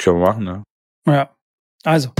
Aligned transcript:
Können 0.00 0.20
wir 0.20 0.26
machen, 0.26 0.44
ne? 0.44 0.62
Ja. 1.08 1.30
Also. 1.82 2.10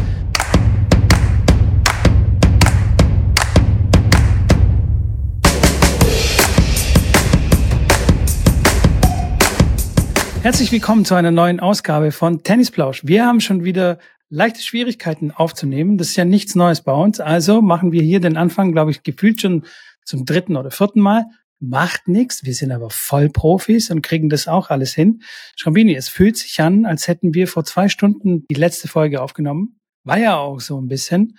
Herzlich 10.42 10.72
willkommen 10.72 11.04
zu 11.04 11.14
einer 11.14 11.30
neuen 11.30 11.60
Ausgabe 11.60 12.10
von 12.10 12.42
Tennisplausch. 12.42 13.02
Wir 13.04 13.24
haben 13.24 13.40
schon 13.40 13.62
wieder 13.62 13.98
leichte 14.28 14.60
Schwierigkeiten 14.60 15.30
aufzunehmen. 15.30 15.98
Das 15.98 16.08
ist 16.08 16.16
ja 16.16 16.24
nichts 16.24 16.56
Neues 16.56 16.82
bei 16.82 16.92
uns. 16.92 17.20
Also 17.20 17.62
machen 17.62 17.92
wir 17.92 18.02
hier 18.02 18.18
den 18.18 18.36
Anfang, 18.36 18.72
glaube 18.72 18.90
ich, 18.90 19.04
gefühlt 19.04 19.40
schon 19.40 19.64
zum 20.04 20.24
dritten 20.24 20.56
oder 20.56 20.72
vierten 20.72 21.00
Mal. 21.00 21.26
Macht 21.60 22.06
nichts. 22.06 22.44
Wir 22.44 22.54
sind 22.54 22.70
aber 22.70 22.90
Vollprofis 22.90 23.90
und 23.90 24.02
kriegen 24.02 24.28
das 24.28 24.46
auch 24.46 24.70
alles 24.70 24.94
hin. 24.94 25.22
Schrambini, 25.56 25.94
es 25.94 26.08
fühlt 26.08 26.36
sich 26.36 26.60
an, 26.60 26.86
als 26.86 27.08
hätten 27.08 27.34
wir 27.34 27.48
vor 27.48 27.64
zwei 27.64 27.88
Stunden 27.88 28.46
die 28.50 28.54
letzte 28.54 28.86
Folge 28.86 29.20
aufgenommen. 29.20 29.80
War 30.04 30.18
ja 30.18 30.36
auch 30.36 30.60
so 30.60 30.80
ein 30.80 30.86
bisschen. 30.86 31.36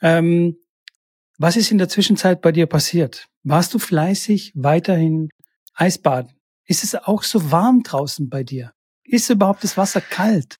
Ähm, 0.00 0.56
was 1.38 1.56
ist 1.56 1.70
in 1.70 1.78
der 1.78 1.88
Zwischenzeit 1.88 2.40
bei 2.40 2.52
dir 2.52 2.66
passiert? 2.66 3.28
Warst 3.42 3.74
du 3.74 3.78
fleißig 3.78 4.52
weiterhin 4.54 5.28
Eisbaden? 5.74 6.32
Ist 6.66 6.84
es 6.84 6.94
auch 6.94 7.22
so 7.22 7.50
warm 7.50 7.82
draußen 7.82 8.28
bei 8.28 8.44
dir? 8.44 8.72
Ist 9.04 9.30
überhaupt 9.30 9.64
das 9.64 9.76
Wasser 9.76 10.00
kalt? 10.00 10.56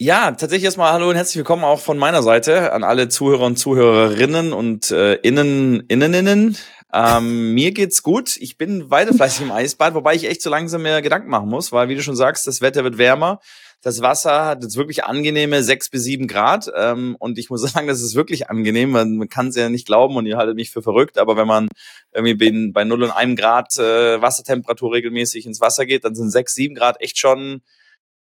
Ja, 0.00 0.32
tatsächlich 0.32 0.64
erstmal 0.64 0.92
hallo 0.92 1.08
und 1.08 1.14
herzlich 1.14 1.36
willkommen 1.36 1.62
auch 1.62 1.78
von 1.78 1.98
meiner 1.98 2.24
Seite 2.24 2.72
an 2.72 2.82
alle 2.82 3.08
Zuhörer 3.08 3.44
und 3.46 3.56
Zuhörerinnen 3.56 4.52
und 4.52 4.90
äh, 4.90 5.14
Innen, 5.22 5.84
Inneninnen. 5.86 6.58
Ähm, 6.92 7.54
mir 7.54 7.70
geht's 7.70 8.02
gut. 8.02 8.36
Ich 8.38 8.58
bin 8.58 8.90
weiter 8.90 9.14
fleißig 9.14 9.42
im 9.42 9.52
Eisbad, 9.52 9.94
wobei 9.94 10.16
ich 10.16 10.24
echt 10.24 10.42
so 10.42 10.50
langsam 10.50 10.82
mehr 10.82 11.00
Gedanken 11.00 11.30
machen 11.30 11.48
muss, 11.48 11.70
weil 11.70 11.88
wie 11.88 11.94
du 11.94 12.02
schon 12.02 12.16
sagst, 12.16 12.44
das 12.48 12.60
Wetter 12.60 12.82
wird 12.82 12.98
wärmer. 12.98 13.38
Das 13.82 14.02
Wasser 14.02 14.46
hat 14.46 14.64
jetzt 14.64 14.76
wirklich 14.76 15.04
angenehme 15.04 15.62
sechs 15.62 15.88
bis 15.90 16.02
sieben 16.02 16.26
Grad. 16.26 16.68
Ähm, 16.76 17.14
und 17.20 17.38
ich 17.38 17.48
muss 17.48 17.62
sagen, 17.72 17.86
das 17.86 18.02
ist 18.02 18.16
wirklich 18.16 18.50
angenehm. 18.50 18.90
Man, 18.90 19.16
man 19.16 19.28
kann 19.28 19.48
es 19.48 19.56
ja 19.56 19.68
nicht 19.68 19.86
glauben 19.86 20.16
und 20.16 20.26
ihr 20.26 20.38
haltet 20.38 20.56
mich 20.56 20.72
für 20.72 20.82
verrückt. 20.82 21.18
Aber 21.18 21.36
wenn 21.36 21.46
man 21.46 21.68
irgendwie 22.12 22.72
bei, 22.72 22.82
0 22.82 23.04
und 23.04 23.10
1 23.12 23.40
Grad 23.40 23.78
äh, 23.78 24.20
Wassertemperatur 24.20 24.92
regelmäßig 24.92 25.46
ins 25.46 25.60
Wasser 25.60 25.86
geht, 25.86 26.04
dann 26.04 26.16
sind 26.16 26.30
sechs, 26.30 26.54
sieben 26.54 26.74
Grad 26.74 27.00
echt 27.00 27.16
schon, 27.16 27.62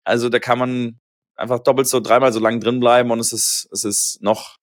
also 0.06 0.30
da 0.30 0.40
kann 0.40 0.60
man 0.60 1.00
einfach 1.38 1.60
doppelt 1.60 1.88
so, 1.88 2.00
dreimal 2.00 2.34
so 2.34 2.40
lang 2.40 2.60
drin 2.60 2.80
bleiben 2.80 3.12
und 3.12 3.20
es 3.20 3.32
ist, 3.32 3.70
es 3.72 3.84
ist 3.84 4.22
noch 4.22 4.58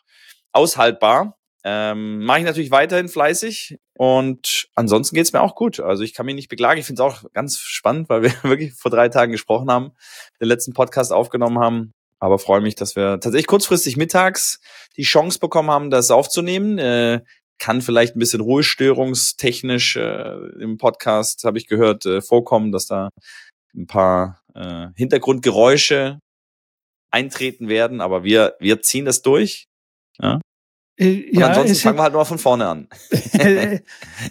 aushaltbar. 0.53 1.37
Ähm, 1.67 2.23
Mache 2.25 2.41
ich 2.41 2.45
natürlich 2.45 2.71
weiterhin 2.71 3.09
fleißig 3.09 3.79
und 3.97 4.69
ansonsten 4.75 5.15
geht's 5.15 5.33
mir 5.33 5.41
auch 5.41 5.55
gut. 5.55 5.81
Also 5.81 6.03
ich 6.03 6.13
kann 6.13 6.27
mich 6.27 6.35
nicht 6.35 6.49
beklagen. 6.49 6.79
Ich 6.79 6.87
finde 6.87 7.03
es 7.03 7.09
auch 7.09 7.25
ganz 7.33 7.59
spannend, 7.59 8.11
weil 8.11 8.23
wir 8.23 8.33
wirklich 8.43 8.75
vor 8.75 8.91
drei 8.91 9.09
Tagen 9.09 9.33
gesprochen 9.33 9.71
haben, 9.71 9.93
den 10.41 10.49
letzten 10.49 10.75
Podcast 10.75 11.13
aufgenommen 11.13 11.59
haben. 11.59 11.93
Aber 12.19 12.39
freue 12.39 12.61
mich, 12.61 12.75
dass 12.75 12.97
wir 12.97 13.21
tatsächlich 13.21 13.47
kurzfristig 13.47 13.97
mittags 13.97 14.61
die 14.97 15.03
Chance 15.03 15.39
bekommen 15.39 15.71
haben, 15.71 15.91
das 15.91 16.11
aufzunehmen. 16.11 16.79
Äh, 16.79 17.23
kann 17.59 17.83
vielleicht 17.83 18.17
ein 18.17 18.19
bisschen 18.19 18.41
ruhestörungstechnisch 18.41 19.97
äh, 19.97 20.37
im 20.61 20.77
Podcast, 20.77 21.45
habe 21.45 21.59
ich 21.59 21.67
gehört, 21.67 22.05
äh, 22.05 22.21
vorkommen, 22.21 22.73
dass 22.73 22.87
da 22.87 23.09
ein 23.75 23.87
paar 23.87 24.41
äh, 24.55 24.89
Hintergrundgeräusche 24.97 26.19
eintreten 27.15 27.69
werden. 27.69 28.01
Aber 28.01 28.25
wir, 28.25 28.55
wir 28.59 28.83
ziehen 28.83 29.05
das 29.05 29.23
durch. 29.23 29.69
Ja? 30.21 30.41
Äh, 30.97 31.31
und 31.31 31.39
ja, 31.39 31.49
ansonsten 31.49 31.77
fangen 31.77 31.99
wir 31.99 32.03
halt 32.03 32.13
nur 32.13 32.25
von 32.25 32.39
vorne 32.39 32.67
an. 32.67 32.89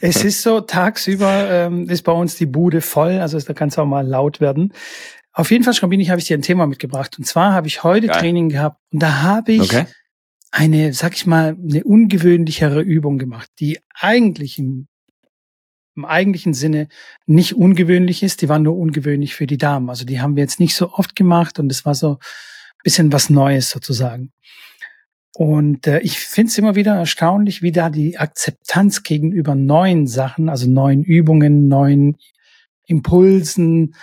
es 0.02 0.24
ist 0.24 0.42
so, 0.42 0.62
tagsüber 0.62 1.50
ähm, 1.50 1.90
ist 1.90 2.04
bei 2.04 2.12
uns 2.12 2.36
die 2.36 2.46
Bude 2.46 2.82
voll, 2.82 3.20
also 3.20 3.40
da 3.40 3.54
kann 3.54 3.70
es 3.70 3.78
auch 3.78 3.86
mal 3.86 4.08
laut 4.08 4.40
werden. 4.40 4.74
Auf 5.34 5.50
jeden 5.50 5.64
Fall, 5.64 5.74
Schrambini, 5.74 6.06
habe 6.06 6.20
ich 6.20 6.28
dir 6.28 6.38
ein 6.38 6.44
Thema 6.44 6.68
mitgebracht. 6.68 7.18
Und 7.18 7.26
zwar 7.26 7.54
habe 7.54 7.68
ich 7.68 7.84
heute 7.84 8.08
Geil. 8.08 8.20
Training 8.20 8.50
gehabt 8.50 8.80
und 8.92 9.02
da 9.02 9.24
habe 9.24 9.54
ich 9.54 9.62
okay. 9.62 9.86
eine, 10.52 10.94
sag 10.94 11.16
ich 11.16 11.26
mal, 11.26 11.58
eine 11.58 11.84
ungewöhnlichere 11.84 12.82
Übung 12.82 13.18
gemacht, 13.18 13.50
die 13.60 13.80
eigentlich 13.96 14.60
im, 14.60 14.88
im 15.96 16.06
eigentlichen 16.06 16.54
Sinne 16.54 16.88
nicht 17.26 17.56
ungewöhnlich 17.56 18.22
ist. 18.22 18.44
Die 18.44 18.50
war 18.50 18.60
nur 18.60 18.78
ungewöhnlich 18.78 19.34
für 19.34 19.48
die 19.48 19.58
Damen. 19.58 19.90
Also 19.90 20.06
die 20.06 20.22
haben 20.22 20.36
wir 20.36 20.44
jetzt 20.44 20.60
nicht 20.60 20.76
so 20.76 20.92
oft 20.92 21.16
gemacht 21.16 21.58
und 21.58 21.72
es 21.72 21.84
war 21.84 21.96
so 21.96 22.20
bisschen 22.84 23.12
was 23.12 23.30
Neues 23.30 23.70
sozusagen. 23.70 24.32
Und 25.36 25.88
äh, 25.88 26.00
ich 26.00 26.20
finde 26.20 26.50
es 26.50 26.58
immer 26.58 26.76
wieder 26.76 26.96
erstaunlich, 26.96 27.64
wie 27.64 27.72
da 27.72 27.90
die 27.90 28.18
Akzeptanz 28.18 29.02
gegenüber 29.02 29.56
neuen 29.56 30.06
Sachen, 30.06 30.48
also 30.48 30.70
neuen 30.70 31.04
Übungen, 31.04 31.68
neuen 31.68 32.18
Impulsen, 32.86 33.96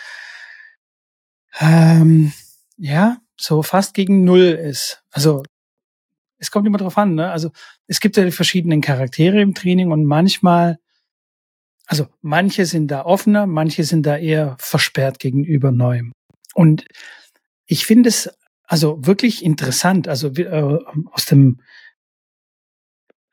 ähm, 1.60 2.32
ja, 2.76 3.18
so 3.36 3.62
fast 3.62 3.94
gegen 3.94 4.24
Null 4.24 4.40
ist. 4.40 5.02
Also 5.10 5.42
es 6.38 6.50
kommt 6.50 6.66
immer 6.66 6.78
drauf 6.78 6.98
an, 6.98 7.14
ne? 7.14 7.30
Also 7.30 7.50
es 7.86 8.00
gibt 8.00 8.16
ja 8.16 8.24
die 8.24 8.32
verschiedenen 8.32 8.80
Charaktere 8.80 9.40
im 9.40 9.54
Training 9.54 9.92
und 9.92 10.04
manchmal, 10.04 10.78
also 11.86 12.08
manche 12.22 12.66
sind 12.66 12.88
da 12.88 13.04
offener, 13.04 13.46
manche 13.46 13.84
sind 13.84 14.04
da 14.04 14.16
eher 14.16 14.56
versperrt 14.58 15.18
gegenüber 15.18 15.70
Neuem. 15.70 16.12
Und 16.54 16.86
ich 17.66 17.86
finde 17.86 18.08
es 18.08 18.30
also 18.70 19.04
wirklich 19.04 19.44
interessant, 19.44 20.06
also 20.06 20.28
äh, 20.28 20.78
aus 21.10 21.24
dem 21.26 21.60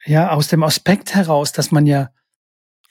ja 0.03 0.31
aus 0.31 0.47
dem 0.47 0.63
Aspekt 0.63 1.13
heraus, 1.13 1.51
dass 1.51 1.69
man 1.69 1.85
ja 1.85 2.09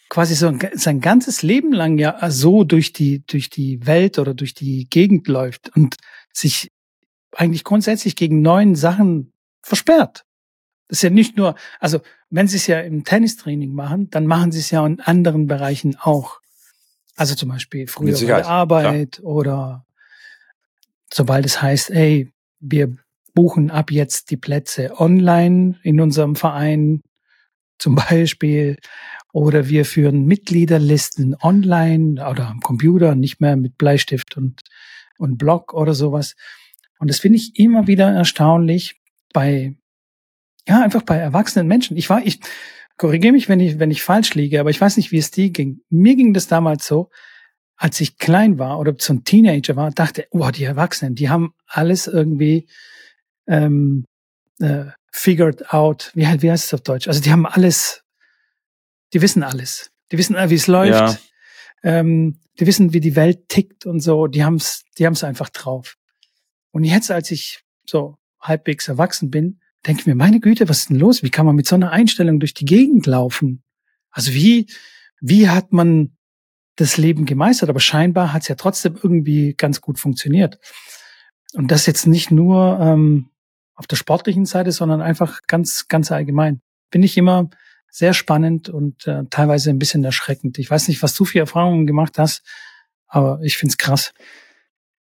quasi 0.08 0.36
so 0.36 0.56
sein 0.74 1.00
ganzes 1.00 1.42
Leben 1.42 1.72
lang 1.72 1.98
ja 1.98 2.30
so 2.30 2.62
durch 2.62 2.92
die 2.92 3.26
durch 3.26 3.50
die 3.50 3.84
Welt 3.84 4.20
oder 4.20 4.32
durch 4.32 4.54
die 4.54 4.88
Gegend 4.88 5.26
läuft 5.26 5.74
und 5.74 5.96
sich 6.32 6.70
eigentlich 7.32 7.64
grundsätzlich 7.64 8.14
gegen 8.14 8.42
neuen 8.42 8.76
Sachen 8.76 9.32
versperrt. 9.62 10.24
Das 10.86 10.98
ist 10.98 11.02
ja 11.02 11.10
nicht 11.10 11.36
nur, 11.36 11.56
also 11.80 12.00
wenn 12.30 12.46
sie 12.46 12.58
es 12.58 12.68
ja 12.68 12.78
im 12.78 13.02
Tennistraining 13.02 13.72
machen, 13.72 14.08
dann 14.10 14.24
machen 14.24 14.52
sie 14.52 14.60
es 14.60 14.70
ja 14.70 14.86
in 14.86 15.00
anderen 15.00 15.48
Bereichen 15.48 15.96
auch. 15.98 16.38
Also 17.16 17.34
zum 17.34 17.48
Beispiel 17.48 17.88
früher 17.88 18.12
bei 18.12 18.24
der 18.24 18.46
Arbeit 18.46 19.16
klar. 19.16 19.26
oder 19.26 19.86
sobald 21.12 21.44
es 21.44 21.60
heißt, 21.60 21.90
ey, 21.90 22.32
wir 22.60 22.96
buchen 23.34 23.70
ab 23.70 23.90
jetzt 23.90 24.30
die 24.30 24.36
Plätze 24.36 24.98
online 24.98 25.78
in 25.82 26.00
unserem 26.00 26.36
Verein 26.36 27.02
zum 27.78 27.94
Beispiel 28.08 28.78
oder 29.32 29.68
wir 29.68 29.84
führen 29.84 30.24
Mitgliederlisten 30.24 31.36
online 31.42 32.26
oder 32.26 32.48
am 32.48 32.60
Computer, 32.60 33.14
nicht 33.14 33.40
mehr 33.40 33.56
mit 33.56 33.76
Bleistift 33.76 34.36
und, 34.36 34.62
und 35.18 35.36
Block 35.36 35.74
oder 35.74 35.94
sowas. 35.94 36.34
Und 36.98 37.10
das 37.10 37.20
finde 37.20 37.36
ich 37.36 37.58
immer 37.58 37.86
wieder 37.86 38.10
erstaunlich 38.10 38.98
bei, 39.34 39.76
ja, 40.66 40.82
einfach 40.82 41.02
bei 41.02 41.16
erwachsenen 41.16 41.68
Menschen. 41.68 41.98
Ich 41.98 42.08
war, 42.08 42.24
ich 42.24 42.40
korrigiere 42.96 43.34
mich, 43.34 43.50
wenn 43.50 43.60
ich, 43.60 43.78
wenn 43.78 43.90
ich 43.90 44.02
falsch 44.02 44.34
liege, 44.34 44.58
aber 44.58 44.70
ich 44.70 44.80
weiß 44.80 44.96
nicht, 44.96 45.12
wie 45.12 45.18
es 45.18 45.30
dir 45.30 45.50
ging. 45.50 45.80
Mir 45.90 46.16
ging 46.16 46.32
das 46.32 46.46
damals 46.46 46.86
so, 46.86 47.10
als 47.76 48.00
ich 48.00 48.18
klein 48.18 48.58
war 48.58 48.78
oder 48.78 48.94
so 48.98 49.12
ein 49.12 49.24
Teenager 49.24 49.76
war, 49.76 49.90
dachte, 49.90 50.26
oh, 50.30 50.50
die 50.50 50.64
Erwachsenen, 50.64 51.14
die 51.14 51.28
haben 51.28 51.54
alles 51.66 52.06
irgendwie 52.06 52.68
ähm, 53.46 54.04
äh, 54.58 54.86
figured 55.12 55.72
out. 55.72 56.10
Wie, 56.14 56.22
wie 56.22 56.50
heißt 56.50 56.66
es 56.66 56.74
auf 56.74 56.80
Deutsch? 56.80 57.08
Also 57.08 57.20
die 57.20 57.30
haben 57.30 57.46
alles, 57.46 58.02
die 59.12 59.20
wissen 59.20 59.42
alles. 59.42 59.90
Die 60.10 60.18
wissen, 60.18 60.36
äh, 60.36 60.50
wie 60.50 60.54
es 60.54 60.66
läuft. 60.66 60.92
Ja. 60.92 61.18
Ähm, 61.82 62.40
die 62.58 62.66
wissen, 62.66 62.92
wie 62.92 63.00
die 63.00 63.16
Welt 63.16 63.48
tickt 63.48 63.84
und 63.84 64.00
so. 64.00 64.26
Die 64.26 64.42
haben 64.42 64.56
es 64.56 64.84
die 64.98 65.04
haben's 65.04 65.24
einfach 65.24 65.50
drauf. 65.50 65.96
Und 66.70 66.84
jetzt, 66.84 67.10
als 67.10 67.30
ich 67.30 67.62
so 67.86 68.16
halbwegs 68.40 68.88
erwachsen 68.88 69.30
bin, 69.30 69.60
denke 69.86 70.00
ich 70.00 70.06
mir, 70.06 70.14
meine 70.14 70.40
Güte, 70.40 70.68
was 70.68 70.80
ist 70.80 70.90
denn 70.90 70.98
los? 70.98 71.22
Wie 71.22 71.30
kann 71.30 71.46
man 71.46 71.56
mit 71.56 71.66
so 71.66 71.74
einer 71.74 71.90
Einstellung 71.90 72.40
durch 72.40 72.54
die 72.54 72.64
Gegend 72.64 73.06
laufen? 73.06 73.62
Also 74.10 74.32
wie, 74.32 74.66
wie 75.20 75.48
hat 75.48 75.72
man 75.72 76.15
das 76.76 76.96
Leben 76.96 77.24
gemeistert, 77.24 77.68
aber 77.70 77.80
scheinbar 77.80 78.32
hat 78.32 78.42
es 78.42 78.48
ja 78.48 78.54
trotzdem 78.54 78.96
irgendwie 79.02 79.54
ganz 79.54 79.80
gut 79.80 79.98
funktioniert. 79.98 80.58
Und 81.54 81.70
das 81.70 81.86
jetzt 81.86 82.06
nicht 82.06 82.30
nur 82.30 82.78
ähm, 82.80 83.30
auf 83.74 83.86
der 83.86 83.96
sportlichen 83.96 84.46
Seite, 84.46 84.72
sondern 84.72 85.00
einfach 85.00 85.40
ganz, 85.46 85.88
ganz 85.88 86.12
allgemein. 86.12 86.60
Finde 86.90 87.06
ich 87.06 87.16
immer 87.16 87.50
sehr 87.90 88.12
spannend 88.12 88.68
und 88.68 89.06
äh, 89.06 89.24
teilweise 89.30 89.70
ein 89.70 89.78
bisschen 89.78 90.04
erschreckend. 90.04 90.58
Ich 90.58 90.70
weiß 90.70 90.88
nicht, 90.88 91.02
was 91.02 91.14
du 91.14 91.24
für 91.24 91.38
Erfahrungen 91.38 91.86
gemacht 91.86 92.18
hast, 92.18 92.42
aber 93.06 93.40
ich 93.42 93.56
find's 93.56 93.78
krass. 93.78 94.12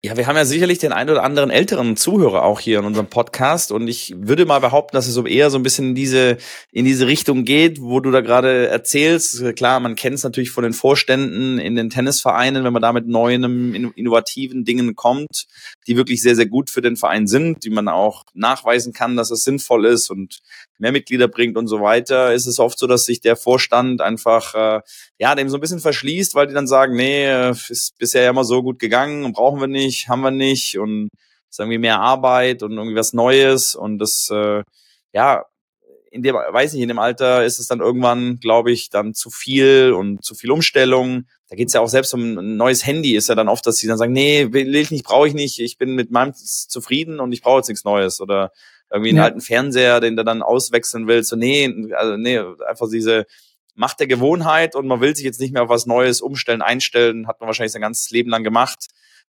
Ja, 0.04 0.18
wir 0.18 0.26
haben 0.26 0.36
ja 0.36 0.46
sicherlich 0.46 0.80
den 0.80 0.94
einen 0.94 1.12
oder 1.12 1.22
anderen 1.22 1.52
älteren 1.52 1.96
Zuhörer 1.96 2.42
auch 2.44 2.60
hier 2.60 2.80
in 2.80 2.86
unserem 2.86 3.06
Podcast 3.06 3.72
und 3.72 3.88
ich 3.88 4.16
würde 4.18 4.48
mal 4.48 4.58
behaupten, 4.58 4.96
dass 4.96 5.08
es 5.08 5.14
so 5.14 5.28
eher 5.28 5.52
so 5.52 5.60
ein 5.60 5.64
bisschen 5.64 5.90
in 5.90 5.96
diese 5.96 6.38
in 6.72 6.86
diese 6.86 7.06
Richtung 7.06 7.46
geht, 7.46 7.80
wo 7.80 8.00
du 8.00 8.10
da 8.10 8.22
gerade 8.22 8.68
erzählst. 8.68 9.56
Klar, 9.56 9.80
man 9.80 9.96
kennt 9.96 10.16
es 10.16 10.24
natürlich 10.24 10.50
von 10.50 10.64
den 10.64 10.74
Vorständen 10.74 11.60
in 11.60 11.76
den 11.76 11.92
Tennisvereinen, 11.92 12.64
wenn 12.64 12.74
man 12.74 12.82
da 12.82 12.94
mit 12.94 13.08
neuen 13.08 13.94
innovativen 13.94 14.66
Dingen 14.66 14.96
kommt, 14.96 15.46
die 15.86 15.96
wirklich 15.96 16.24
sehr 16.24 16.36
sehr 16.36 16.48
gut 16.48 16.72
für 16.72 16.82
den 16.82 16.96
Verein 16.96 17.28
sind, 17.28 17.64
die 17.64 17.70
man 17.70 17.88
auch 17.88 18.24
nachweisen 18.34 18.94
kann, 18.94 19.16
dass 19.16 19.30
es 19.30 19.42
sinnvoll 19.42 19.86
ist 19.86 20.10
und 20.10 20.40
mehr 20.82 20.92
Mitglieder 20.92 21.28
bringt 21.28 21.58
und 21.58 21.68
so 21.68 21.80
weiter, 21.80 22.34
ist 22.34 22.48
es 22.48 22.60
oft 22.60 22.78
so, 22.78 22.88
dass 22.88 23.06
sich 23.06 23.22
der 23.22 23.36
Vorstand 23.36 24.02
einfach 24.02 24.56
äh, 24.56 24.82
ja 25.20 25.36
dem 25.36 25.50
so 25.50 25.58
ein 25.58 25.62
bisschen 25.62 25.80
verschließt, 25.80 26.36
weil 26.36 26.48
die 26.48 26.54
dann 26.54 26.68
sagen, 26.68 26.96
nee, 26.96 27.50
ist 27.70 27.98
bisher 27.98 28.24
ja 28.24 28.32
immer 28.32 28.44
so 28.44 28.62
gut 28.64 28.80
gegangen, 28.80 29.32
brauchen 29.34 29.62
wir 29.62 29.68
nicht 29.68 30.10
haben 30.10 30.22
wir 30.22 30.32
nicht 30.32 30.78
und 30.78 31.10
ist 31.50 31.60
irgendwie 31.60 31.78
mehr 31.78 32.00
Arbeit 32.00 32.64
und 32.64 32.72
irgendwie 32.72 32.96
was 32.96 33.14
Neues 33.14 33.76
und 33.76 34.00
das, 34.00 34.30
äh, 34.32 34.64
ja, 35.14 35.46
in 36.12 36.24
dem, 36.24 36.36
weiß 36.36 36.74
nicht, 36.74 36.82
in 36.82 36.90
dem 36.90 37.00
Alter 37.00 37.46
ist 37.46 37.58
es 37.58 37.68
dann 37.68 37.80
irgendwann, 37.80 38.38
glaube 38.42 38.72
ich, 38.72 38.90
dann 38.90 39.14
zu 39.14 39.30
viel 39.30 39.94
und 39.98 40.24
zu 40.24 40.36
viel 40.36 40.52
Umstellung. 40.52 41.26
Da 41.50 41.56
geht's 41.56 41.72
ja 41.72 41.80
auch 41.80 41.88
selbst 41.88 42.14
um 42.14 42.38
ein 42.38 42.58
neues 42.58 42.86
Handy, 42.86 43.16
ist 43.16 43.30
ja 43.30 43.36
dann 43.36 43.48
oft, 43.48 43.66
dass 43.66 43.78
sie 43.78 43.88
dann 43.88 43.98
sagen, 43.98 44.12
nee, 44.12 44.52
will 44.52 44.76
ich 44.76 44.92
nicht, 44.92 45.06
brauche 45.06 45.28
ich 45.28 45.34
nicht, 45.34 45.60
ich 45.60 45.78
bin 45.78 45.96
mit 45.96 46.12
meinem 46.12 46.34
zufrieden 46.34 47.22
und 47.22 47.32
ich 47.32 47.42
brauche 47.42 47.60
jetzt 47.60 47.70
nichts 47.70 47.86
Neues. 47.86 48.20
Oder 48.20 48.52
irgendwie 48.92 49.10
einen 49.10 49.18
ja. 49.20 49.24
alten 49.24 49.42
Fernseher, 49.42 50.00
den 50.00 50.16
du 50.16 50.24
dann 50.24 50.42
auswechseln 50.42 51.08
willst. 51.08 51.30
So, 51.30 51.36
nee, 51.36 51.74
also 51.96 52.18
nee, 52.18 52.40
einfach 52.68 52.90
diese 52.92 53.26
Macht 53.74 54.00
der 54.00 54.08
Gewohnheit 54.08 54.76
und 54.76 54.86
man 54.86 55.00
will 55.00 55.16
sich 55.16 55.26
jetzt 55.26 55.40
nicht 55.40 55.54
mehr 55.54 55.64
auf 55.64 55.70
was 55.70 55.86
Neues 55.86 56.22
umstellen, 56.22 56.62
einstellen, 56.62 57.28
hat 57.28 57.40
man 57.40 57.48
wahrscheinlich 57.48 57.72
sein 57.72 57.82
ganzes 57.82 58.10
Leben 58.12 58.30
lang 58.30 58.44
gemacht. 58.44 58.88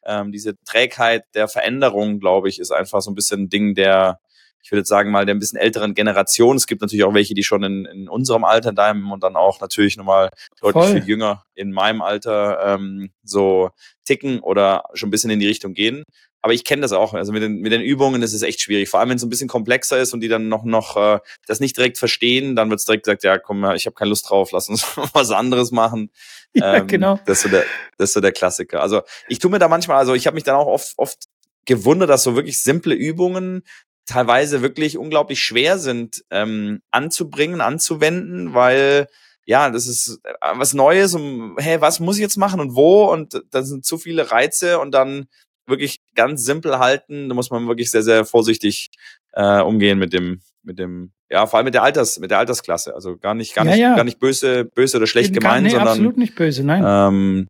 Ähm, 0.05 0.31
diese 0.31 0.55
Trägheit 0.65 1.25
der 1.35 1.49
Veränderung, 1.49 2.21
glaube 2.21 2.49
ich, 2.49 2.61
ist 2.61 2.71
einfach 2.71 3.01
so 3.01 3.11
ein 3.11 3.15
bisschen 3.15 3.45
ein 3.45 3.49
Ding 3.49 3.75
der, 3.75 4.21
ich 4.63 4.71
würde 4.71 4.81
jetzt 4.81 4.89
sagen 4.89 5.11
mal, 5.11 5.25
der 5.25 5.35
ein 5.35 5.39
bisschen 5.39 5.59
älteren 5.59 5.95
Generation. 5.95 6.57
Es 6.57 6.67
gibt 6.67 6.83
natürlich 6.83 7.05
auch 7.05 7.15
welche, 7.15 7.35
die 7.35 7.43
schon 7.43 7.63
in, 7.63 7.87
in 7.87 8.09
unserem 8.09 8.45
Alter, 8.45 8.73
deinem 8.73 9.11
und 9.11 9.23
dann 9.23 9.37
auch 9.37 9.61
natürlich 9.61 9.97
nochmal 9.97 10.29
deutlich 10.61 10.85
Voll. 10.85 10.93
viel 10.93 11.09
jünger 11.09 11.45
in 11.55 11.73
meinem 11.73 12.03
Alter 12.03 12.75
ähm, 12.75 13.11
so 13.25 13.71
ticken 14.05 14.41
oder 14.41 14.85
schon 14.93 15.09
ein 15.09 15.13
bisschen 15.13 15.31
in 15.31 15.41
die 15.41 15.49
Richtung 15.49 15.73
gehen. 15.73 16.05
Aber 16.47 16.53
ich 16.53 16.63
kenne 16.63 16.83
das 16.83 16.93
auch. 16.93 17.13
Also 17.13 17.33
mit 17.33 17.43
den, 17.43 17.59
mit 17.59 17.73
den 17.73 17.81
Übungen 17.83 18.23
ist 18.23 18.33
es 18.33 18.43
echt 18.43 18.61
schwierig. 18.61 18.89
Vor 18.89 19.01
allem, 19.01 19.09
wenn 19.09 19.17
es 19.17 19.25
ein 19.25 19.29
bisschen 19.29 19.49
komplexer 19.49 19.99
ist 19.99 20.15
und 20.15 20.21
die 20.21 20.29
dann 20.29 20.47
noch, 20.47 20.63
noch 20.63 20.97
äh, 20.97 21.19
das 21.45 21.59
nicht 21.59 21.77
direkt 21.77 21.99
verstehen, 21.99 22.55
dann 22.55 22.71
wird 22.71 22.79
es 22.79 22.87
direkt 22.87 23.03
gesagt, 23.03 23.25
ja, 23.25 23.37
komm, 23.37 23.69
ich 23.75 23.87
habe 23.87 23.95
keine 23.95 24.11
Lust 24.11 24.31
drauf, 24.31 24.53
lass 24.53 24.69
uns 24.69 24.87
was 25.13 25.33
anderes 25.33 25.73
machen. 25.73 26.13
Ja, 26.53 26.77
ähm, 26.77 26.87
genau. 26.87 27.19
Das 27.27 27.39
ist, 27.39 27.43
so 27.43 27.49
der, 27.49 27.65
das 27.99 28.11
ist 28.11 28.15
so 28.15 28.21
der 28.21 28.31
Klassiker. 28.31 28.81
Also 28.81 29.03
ich 29.27 29.41
tue 29.41 29.51
mir 29.51 29.59
da 29.59 29.67
manchmal, 29.67 29.97
also 29.97 30.15
ich 30.15 30.29
habe 30.29 30.37
mich 30.37 30.45
dann 30.45 30.55
auch 30.55 30.69
oft, 30.69 30.93
oft 30.99 31.25
gewundert, 31.65 32.11
dass 32.11 32.23
so 32.23 32.37
wirklich 32.37 32.63
simple 32.63 32.95
Übungen 32.95 33.65
teilweise 34.05 34.63
wirklich 34.63 34.99
unglaublich 34.99 35.43
schwer 35.43 35.81
sind 35.81 36.25
ähm, 36.31 36.81
anzubringen, 36.93 37.61
anzuwenden, 37.61 38.55
weil 38.55 39.09
ja, 39.47 39.71
das 39.71 39.87
ist 39.87 40.21
äh, 40.23 40.33
was 40.55 40.75
Neues 40.75 41.15
und 41.15 41.57
hey, 41.59 41.81
was 41.81 41.99
muss 41.99 42.17
ich 42.17 42.23
jetzt 42.23 42.37
machen 42.37 42.61
und 42.61 42.77
wo 42.77 43.11
und 43.11 43.43
da 43.51 43.63
sind 43.63 43.85
zu 43.85 43.99
viele 43.99 44.31
Reize 44.31 44.79
und 44.79 44.93
dann 44.93 45.27
wirklich 45.67 46.01
ganz 46.15 46.45
simpel 46.45 46.79
halten, 46.79 47.29
da 47.29 47.35
muss 47.35 47.51
man 47.51 47.67
wirklich 47.67 47.91
sehr, 47.91 48.03
sehr 48.03 48.25
vorsichtig 48.25 48.91
äh, 49.33 49.61
umgehen 49.61 49.99
mit 49.99 50.13
dem, 50.13 50.41
mit 50.63 50.79
dem, 50.79 51.13
ja, 51.31 51.47
vor 51.47 51.59
allem 51.59 51.65
mit 51.65 51.75
der 51.75 51.83
Alters, 51.83 52.19
mit 52.19 52.31
der 52.31 52.39
Altersklasse. 52.39 52.95
Also 52.95 53.17
gar 53.17 53.35
nicht, 53.35 53.55
gar 53.55 53.65
nicht, 53.65 53.77
ja, 53.77 53.91
ja. 53.91 53.97
gar 53.97 54.05
nicht 54.05 54.19
böse, 54.19 54.65
böse 54.65 54.97
oder 54.97 55.07
schlecht 55.07 55.33
gemeint, 55.33 55.65
nee, 55.65 55.71
sondern 55.71 55.89
absolut 55.89 56.17
nicht 56.17 56.35
böse, 56.35 56.65
nein. 56.65 56.83
Ähm, 56.87 57.47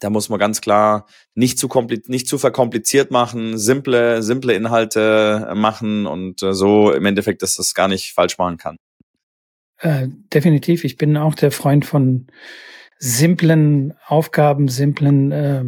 da 0.00 0.10
muss 0.10 0.28
man 0.28 0.38
ganz 0.38 0.60
klar 0.60 1.06
nicht 1.34 1.58
zu 1.58 1.68
kompliziert, 1.68 2.08
nicht 2.08 2.28
zu 2.28 2.38
verkompliziert 2.38 3.10
machen, 3.10 3.58
simple, 3.58 4.22
simple 4.22 4.54
Inhalte 4.54 5.52
machen 5.54 6.06
und 6.06 6.42
äh, 6.42 6.54
so 6.54 6.92
im 6.92 7.04
Endeffekt, 7.04 7.42
dass 7.42 7.56
das 7.56 7.74
gar 7.74 7.88
nicht 7.88 8.14
falsch 8.14 8.38
machen 8.38 8.58
kann. 8.58 8.76
Äh, 9.78 10.08
definitiv. 10.32 10.84
Ich 10.84 10.96
bin 10.96 11.16
auch 11.16 11.34
der 11.34 11.50
Freund 11.50 11.84
von 11.84 12.26
simplen 12.98 13.94
Aufgaben, 14.06 14.68
simplen 14.68 15.32
äh, 15.32 15.64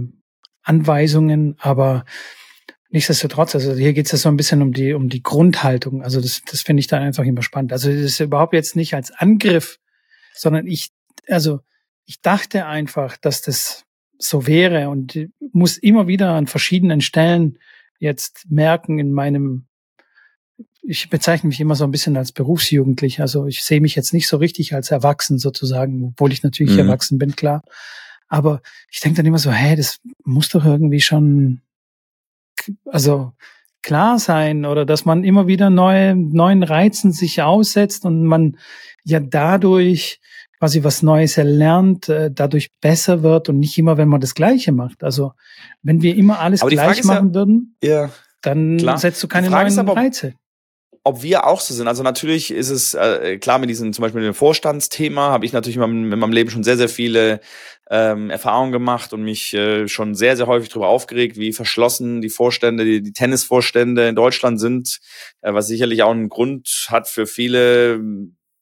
Anweisungen, 0.63 1.57
aber 1.59 2.05
nichtsdestotrotz, 2.91 3.55
also 3.55 3.75
hier 3.75 3.93
geht 3.93 4.07
es 4.07 4.13
ja 4.13 4.19
so 4.19 4.29
ein 4.29 4.37
bisschen 4.37 4.63
um 4.63 4.73
die, 4.73 4.93
um 4.93 5.09
die 5.09 5.23
Grundhaltung. 5.23 6.03
Also 6.03 6.21
das, 6.21 6.43
das 6.51 6.63
finde 6.63 6.81
ich 6.81 6.87
dann 6.87 7.03
einfach 7.03 7.25
immer 7.25 7.43
spannend. 7.43 7.73
Also 7.73 7.91
das 7.91 8.01
ist 8.01 8.21
überhaupt 8.21 8.53
jetzt 8.53 8.77
nicht 8.77 8.95
als 8.95 9.11
Angriff, 9.13 9.79
sondern 10.35 10.67
ich, 10.67 10.91
also 11.29 11.61
ich 12.05 12.21
dachte 12.21 12.67
einfach, 12.67 13.17
dass 13.17 13.43
das 13.43 13.85
so 14.19 14.47
wäre 14.47 14.91
und 14.91 15.19
muss 15.53 15.79
immer 15.79 16.07
wieder 16.07 16.31
an 16.31 16.47
verschiedenen 16.47 17.01
Stellen 17.01 17.59
jetzt 17.99 18.47
merken 18.51 18.99
in 18.99 19.13
meinem, 19.13 19.67
ich 20.83 21.09
bezeichne 21.09 21.49
mich 21.49 21.61
immer 21.61 21.75
so 21.75 21.85
ein 21.85 21.91
bisschen 21.91 22.17
als 22.17 22.33
Berufsjugendlich. 22.33 23.21
Also 23.21 23.47
ich 23.47 23.63
sehe 23.63 23.81
mich 23.81 23.95
jetzt 23.95 24.13
nicht 24.13 24.27
so 24.27 24.39
richtig 24.39 24.75
als 24.75 24.91
erwachsen 24.91 25.39
sozusagen, 25.39 26.05
obwohl 26.05 26.33
ich 26.33 26.43
natürlich 26.43 26.73
mhm. 26.73 26.81
erwachsen 26.81 27.19
bin, 27.19 27.37
klar. 27.37 27.63
Aber 28.31 28.63
ich 28.91 29.01
denke 29.01 29.19
dann 29.19 29.27
immer 29.27 29.39
so, 29.39 29.51
hey, 29.51 29.77
das 29.77 30.01
muss 30.25 30.49
doch 30.49 30.65
irgendwie 30.65 31.01
schon, 31.01 31.61
also 32.87 33.33
klar 33.83 34.19
sein 34.19 34.65
oder 34.65 34.87
dass 34.87 35.05
man 35.05 35.25
immer 35.25 35.47
wieder 35.47 35.69
neue, 35.69 36.15
neuen 36.15 36.63
Reizen 36.63 37.13
sich 37.13 37.43
aussetzt 37.43 38.05
und 38.05 38.25
man 38.25 38.57
ja 39.05 39.21
dadurch 39.21 40.21
quasi 40.59 40.85
was 40.85 41.03
Neues 41.03 41.39
erlernt, 41.39 42.09
äh, 42.09 42.31
dadurch 42.33 42.71
besser 42.81 43.23
wird 43.23 43.49
und 43.49 43.59
nicht 43.59 43.77
immer, 43.79 43.97
wenn 43.97 44.09
man 44.09 44.21
das 44.21 44.35
Gleiche 44.35 44.73
macht. 44.73 45.03
Also 45.03 45.33
wenn 45.83 46.03
wir 46.03 46.15
immer 46.17 46.39
alles 46.39 46.61
gleich 46.61 47.03
machen 47.03 47.29
ja, 47.29 47.35
würden, 47.35 47.77
ja, 47.83 48.11
dann 48.43 48.77
klar. 48.77 48.99
setzt 48.99 49.23
du 49.23 49.29
keine 49.29 49.51
neuen 49.51 49.79
aber, 49.79 49.97
Reize 49.97 50.35
ob 51.03 51.23
wir 51.23 51.47
auch 51.47 51.61
so 51.61 51.73
sind. 51.73 51.89
Also 51.89 52.03
natürlich 52.03 52.51
ist 52.51 52.69
es 52.71 52.95
äh, 52.95 53.39
klar 53.39 53.59
mit 53.59 53.71
diesem 53.71 53.93
zum 53.93 54.03
Beispiel 54.03 54.21
mit 54.21 54.29
dem 54.29 54.35
Vorstandsthema 54.35 55.31
habe 55.31 55.47
ich 55.47 55.53
natürlich 55.53 55.77
in 55.77 55.81
meinem, 55.81 56.13
in 56.13 56.19
meinem 56.19 56.33
Leben 56.33 56.51
schon 56.51 56.63
sehr 56.65 56.77
sehr 56.77 56.91
viele 56.91 57.41
ähm, 57.91 58.31
Erfahrungen 58.31 58.71
gemacht 58.71 59.13
und 59.13 59.23
mich 59.23 59.55
äh, 59.55 59.89
schon 59.89 60.15
sehr 60.15 60.37
sehr 60.37 60.47
häufig 60.47 60.69
darüber 60.69 60.89
aufgeregt, 60.89 61.39
wie 61.39 61.53
verschlossen 61.53 62.21
die 62.21 62.29
Vorstände, 62.29 62.85
die, 62.85 63.03
die 63.03 63.13
Tennisvorstände 63.13 64.09
in 64.09 64.15
Deutschland 64.15 64.61
sind, 64.61 65.01
äh, 65.41 65.55
was 65.55 65.69
sicherlich 65.69 66.03
auch 66.03 66.11
einen 66.11 66.29
Grund 66.29 66.87
hat 66.91 67.09
für 67.09 67.27
viele 67.27 68.01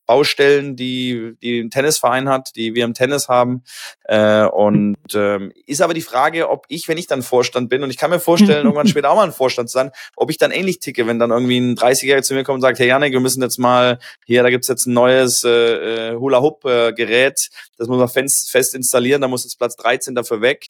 Baustellen, 0.08 0.74
die, 0.74 1.34
die 1.42 1.60
ein 1.60 1.70
Tennisverein 1.70 2.30
hat, 2.30 2.56
die 2.56 2.74
wir 2.74 2.84
im 2.86 2.94
Tennis 2.94 3.28
haben. 3.28 3.62
Äh, 4.04 4.44
und 4.46 4.96
ähm, 5.14 5.52
ist 5.66 5.82
aber 5.82 5.92
die 5.92 6.00
Frage, 6.00 6.48
ob 6.48 6.64
ich, 6.68 6.88
wenn 6.88 6.96
ich 6.96 7.06
dann 7.06 7.22
Vorstand 7.22 7.68
bin, 7.68 7.82
und 7.82 7.90
ich 7.90 7.98
kann 7.98 8.10
mir 8.10 8.18
vorstellen, 8.18 8.64
irgendwann 8.64 8.88
später 8.88 9.10
auch 9.10 9.16
mal 9.16 9.24
ein 9.24 9.32
Vorstand 9.32 9.68
zu 9.68 9.74
sein, 9.74 9.90
ob 10.16 10.30
ich 10.30 10.38
dann 10.38 10.50
ähnlich 10.50 10.80
ticke, 10.80 11.06
wenn 11.06 11.18
dann 11.18 11.30
irgendwie 11.30 11.58
ein 11.58 11.76
30-Jähriger 11.76 12.22
zu 12.22 12.32
mir 12.32 12.42
kommt 12.42 12.56
und 12.56 12.62
sagt, 12.62 12.78
hey 12.78 12.88
Janik, 12.88 13.12
wir 13.12 13.20
müssen 13.20 13.42
jetzt 13.42 13.58
mal, 13.58 13.98
hier, 14.24 14.42
da 14.42 14.48
gibt's 14.48 14.68
jetzt 14.68 14.86
ein 14.86 14.94
neues 14.94 15.44
äh, 15.44 16.12
äh 16.12 16.16
Hula-Hoop-Gerät, 16.16 17.50
das 17.76 17.88
muss 17.88 17.98
man 17.98 18.08
fest, 18.08 18.50
fest 18.50 18.74
installieren, 18.74 19.20
da 19.20 19.28
muss 19.28 19.44
jetzt 19.44 19.58
Platz 19.58 19.76
13 19.76 20.14
dafür 20.14 20.40
weg. 20.40 20.68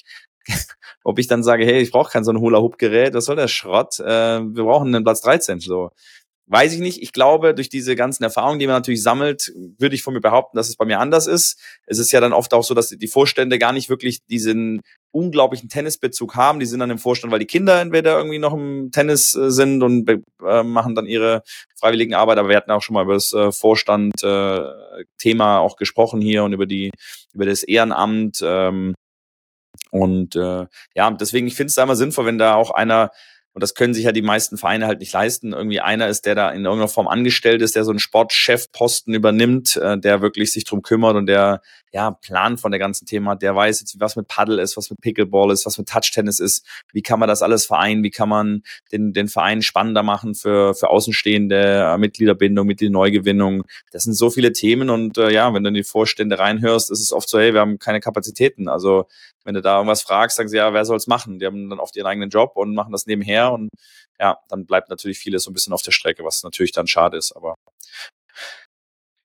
ob 1.05 1.19
ich 1.19 1.29
dann 1.29 1.43
sage, 1.43 1.65
hey, 1.65 1.81
ich 1.81 1.91
brauche 1.93 2.11
kein 2.11 2.25
so 2.25 2.33
ein 2.33 2.41
Hula-Hoop-Gerät, 2.41 3.15
was 3.15 3.27
soll 3.27 3.37
der 3.37 3.49
Schrott? 3.49 4.01
Äh, 4.01 4.41
wir 4.41 4.65
brauchen 4.65 4.95
einen 4.95 5.05
Platz 5.05 5.21
13 5.21 5.61
so. 5.61 5.91
Weiß 6.51 6.73
ich 6.73 6.81
nicht. 6.81 7.03
Ich 7.03 7.13
glaube, 7.13 7.55
durch 7.55 7.69
diese 7.69 7.95
ganzen 7.95 8.25
Erfahrungen, 8.25 8.59
die 8.59 8.67
man 8.67 8.77
natürlich 8.77 9.03
sammelt, 9.03 9.53
würde 9.77 9.95
ich 9.95 10.03
von 10.03 10.15
mir 10.15 10.23
behaupten, 10.23 10.57
dass 10.57 10.71
es 10.71 10.77
bei 10.77 10.87
mir 10.87 10.99
anders 10.99 11.27
ist. 11.27 11.61
Es 11.85 11.99
ist 11.99 12.11
ja 12.11 12.21
dann 12.21 12.33
oft 12.33 12.55
auch 12.55 12.65
so, 12.65 12.73
dass 12.73 12.89
die 12.89 13.07
Vorstände 13.07 13.59
gar 13.59 13.73
nicht 13.73 13.91
wirklich 13.91 14.25
diesen 14.25 14.81
unglaublichen 15.11 15.69
Tennisbezug 15.69 16.37
haben. 16.37 16.59
Die 16.59 16.65
sind 16.65 16.81
dann 16.81 16.89
im 16.89 16.97
Vorstand, 16.97 17.33
weil 17.33 17.39
die 17.39 17.47
Kinder 17.47 17.83
entweder 17.83 18.17
irgendwie 18.17 18.39
noch 18.39 18.55
im 18.55 18.91
Tennis 18.93 19.35
äh, 19.35 19.51
sind 19.51 19.83
und 19.83 20.09
äh, 20.09 20.63
machen 20.63 20.95
dann 20.95 21.05
ihre 21.05 21.43
freiwilligen 21.79 22.15
Arbeit. 22.15 22.39
Aber 22.39 22.49
wir 22.49 22.57
hatten 22.57 22.71
auch 22.71 22.81
schon 22.81 22.95
mal 22.95 23.05
über 23.05 23.13
das 23.13 23.35
äh, 23.35 23.53
Vorstand-Thema 23.53 25.59
auch 25.59 25.77
gesprochen 25.77 26.23
hier 26.23 26.45
und 26.45 26.55
über 26.55 26.65
die 26.65 26.93
über 27.35 27.45
das 27.45 27.63
Ehrenamt. 27.63 28.41
Ähm, 28.43 28.95
und 29.91 30.35
äh, 30.35 30.65
ja, 30.95 31.11
deswegen, 31.11 31.47
ich 31.47 31.57
finde 31.57 31.69
es 31.69 31.75
da 31.75 31.83
immer 31.83 31.97
sinnvoll, 31.97 32.25
wenn 32.25 32.39
da 32.39 32.55
auch 32.55 32.71
einer 32.71 33.11
und 33.59 33.63
das 33.63 33.75
können 33.75 33.93
sich 33.93 34.05
ja 34.05 34.13
die 34.13 34.23
meisten 34.23 34.57
Vereine 34.57 34.87
halt 34.87 35.01
nicht 35.01 35.13
leisten. 35.13 35.53
Irgendwie 35.53 35.81
einer 35.81 36.07
ist, 36.07 36.27
der 36.27 36.37
da 36.37 36.51
in 36.51 36.65
irgendeiner 36.65 36.87
Form 36.87 37.09
angestellt 37.09 37.61
ist, 37.61 37.75
der 37.75 37.83
so 37.83 37.91
einen 37.91 37.99
Sportchefposten 37.99 39.13
übernimmt, 39.15 39.75
äh, 39.75 39.99
der 39.99 40.21
wirklich 40.21 40.53
sich 40.53 40.65
drum 40.65 40.81
kümmert 40.81 41.17
und 41.17 41.27
der 41.27 41.61
ja 41.93 42.13
Plan 42.13 42.57
von 42.57 42.71
der 42.71 42.79
ganzen 42.79 43.05
Thema 43.05 43.33
hat. 43.33 43.43
Der 43.43 43.57
weiß 43.57 43.81
jetzt, 43.81 43.99
was 43.99 44.15
mit 44.15 44.29
Paddle 44.29 44.63
ist, 44.63 44.77
was 44.77 44.91
mit 44.91 45.01
Pickleball 45.01 45.51
ist, 45.51 45.67
was 45.67 45.77
mit 45.77 45.89
Touchtennis 45.89 46.39
ist. 46.39 46.65
Wie 46.93 47.03
kann 47.03 47.19
man 47.19 47.29
das 47.29 47.43
alles 47.43 47.67
vereinen? 47.67 48.05
Wie 48.05 48.13
kann 48.13 48.29
man 48.29 48.63
den, 48.93 49.13
den 49.13 49.27
Verein 49.27 49.61
spannender 49.61 50.05
machen 50.05 50.37
für, 50.37 50.75
für 50.75 50.89
Außenstehende, 50.91 51.95
äh, 51.95 51.99
Mitgliederbindung, 51.99 52.65
Mitgliederneugewinnung? 52.65 53.65
Das 53.91 54.05
sind 54.05 54.15
so 54.15 54.31
viele 54.31 54.53
Themen 54.53 54.89
und 54.89 55.19
äh, 55.19 55.33
ja, 55.33 55.53
wenn 55.53 55.65
du 55.65 55.69
in 55.71 55.75
die 55.75 55.83
Vorstände 55.83 56.39
reinhörst, 56.39 56.93
ist 56.93 57.01
es 57.01 57.13
oft 57.13 57.29
so, 57.29 57.41
hey, 57.41 57.55
wir 57.55 57.61
haben 57.61 57.81
keine 57.81 57.99
Kapazitäten. 57.99 58.69
Also 58.69 59.09
wenn 59.49 59.55
du 59.55 59.63
da 59.63 59.77
irgendwas 59.77 60.03
fragst, 60.03 60.37
sagen 60.37 60.51
sie, 60.51 60.59
ja, 60.59 60.75
wer 60.75 60.85
soll's 60.85 61.07
machen? 61.07 61.39
Die 61.39 61.47
haben 61.47 61.71
dann 61.71 61.81
oft 61.81 61.97
ihren 61.97 62.07
eigenen 62.07 62.29
Job 62.29 62.53
und 62.55 62.75
machen 62.75 62.93
das 62.93 63.07
nebenher 63.07 63.51
und 63.51 63.71
ja, 64.21 64.37
dann 64.51 64.67
bleibt 64.67 64.91
natürlich 64.91 65.19
vieles 65.19 65.45
so 65.45 65.51
ein 65.51 65.55
bisschen 65.55 65.73
auf 65.73 65.81
der 65.81 65.91
Strecke, 65.91 66.23
was 66.23 66.43
natürlich 66.43 66.73
dann 66.73 66.87
schade 66.87 67.17
ist, 67.17 67.35
aber 67.35 67.55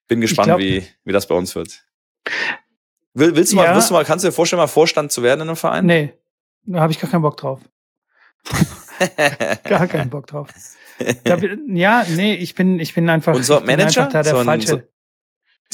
bin 0.08 0.22
gespannt, 0.22 0.46
glaub, 0.46 0.60
wie, 0.60 0.88
wie 1.04 1.12
das 1.12 1.28
bei 1.28 1.36
uns 1.36 1.56
wird. 1.56 1.84
Will, 3.14 3.36
willst 3.36 3.52
du 3.52 3.58
mal, 3.58 3.66
ja. 3.66 3.76
willst 3.76 3.90
du 3.90 3.96
mal, 3.96 4.06
kannst 4.06 4.24
du 4.24 4.30
dir 4.30 4.32
vorstellen, 4.32 4.62
mal 4.62 4.68
Vorstand 4.68 5.12
zu 5.12 5.24
werden 5.24 5.42
in 5.42 5.50
einem 5.50 5.58
Verein? 5.58 5.86
Nee, 5.86 6.14
da 6.62 6.80
habe 6.80 6.94
ich 6.94 7.02
gar 7.02 7.12
keinen 7.12 7.24
Bock 7.24 7.36
drauf. 7.36 7.60
gar 9.66 9.88
keinen 9.88 10.10
Bock 10.10 10.28
drauf. 10.28 10.48
Da, 11.26 11.38
ja, 11.68 12.06
nee, 12.08 12.36
ich 12.36 12.56
bin, 12.56 12.80
ich 12.80 12.94
bin 12.94 13.10
einfach, 13.10 13.36
Und 13.36 13.44
so 13.44 13.60
Manager? 13.60 14.04
Einfach 14.04 14.14
da 14.14 14.24
der 14.24 14.32
so 14.32 14.38
ein, 14.38 14.46
falsche. 14.46 14.68
So 14.68 14.82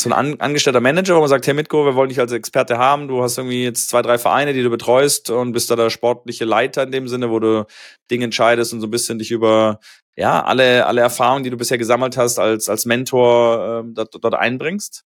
so 0.01 0.09
ein 0.09 0.13
an, 0.13 0.39
angestellter 0.39 0.81
Manager, 0.81 1.15
wo 1.15 1.19
man 1.19 1.29
sagt, 1.29 1.47
hey 1.47 1.53
Mitko, 1.53 1.85
wir 1.85 1.95
wollen 1.95 2.09
dich 2.09 2.19
als 2.19 2.31
Experte 2.31 2.77
haben. 2.77 3.07
Du 3.07 3.21
hast 3.21 3.37
irgendwie 3.37 3.63
jetzt 3.63 3.89
zwei, 3.89 4.01
drei 4.01 4.17
Vereine, 4.17 4.53
die 4.53 4.63
du 4.63 4.69
betreust 4.69 5.29
und 5.29 5.51
bist 5.51 5.69
da 5.69 5.75
der 5.75 5.89
sportliche 5.89 6.45
Leiter 6.45 6.83
in 6.83 6.91
dem 6.91 7.07
Sinne, 7.07 7.29
wo 7.29 7.39
du 7.39 7.65
Dinge 8.09 8.25
entscheidest 8.25 8.73
und 8.73 8.81
so 8.81 8.87
ein 8.87 8.91
bisschen 8.91 9.19
dich 9.19 9.31
über 9.31 9.79
ja 10.15 10.43
alle 10.43 10.85
alle 10.85 11.01
Erfahrungen, 11.01 11.43
die 11.43 11.49
du 11.49 11.57
bisher 11.57 11.77
gesammelt 11.77 12.17
hast, 12.17 12.39
als 12.39 12.69
als 12.69 12.85
Mentor 12.85 13.83
ähm, 13.83 13.93
dort, 13.93 14.15
dort 14.21 14.35
einbringst. 14.35 15.03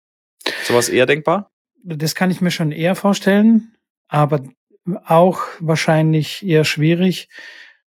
Sowas 0.64 0.90
eher 0.90 1.06
denkbar? 1.06 1.52
Das 1.84 2.16
kann 2.16 2.32
ich 2.32 2.42
mir 2.42 2.52
schon 2.52 2.72
eher 2.72 2.96
vorstellen, 2.96 3.76
aber 4.08 4.44
auch 5.06 5.42
wahrscheinlich 5.60 6.46
eher 6.46 6.66
schwierig, 6.66 7.30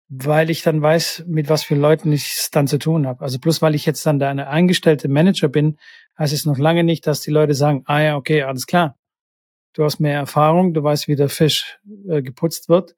weil 0.07 0.49
ich 0.49 0.63
dann 0.63 0.81
weiß, 0.81 1.25
mit 1.27 1.49
was 1.49 1.63
für 1.63 1.75
Leuten 1.75 2.11
ich 2.11 2.31
es 2.31 2.49
dann 2.51 2.67
zu 2.67 2.79
tun 2.79 3.07
habe. 3.07 3.23
Also 3.23 3.39
bloß 3.39 3.61
weil 3.61 3.75
ich 3.75 3.85
jetzt 3.85 4.05
dann 4.05 4.19
der 4.19 4.29
eine 4.29 4.47
eingestellte 4.47 5.07
Manager 5.07 5.47
bin, 5.47 5.77
heißt 6.19 6.33
es 6.33 6.45
noch 6.45 6.57
lange 6.57 6.83
nicht, 6.83 7.07
dass 7.07 7.21
die 7.21 7.31
Leute 7.31 7.55
sagen, 7.55 7.83
ah 7.85 8.01
ja, 8.01 8.15
okay, 8.17 8.43
alles 8.43 8.67
klar. 8.67 8.97
Du 9.73 9.83
hast 9.83 9.99
mehr 9.99 10.15
Erfahrung, 10.15 10.73
du 10.73 10.83
weißt, 10.83 11.07
wie 11.07 11.15
der 11.15 11.29
Fisch 11.29 11.79
äh, 12.07 12.21
geputzt 12.21 12.69
wird, 12.69 12.95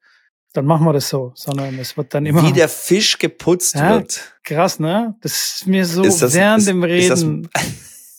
dann 0.52 0.66
machen 0.66 0.84
wir 0.84 0.92
das 0.92 1.08
so, 1.08 1.32
sondern 1.34 1.78
es 1.78 1.96
wird 1.96 2.12
dann 2.12 2.26
immer. 2.26 2.42
Wie 2.42 2.52
der 2.52 2.68
Fisch 2.68 3.18
geputzt 3.18 3.76
ja, 3.76 3.94
wird. 3.94 4.34
Krass, 4.42 4.78
ne? 4.78 5.16
Das 5.20 5.32
ist 5.32 5.66
mir 5.66 5.86
so 5.86 6.02
ist 6.02 6.20
das, 6.20 6.34
während 6.34 6.60
ist, 6.60 6.68
dem 6.68 6.82
Reden. 6.82 7.44
Ist 7.44 7.50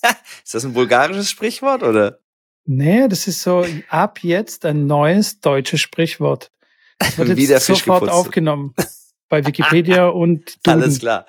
das, 0.02 0.16
ist 0.44 0.54
das 0.54 0.66
ein 0.66 0.74
bulgarisches 0.74 1.30
Sprichwort, 1.30 1.84
oder? 1.84 2.20
Nee, 2.66 3.08
das 3.08 3.28
ist 3.28 3.42
so 3.42 3.66
ab 3.90 4.20
jetzt 4.24 4.66
ein 4.66 4.88
neues 4.88 5.42
deutsches 5.42 5.82
Sprichwort. 5.82 6.52
Das 6.98 7.18
wird 7.18 7.30
Wie 7.38 7.46
jetzt 7.46 7.66
sofort 7.66 8.02
geputzt. 8.02 8.12
aufgenommen. 8.12 8.74
Bei 9.30 9.46
Wikipedia 9.46 10.08
und 10.08 10.58
Duden. 10.66 10.82
Alles 10.82 11.00
klar. 11.00 11.26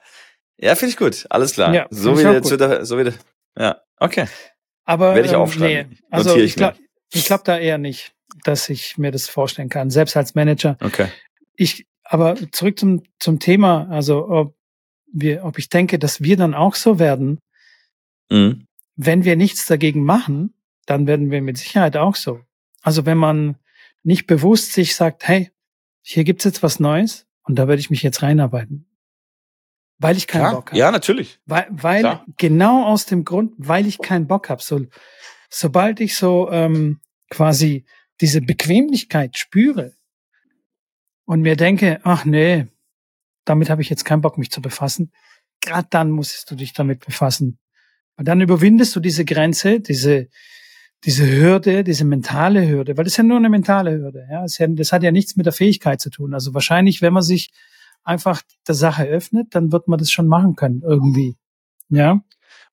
Ja, 0.59 0.75
finde 0.75 0.91
ich 0.91 0.97
gut. 0.97 1.27
Alles 1.31 1.53
klar. 1.53 1.75
Ja, 1.75 1.87
so 1.91 2.17
wie 2.19 2.23
jetzt 2.23 2.51
wieder, 2.51 2.85
so 2.85 2.99
wie 2.99 3.13
ja, 3.59 3.81
okay. 3.99 4.27
Aber 4.85 5.15
werde 5.15 5.29
ich 5.29 5.35
ähm, 5.35 5.41
aufschreiben. 5.41 5.93
Nee, 5.93 5.99
also 6.11 6.37
ich, 6.37 6.45
ich 6.45 6.57
glaube 6.57 6.79
glaub 7.11 7.45
da 7.45 7.59
eher 7.59 7.79
nicht, 7.79 8.15
dass 8.45 8.69
ich 8.69 8.99
mir 8.99 9.11
das 9.11 9.29
vorstellen 9.29 9.69
kann, 9.69 9.91
selbst 9.91 10.17
als 10.17 10.35
Manager. 10.35 10.77
Okay. 10.81 11.09
Ich, 11.57 11.87
aber 12.03 12.37
zurück 12.53 12.79
zum 12.79 13.03
zum 13.19 13.39
Thema, 13.39 13.89
also 13.91 14.29
ob 14.29 14.57
wir, 15.15 15.45
ob 15.45 15.59
ich 15.59 15.69
denke, 15.69 15.99
dass 15.99 16.21
wir 16.23 16.37
dann 16.37 16.55
auch 16.55 16.75
so 16.75 16.99
werden, 16.99 17.39
mhm. 18.31 18.67
wenn 18.97 19.25
wir 19.25 19.37
nichts 19.37 19.67
dagegen 19.67 20.05
machen, 20.05 20.55
dann 20.87 21.07
werden 21.07 21.31
wir 21.31 21.41
mit 21.41 21.57
Sicherheit 21.57 21.97
auch 21.97 22.17
so. 22.17 22.41
Also 22.83 23.07
wenn 23.07 23.19
man 23.19 23.57
nicht 24.03 24.27
bewusst 24.27 24.73
sich 24.73 24.95
sagt, 24.95 25.27
hey, 25.27 25.51
hier 26.03 26.25
gibt's 26.25 26.45
jetzt 26.45 26.63
was 26.63 26.81
Neues 26.81 27.27
und 27.45 27.59
da 27.59 27.69
werde 27.69 27.81
ich 27.81 27.91
mich 27.91 28.03
jetzt 28.03 28.23
reinarbeiten. 28.23 28.87
Weil 29.99 30.17
ich 30.17 30.27
keinen 30.27 30.41
Klar, 30.43 30.55
Bock 30.55 30.71
habe. 30.71 30.79
Ja, 30.79 30.91
natürlich. 30.91 31.39
Weil, 31.47 31.67
weil 31.71 32.21
genau 32.37 32.85
aus 32.85 33.07
dem 33.07 33.25
Grund, 33.25 33.53
weil 33.59 33.87
ich 33.87 33.99
keinen 33.99 34.27
Bock 34.27 34.49
habe. 34.49 34.63
So, 34.63 34.81
sobald 35.49 36.01
ich 36.01 36.17
so 36.17 36.51
ähm, 36.51 37.01
quasi 37.31 37.85
diese 38.21 38.41
Bequemlichkeit 38.41 39.39
spüre 39.39 39.95
und 41.25 41.41
mir 41.41 41.57
denke, 41.57 42.01
ach 42.03 42.25
nee, 42.25 42.67
damit 43.45 43.71
habe 43.71 43.83
ich 43.83 43.91
jetzt 43.91 44.05
keinen 44.05 44.21
Bock, 44.21 44.39
mich 44.39 44.51
zu 44.51 44.63
befassen, 44.63 45.13
gerade 45.61 45.89
dann 45.91 46.11
musst 46.11 46.51
du 46.51 46.55
dich 46.55 46.73
damit 46.73 47.05
befassen. 47.05 47.59
Und 48.17 48.29
dann 48.29 48.41
überwindest 48.41 48.95
du 48.95 49.01
diese 49.01 49.25
Grenze, 49.25 49.81
diese, 49.81 50.29
diese 51.05 51.27
Hürde, 51.27 51.85
diese 51.85 52.05
mentale 52.05 52.67
Hürde, 52.69 52.97
weil 52.97 53.05
das 53.05 53.15
ist 53.15 53.17
ja 53.19 53.25
nur 53.25 53.39
eine 53.39 53.51
mentale 53.51 53.93
Hürde. 53.93 54.27
Ja, 54.31 54.45
das 54.69 54.93
hat 54.93 55.03
ja 55.03 55.11
nichts 55.11 55.37
mit 55.37 55.47
der 55.47 55.53
Fähigkeit 55.53 56.01
zu 56.01 56.11
tun. 56.11 56.35
Also 56.35 56.55
wahrscheinlich, 56.55 57.03
wenn 57.03 57.13
man 57.13 57.23
sich 57.23 57.51
einfach 58.05 58.43
der 58.69 58.75
Sache 58.75 59.05
öffnet, 59.05 59.55
dann 59.55 59.73
wird 59.73 59.89
man 59.89 59.99
das 59.99 60.11
schon 60.11 60.29
machen 60.29 60.57
können 60.57 60.83
irgendwie. 60.87 61.37
Ja. 61.89 62.21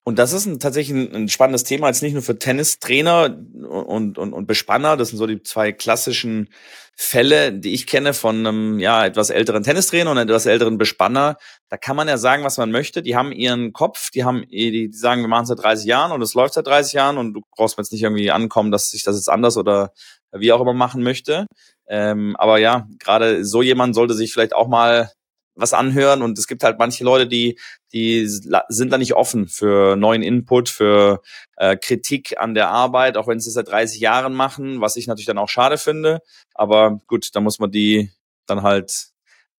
Und 0.04 0.18
das 0.18 0.34
ist 0.34 0.48
ein, 0.48 0.60
tatsächlich 0.60 0.98
ein, 1.14 1.30
spannendes 1.30 1.64
Thema, 1.64 1.88
jetzt 1.88 2.02
nicht 2.02 2.14
nur 2.14 2.24
für 2.24 2.40
Tennistrainer 2.40 3.38
und, 3.70 4.18
und, 4.18 4.34
und 4.34 4.48
Bespanner. 4.48 4.98
Das 4.98 5.10
sind 5.10 5.20
so 5.20 5.28
die 5.28 5.44
zwei 5.44 5.72
klassischen 5.72 6.50
Fälle, 6.96 7.54
die 7.54 7.74
ich 7.74 7.86
kenne 7.86 8.16
von 8.16 8.40
einem 8.40 8.80
ja, 8.80 9.06
etwas 9.06 9.30
älteren 9.30 9.62
Tennistrainer 9.62 10.10
und 10.10 10.18
einem 10.18 10.28
etwas 10.28 10.48
älteren 10.48 10.80
Bespanner. 10.80 11.38
Da 11.70 11.78
kann 11.78 11.96
man 11.96 12.08
ja 12.08 12.18
sagen, 12.18 12.44
was 12.44 12.58
man 12.58 12.72
möchte. 12.72 13.04
Die 13.04 13.16
haben 13.16 13.32
ihren 13.32 13.74
Kopf, 13.74 14.10
die 14.10 14.24
haben, 14.24 14.44
die, 14.50 14.72
die 14.72 14.92
sagen, 14.92 15.22
wir 15.22 15.28
machen 15.28 15.44
es 15.44 15.50
seit 15.50 15.60
30 15.60 15.86
Jahren 15.86 16.12
und 16.12 16.22
es 16.24 16.34
läuft 16.34 16.56
seit 16.56 16.66
30 16.66 16.94
Jahren 16.94 17.18
und 17.20 17.34
du 17.34 17.42
brauchst 17.56 17.78
mir 17.78 17.84
jetzt 17.84 17.92
nicht 17.92 18.04
irgendwie 18.04 18.32
ankommen, 18.32 18.72
dass 18.72 18.94
ich 18.94 19.04
das 19.04 19.18
jetzt 19.18 19.30
anders 19.30 19.56
oder 19.56 19.94
wie 20.32 20.52
auch 20.52 20.62
immer 20.62 20.74
machen 20.74 21.04
möchte. 21.04 21.46
Ähm, 21.88 22.36
aber 22.38 22.60
ja, 22.60 22.88
gerade 22.98 23.46
so 23.46 23.62
jemand 23.62 23.94
sollte 23.94 24.16
sich 24.16 24.34
vielleicht 24.34 24.56
auch 24.56 24.68
mal 24.68 25.12
was 25.56 25.74
anhören 25.74 26.22
und 26.22 26.38
es 26.38 26.48
gibt 26.48 26.64
halt 26.64 26.80
manche 26.80 27.04
Leute, 27.04 27.28
die 27.28 27.60
die 27.94 28.26
sind 28.26 28.92
da 28.92 28.98
nicht 28.98 29.14
offen 29.14 29.48
für 29.48 29.96
neuen 29.96 30.24
Input, 30.24 30.70
für 30.70 31.22
äh, 31.58 31.76
Kritik 31.76 32.40
an 32.40 32.54
der 32.54 32.70
Arbeit, 32.70 33.18
auch 33.18 33.28
wenn 33.28 33.40
sie 33.40 33.50
es 33.50 33.56
seit 33.56 33.68
30 33.68 34.00
Jahren 34.00 34.34
machen, 34.34 34.80
was 34.82 34.96
ich 34.96 35.08
natürlich 35.08 35.26
dann 35.26 35.38
auch 35.38 35.50
schade 35.50 35.78
finde. 35.78 36.22
Aber 36.54 37.00
gut, 37.08 37.36
da 37.36 37.42
muss 37.42 37.60
man 37.60 37.72
die 37.72 38.12
dann 38.46 38.64
halt 38.64 39.10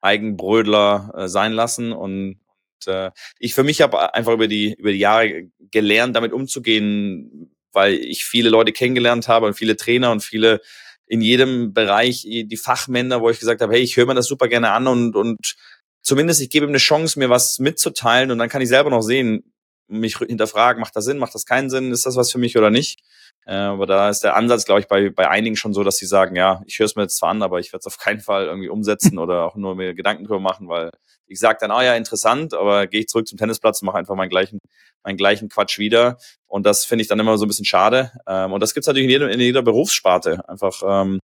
Eigenbrödler 0.01 1.13
äh, 1.17 1.29
sein 1.29 1.53
lassen 1.53 1.93
und, 1.93 2.39
äh, 2.87 3.11
ich 3.39 3.55
für 3.55 3.63
mich 3.63 3.81
habe 3.83 4.15
einfach 4.15 4.33
über 4.33 4.49
die 4.49 4.75
über 4.75 4.93
die 4.93 4.99
Jahre 4.99 5.49
gelernt, 5.71 6.17
damit 6.17 6.33
umzugehen, 6.33 7.55
weil 7.73 7.95
ich 7.95 8.25
viele 8.25 8.51
Leute 8.51 8.73
kennengelernt 8.73 9.29
habe 9.29 9.47
und 9.47 9.55
viele 9.55 9.77
Trainer 9.77 10.11
und 10.11 10.23
viele 10.23 10.61
in 11.07 11.21
jedem 11.21 11.75
Bereich 11.75 12.23
die 12.23 12.57
Fachmänner, 12.57 13.21
wo 13.21 13.29
ich 13.31 13.39
gesagt 13.39 13.61
habe, 13.61 13.75
hey, 13.75 13.83
ich 13.83 13.97
höre 13.97 14.07
mir 14.07 14.15
das 14.15 14.27
super 14.27 14.49
gerne 14.49 14.73
an 14.73 14.87
und 14.87 15.15
und 15.15 15.57
zumindest 16.03 16.41
ich 16.41 16.51
gebe 16.51 16.67
ihm 16.67 16.71
eine 16.71 16.79
Chance, 16.79 17.19
mir 17.19 17.31
was 17.31 17.59
mitzuteilen 17.59 18.31
und 18.31 18.39
dann 18.39 18.49
kann 18.49 18.63
ich 18.63 18.69
selber 18.69 18.91
noch 18.91 19.03
sehen, 19.03 19.53
mich 19.89 20.19
hinterfragen, 20.19 20.81
macht 20.81 20.97
das 20.97 21.05
Sinn, 21.05 21.19
macht 21.19 21.35
das 21.35 21.47
keinen 21.47 21.71
Sinn, 21.71 21.93
ist 21.93 22.07
das 22.07 22.17
was 22.17 22.33
für 22.33 22.39
mich 22.39 22.57
oder 22.57 22.71
nicht? 22.71 23.01
Äh, 23.45 23.55
aber 23.55 23.87
da 23.87 24.09
ist 24.09 24.21
der 24.21 24.37
Ansatz, 24.37 24.65
glaube 24.65 24.81
ich, 24.81 24.89
bei, 24.89 25.11
bei 25.11 25.29
einigen 25.29 25.57
schon 25.57 25.75
so, 25.75 25.83
dass 25.83 25.97
sie 25.97 26.07
sagen, 26.07 26.37
ja, 26.37 26.63
ich 26.67 26.79
höre 26.79 26.87
es 26.87 26.97
mir 26.97 27.03
jetzt 27.03 27.17
zwar 27.17 27.31
an, 27.31 27.43
aber 27.43 27.59
ich 27.59 27.73
werde 27.73 27.81
es 27.81 27.87
auf 27.87 27.99
keinen 27.99 28.21
Fall 28.21 28.47
irgendwie 28.47 28.69
umsetzen 28.69 29.19
oder 29.19 29.45
auch 29.45 29.57
nur 29.57 29.75
mir 29.75 29.95
Gedanken 29.95 30.25
drüber 30.25 30.41
machen, 30.41 30.69
weil 30.69 30.91
ich 31.27 31.41
sage 31.41 31.59
dann, 31.61 31.71
ah 31.71 31.83
ja, 31.83 31.95
interessant, 31.95 32.55
aber 32.55 32.87
gehe 32.87 33.01
ich 33.01 33.09
zurück 33.09 33.27
zum 33.27 33.39
Tennisplatz 33.39 33.81
und 33.81 33.87
mache 33.87 33.99
einfach 33.99 34.15
meinen 34.15 34.29
gleichen, 34.29 34.59
meinen 35.03 35.17
gleichen 35.17 35.49
Quatsch 35.49 35.79
wieder. 35.79 36.19
Und 36.47 36.67
das 36.67 36.85
finde 36.85 37.03
ich 37.03 37.09
dann 37.09 37.19
immer 37.19 37.39
so 37.39 37.47
ein 37.47 37.49
bisschen 37.49 37.65
schade. 37.65 38.13
Ähm, 38.27 38.53
und 38.53 38.61
das 38.61 38.75
gibt's 38.75 38.87
natürlich 38.87 39.05
in, 39.05 39.11
jedem, 39.11 39.29
in 39.29 39.41
jeder 39.41 39.63
Berufssparte. 39.63 40.47
Einfach, 40.49 40.83
ähm, 40.85 41.21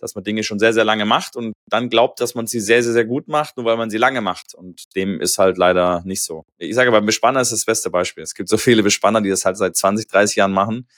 dass 0.00 0.14
man 0.14 0.24
Dinge 0.24 0.42
schon 0.42 0.58
sehr, 0.58 0.72
sehr 0.72 0.84
lange 0.84 1.04
macht 1.04 1.36
und 1.36 1.54
dann 1.68 1.88
glaubt, 1.88 2.20
dass 2.20 2.34
man 2.34 2.46
sie 2.46 2.60
sehr, 2.60 2.82
sehr, 2.82 2.92
sehr 2.92 3.04
gut 3.04 3.28
macht, 3.28 3.56
nur 3.56 3.66
weil 3.66 3.76
man 3.76 3.90
sie 3.90 3.98
lange 3.98 4.20
macht. 4.20 4.54
Und 4.54 4.94
dem 4.96 5.20
ist 5.20 5.38
halt 5.38 5.58
leider 5.58 6.02
nicht 6.04 6.24
so. 6.24 6.44
Ich 6.58 6.74
sage, 6.74 6.90
beim 6.90 7.06
Bespanner 7.06 7.40
ist 7.40 7.52
das 7.52 7.64
beste 7.64 7.90
Beispiel. 7.90 8.22
Es 8.22 8.34
gibt 8.34 8.48
so 8.48 8.56
viele 8.56 8.82
Bespanner, 8.82 9.20
die 9.20 9.30
das 9.30 9.44
halt 9.44 9.56
seit 9.56 9.76
20, 9.76 10.08
30 10.08 10.36
Jahren 10.36 10.52
machen 10.52 10.88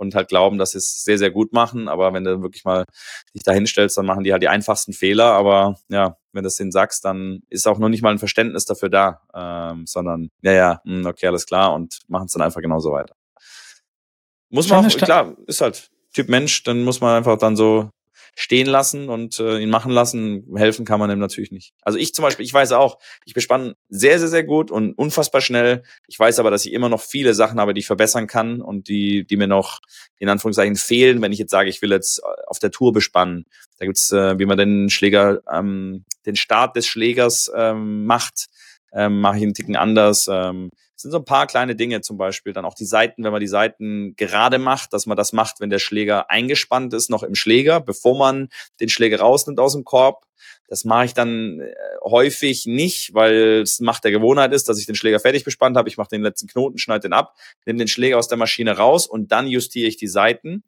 und 0.00 0.14
halt 0.14 0.28
glauben, 0.28 0.56
dass 0.56 0.70
sie 0.70 0.78
es 0.78 1.04
sehr, 1.04 1.18
sehr 1.18 1.30
gut 1.30 1.52
machen. 1.52 1.88
Aber 1.88 2.12
wenn 2.12 2.24
du 2.24 2.40
wirklich 2.42 2.64
mal 2.64 2.84
dich 3.34 3.42
da 3.42 3.52
hinstellst, 3.52 3.98
dann 3.98 4.06
machen 4.06 4.24
die 4.24 4.32
halt 4.32 4.42
die 4.42 4.48
einfachsten 4.48 4.92
Fehler. 4.92 5.26
Aber 5.26 5.76
ja, 5.88 6.16
wenn 6.32 6.42
du 6.42 6.48
es 6.48 6.56
denen 6.56 6.72
sagst, 6.72 7.04
dann 7.04 7.42
ist 7.50 7.68
auch 7.68 7.78
noch 7.78 7.88
nicht 7.88 8.02
mal 8.02 8.10
ein 8.10 8.18
Verständnis 8.18 8.64
dafür 8.64 8.88
da, 8.88 9.20
ähm, 9.34 9.86
sondern 9.86 10.30
ja, 10.42 10.52
ja, 10.52 10.80
mh, 10.84 11.00
hm, 11.00 11.06
okay, 11.06 11.26
alles 11.26 11.46
klar 11.46 11.74
und 11.74 12.00
machen 12.08 12.26
es 12.26 12.32
dann 12.32 12.42
einfach 12.42 12.62
genauso 12.62 12.92
weiter. 12.92 13.14
Muss 14.48 14.68
man 14.68 14.84
auch, 14.84 14.96
klar, 14.96 15.36
ist 15.46 15.60
halt 15.60 15.90
Typ 16.12 16.28
Mensch, 16.28 16.64
dann 16.64 16.82
muss 16.82 17.00
man 17.00 17.16
einfach 17.16 17.38
dann 17.38 17.54
so 17.54 17.90
stehen 18.34 18.66
lassen 18.66 19.08
und 19.08 19.38
äh, 19.40 19.58
ihn 19.58 19.70
machen 19.70 19.92
lassen. 19.92 20.46
Helfen 20.56 20.84
kann 20.84 21.00
man 21.00 21.10
ihm 21.10 21.18
natürlich 21.18 21.52
nicht. 21.52 21.74
Also 21.82 21.98
ich 21.98 22.14
zum 22.14 22.22
Beispiel, 22.22 22.44
ich 22.44 22.54
weiß 22.54 22.72
auch, 22.72 22.98
ich 23.24 23.34
bespanne 23.34 23.76
sehr, 23.88 24.18
sehr, 24.18 24.28
sehr 24.28 24.44
gut 24.44 24.70
und 24.70 24.92
unfassbar 24.94 25.40
schnell. 25.40 25.82
Ich 26.06 26.18
weiß 26.18 26.38
aber, 26.38 26.50
dass 26.50 26.64
ich 26.64 26.72
immer 26.72 26.88
noch 26.88 27.00
viele 27.00 27.34
Sachen 27.34 27.60
habe, 27.60 27.74
die 27.74 27.80
ich 27.80 27.86
verbessern 27.86 28.26
kann 28.26 28.60
und 28.60 28.88
die, 28.88 29.24
die 29.26 29.36
mir 29.36 29.48
noch 29.48 29.80
in 30.18 30.28
Anführungszeichen 30.28 30.76
fehlen, 30.76 31.22
wenn 31.22 31.32
ich 31.32 31.38
jetzt 31.38 31.50
sage, 31.50 31.68
ich 31.68 31.82
will 31.82 31.90
jetzt 31.90 32.18
äh, 32.18 32.46
auf 32.46 32.58
der 32.58 32.70
Tour 32.70 32.92
bespannen. 32.92 33.44
Da 33.78 33.86
gibt's, 33.86 34.12
äh, 34.12 34.38
wie 34.38 34.46
man 34.46 34.58
den 34.58 34.90
Schläger, 34.90 35.40
ähm, 35.50 36.04
den 36.26 36.36
Start 36.36 36.76
des 36.76 36.86
Schlägers 36.86 37.50
ähm, 37.54 38.04
macht, 38.04 38.48
ähm, 38.92 39.20
mache 39.20 39.36
ich 39.38 39.42
einen 39.42 39.54
Ticken 39.54 39.76
anders. 39.76 40.28
Ähm, 40.30 40.70
es 40.96 41.02
sind 41.02 41.12
so 41.12 41.18
ein 41.18 41.24
paar 41.24 41.46
kleine 41.46 41.76
Dinge, 41.76 42.02
zum 42.02 42.18
Beispiel 42.18 42.52
dann 42.52 42.66
auch 42.66 42.74
die 42.74 42.84
Seiten, 42.84 43.24
wenn 43.24 43.32
man 43.32 43.40
die 43.40 43.46
Seiten 43.46 44.14
gerade 44.16 44.58
macht, 44.58 44.92
dass 44.92 45.06
man 45.06 45.16
das 45.16 45.32
macht, 45.32 45.60
wenn 45.60 45.70
der 45.70 45.78
Schläger 45.78 46.30
eingespannt 46.30 46.92
ist, 46.92 47.08
noch 47.08 47.22
im 47.22 47.34
Schläger, 47.34 47.80
bevor 47.80 48.18
man 48.18 48.48
den 48.80 48.90
Schläger 48.90 49.20
rausnimmt 49.20 49.58
aus 49.60 49.72
dem 49.72 49.84
Korb. 49.84 50.26
Das 50.68 50.84
mache 50.84 51.06
ich 51.06 51.14
dann 51.14 51.60
äh, 51.60 51.72
häufig 52.04 52.66
nicht, 52.66 53.14
weil 53.14 53.62
es 53.62 53.80
Macht 53.80 54.04
der 54.04 54.10
Gewohnheit 54.10 54.52
ist, 54.52 54.68
dass 54.68 54.78
ich 54.78 54.86
den 54.86 54.94
Schläger 54.94 55.20
fertig 55.20 55.42
bespannt 55.42 55.76
habe. 55.76 55.88
Ich 55.88 55.96
mache 55.96 56.10
den 56.10 56.22
letzten 56.22 56.48
Knoten, 56.48 56.78
schneide 56.78 57.08
den 57.08 57.12
ab, 57.12 57.34
nehme 57.66 57.78
den 57.78 57.88
Schläger 57.88 58.18
aus 58.18 58.28
der 58.28 58.38
Maschine 58.38 58.76
raus 58.76 59.06
und 59.06 59.32
dann 59.32 59.46
justiere 59.46 59.88
ich 59.88 59.96
die 59.96 60.06
Seiten. 60.06 60.64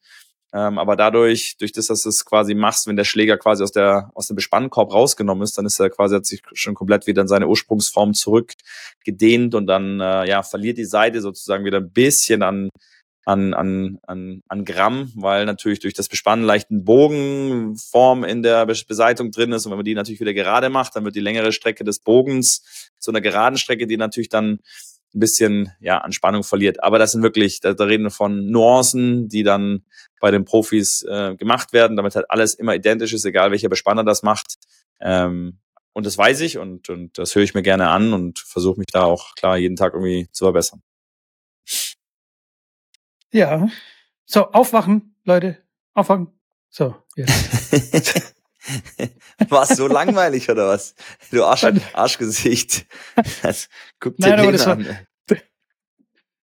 Ähm, 0.55 0.79
aber 0.79 0.97
dadurch, 0.97 1.57
durch 1.59 1.73
das, 1.73 1.87
dass 1.87 2.03
du 2.03 2.11
es 2.11 2.25
quasi 2.25 2.55
machst, 2.55 2.87
wenn 2.87 2.97
der 2.97 3.05
Schläger 3.05 3.39
quasi 3.39 3.63
aus 3.63 3.73
der 3.73 4.11
aus 4.15 4.27
dem 4.27 4.37
Bespannkorb 4.37 4.93
rausgenommen 4.93 5.43
ist, 5.43 5.57
dann 5.57 5.67
ist 5.67 5.81
er 5.81 5.89
quasi 5.91 6.17
hat 6.17 6.27
sich 6.27 6.43
schon 6.53 6.75
komplett 6.75 7.07
wieder 7.07 7.23
in 7.23 7.29
seine 7.29 7.49
Ursprungsform 7.49 8.13
zurückgedehnt 8.13 9.55
und 9.55 9.67
dann 9.67 10.01
äh, 10.01 10.29
ja 10.29 10.43
verliert 10.43 10.79
die 10.79 10.85
Seite 10.85 11.23
sozusagen 11.23 11.65
wieder 11.65 11.79
ein 11.79 11.91
bisschen 11.91 12.43
an 12.43 12.69
an, 13.25 13.55
an, 13.55 13.99
an, 14.07 14.43
an 14.49 14.65
Gramm, 14.65 15.13
weil 15.15 15.45
natürlich 15.45 15.79
durch 15.81 15.95
das 15.95 16.09
Bespannen 16.09 16.45
leicht 16.45 16.71
ein 16.71 16.85
Bogenform 16.85 18.25
in 18.25 18.43
der 18.43 18.67
Beseitung 18.67 19.31
drin 19.31 19.53
ist. 19.53 19.65
Und 19.65 19.71
wenn 19.71 19.79
man 19.79 19.85
die 19.85 19.95
natürlich 19.95 20.21
wieder 20.21 20.35
gerade 20.35 20.71
macht, 20.71 20.97
dann 20.97 21.05
wird 21.05 21.15
die 21.15 21.21
längere 21.21 21.53
Strecke 21.53 21.85
des 21.85 22.01
Bogens 22.01 22.91
zu 22.99 23.11
einer 23.11 23.21
geraden 23.21 23.59
Strecke, 23.59 23.87
die 23.87 23.97
natürlich 23.97 24.29
dann 24.29 24.59
ein 25.15 25.21
bisschen 25.21 25.73
ja, 25.81 25.99
an 25.99 26.13
Spannung 26.13 26.43
verliert. 26.43 26.83
Aber 26.83 26.99
das 26.99 27.13
sind 27.13 27.23
wirklich, 27.23 27.61
da, 27.61 27.75
da 27.75 27.85
reden 27.85 28.05
wir 28.05 28.11
von 28.11 28.51
Nuancen, 28.51 29.29
die 29.29 29.43
dann 29.43 29.85
bei 30.21 30.31
den 30.31 30.45
Profis 30.45 31.03
äh, 31.03 31.37
gemacht 31.37 31.73
werden, 31.73 31.97
damit 31.97 32.15
halt 32.15 32.31
alles 32.31 32.55
immer 32.55 32.75
identisch 32.75 33.13
ist, 33.13 33.25
egal 33.25 33.51
welcher 33.51 33.69
Bespanner 33.69 34.05
das 34.05 34.23
macht. 34.23 34.57
Ähm, 35.01 35.59
und 35.93 36.07
das 36.07 36.17
weiß 36.17 36.41
ich 36.41 36.59
und, 36.59 36.89
und 36.89 37.19
das 37.19 37.35
höre 37.35 37.43
ich 37.43 37.55
mir 37.55 37.63
gerne 37.63 37.89
an 37.89 38.15
und 38.15 38.39
versuche 38.39 38.79
mich 38.79 38.87
da 38.87 39.05
auch 39.05 39.35
klar 39.35 39.59
jeden 39.59 39.77
Tag 39.77 39.93
irgendwie 39.95 40.29
zu 40.33 40.47
verbessern. 40.47 40.83
Ja. 43.31 43.69
So, 44.25 44.51
aufwachen, 44.53 45.17
Leute. 45.25 45.59
Aufwachen. 45.95 46.29
So, 46.71 46.95
jetzt. 47.17 48.35
War 49.49 49.67
so 49.67 49.87
langweilig 49.89 50.49
oder 50.49 50.69
was? 50.69 50.95
Du 51.31 51.45
Arsch, 51.45 51.65
Arschgesicht. 51.95 52.87
Das, 53.43 53.69
guck 54.01 54.17
dir 54.17 54.29
Nein, 54.29 54.33
aber 54.41 54.43
den 54.43 54.53
das 54.53 54.67
war, 54.67 54.73
an. 54.75 54.99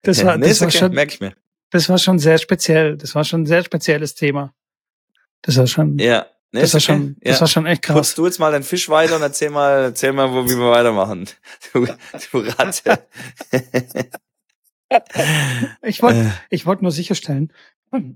das 0.01 0.23
war, 0.25 0.37
das 0.37 0.61
war 0.61 0.67
okay, 0.67 0.77
schon, 0.77 0.91
merk 0.93 1.13
ich 1.13 1.19
mir. 1.19 1.33
das 1.69 1.89
war 1.89 1.97
schon 1.97 2.17
sehr 2.19 2.37
speziell. 2.37 2.97
Das 2.97 3.13
war 3.15 3.23
schon 3.23 3.41
ein 3.43 3.45
sehr 3.45 3.63
spezielles 3.63 4.15
Thema. 4.15 4.53
Das 5.41 5.57
war 5.57 5.67
schon, 5.67 5.99
Ja. 5.99 6.25
Nee, 6.53 6.61
das 6.61 6.73
war 6.73 6.79
schon, 6.79 7.17
das 7.19 7.35
ja. 7.35 7.41
war 7.41 7.47
schon 7.49 7.65
echt 7.65 7.81
Putz 7.81 7.93
krass. 7.93 8.15
du 8.15 8.25
jetzt 8.25 8.39
mal 8.39 8.53
den 8.53 8.63
Fisch 8.63 8.87
weiter 8.87 9.17
und 9.17 9.21
erzähl 9.21 9.49
mal, 9.49 9.83
erzähl 9.83 10.13
mal, 10.13 10.31
wo, 10.31 10.45
wie 10.45 10.57
wir 10.57 10.71
weitermachen. 10.71 11.27
Du, 11.73 11.85
du 11.85 12.37
Ratte. 12.39 13.05
Ich 15.81 16.01
wollte, 16.01 16.19
Äh, 16.19 16.29
ich 16.49 16.65
wollte 16.65 16.83
nur 16.83 16.91
sicherstellen. 16.91 17.51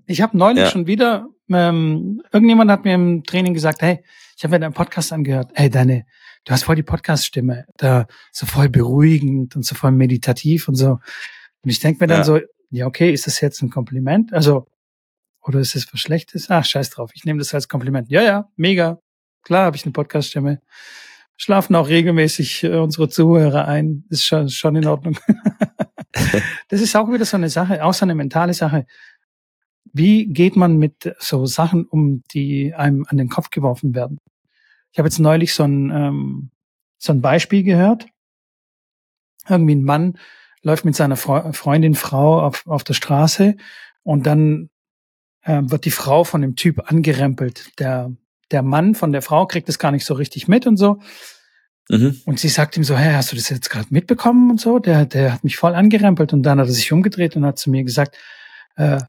Ich 0.05 0.21
habe 0.21 0.37
neulich 0.37 0.63
Ja. 0.63 0.69
schon 0.69 0.87
wieder, 0.87 1.27
ähm, 1.53 2.21
irgendjemand 2.31 2.71
hat 2.71 2.83
mir 2.85 2.93
im 2.95 3.23
Training 3.23 3.53
gesagt, 3.53 3.81
hey, 3.81 4.03
ich 4.37 4.43
habe 4.43 4.53
mir 4.55 4.59
deinen 4.59 4.73
Podcast 4.73 5.13
angehört. 5.13 5.51
Hey, 5.53 5.69
deine, 5.69 6.05
du 6.45 6.51
hast 6.53 6.63
voll 6.63 6.75
die 6.75 6.83
Podcast-Stimme, 6.83 7.65
da 7.77 8.07
so 8.31 8.45
voll 8.45 8.69
beruhigend 8.69 9.55
und 9.55 9.63
so 9.65 9.75
voll 9.75 9.91
meditativ 9.91 10.67
und 10.67 10.75
so. 10.75 10.99
Und 11.63 11.69
ich 11.69 11.79
denke 11.79 12.03
mir 12.03 12.07
dann 12.07 12.19
Ja. 12.19 12.23
so, 12.23 12.39
ja, 12.69 12.85
okay, 12.87 13.11
ist 13.11 13.27
das 13.27 13.41
jetzt 13.41 13.61
ein 13.61 13.69
Kompliment? 13.69 14.33
Also, 14.33 14.67
oder 15.43 15.59
ist 15.59 15.75
das 15.75 15.87
was 15.91 15.99
Schlechtes? 15.99 16.49
Ach, 16.49 16.63
scheiß 16.65 16.89
drauf, 16.91 17.11
ich 17.13 17.25
nehme 17.25 17.39
das 17.39 17.53
als 17.53 17.67
Kompliment. 17.67 18.09
Ja, 18.09 18.21
ja, 18.21 18.49
mega. 18.55 18.99
Klar 19.43 19.65
habe 19.65 19.75
ich 19.75 19.83
eine 19.83 19.91
Podcast-Stimme. 19.91 20.61
Schlafen 21.37 21.75
auch 21.75 21.87
regelmäßig 21.87 22.63
äh, 22.63 22.75
unsere 22.77 23.09
Zuhörer 23.09 23.67
ein. 23.67 24.05
Ist 24.09 24.25
schon, 24.25 24.49
schon 24.49 24.75
in 24.75 24.85
Ordnung. 24.85 25.17
das 26.69 26.81
ist 26.81 26.95
auch 26.95 27.11
wieder 27.11 27.25
so 27.25 27.37
eine 27.37 27.49
Sache, 27.49 27.83
auch 27.83 27.93
so 27.93 28.05
eine 28.05 28.15
mentale 28.15 28.53
Sache. 28.53 28.85
Wie 29.93 30.27
geht 30.27 30.55
man 30.55 30.77
mit 30.77 31.15
so 31.19 31.45
Sachen 31.45 31.85
um, 31.85 32.23
die 32.33 32.73
einem 32.73 33.05
an 33.07 33.17
den 33.17 33.29
Kopf 33.29 33.49
geworfen 33.49 33.93
werden? 33.95 34.19
Ich 34.91 34.99
habe 34.99 35.07
jetzt 35.07 35.19
neulich 35.19 35.53
so 35.53 35.63
ein, 35.63 35.91
ähm, 35.91 36.51
so 36.97 37.13
ein 37.13 37.21
Beispiel 37.21 37.63
gehört. 37.63 38.07
Irgendwie 39.49 39.75
ein 39.75 39.83
Mann 39.83 40.17
läuft 40.61 40.85
mit 40.85 40.95
seiner 40.95 41.17
Fre 41.17 41.53
Freundin, 41.53 41.95
Frau 41.95 42.41
auf, 42.41 42.67
auf 42.67 42.83
der 42.83 42.93
Straße 42.93 43.55
und 44.03 44.25
dann 44.25 44.69
ähm, 45.43 45.71
wird 45.71 45.85
die 45.85 45.91
Frau 45.91 46.23
von 46.23 46.41
dem 46.41 46.55
Typ 46.55 46.91
angerempelt. 46.91 47.79
Der, 47.79 48.11
der 48.51 48.61
Mann 48.61 48.95
von 48.95 49.11
der 49.11 49.21
Frau 49.21 49.47
kriegt 49.47 49.67
das 49.67 49.79
gar 49.79 49.91
nicht 49.91 50.05
so 50.05 50.13
richtig 50.13 50.47
mit 50.47 50.67
und 50.67 50.77
so. 50.77 50.99
mhm. 51.89 52.21
Und 52.25 52.39
sie 52.39 52.49
sagt 52.49 52.77
ihm 52.77 52.83
so, 52.83 52.95
hey, 52.95 53.13
hast 53.13 53.31
du 53.31 53.35
das 53.35 53.49
jetzt 53.49 53.69
gerade 53.69 53.87
mitbekommen 53.89 54.51
und 54.51 54.61
so? 54.61 54.79
Der, 54.79 55.05
der 55.05 55.33
hat 55.33 55.43
mich 55.43 55.57
voll 55.57 55.73
angerempelt 55.73 56.33
und 56.33 56.43
dann 56.43 56.59
hat 56.59 56.67
er 56.67 56.73
sich 56.73 56.91
umgedreht 56.91 57.35
und 57.35 57.45
hat 57.45 57.57
zu 57.57 57.71
mir 57.71 57.83
gesagt, 57.83 58.17
äh, 58.75 59.01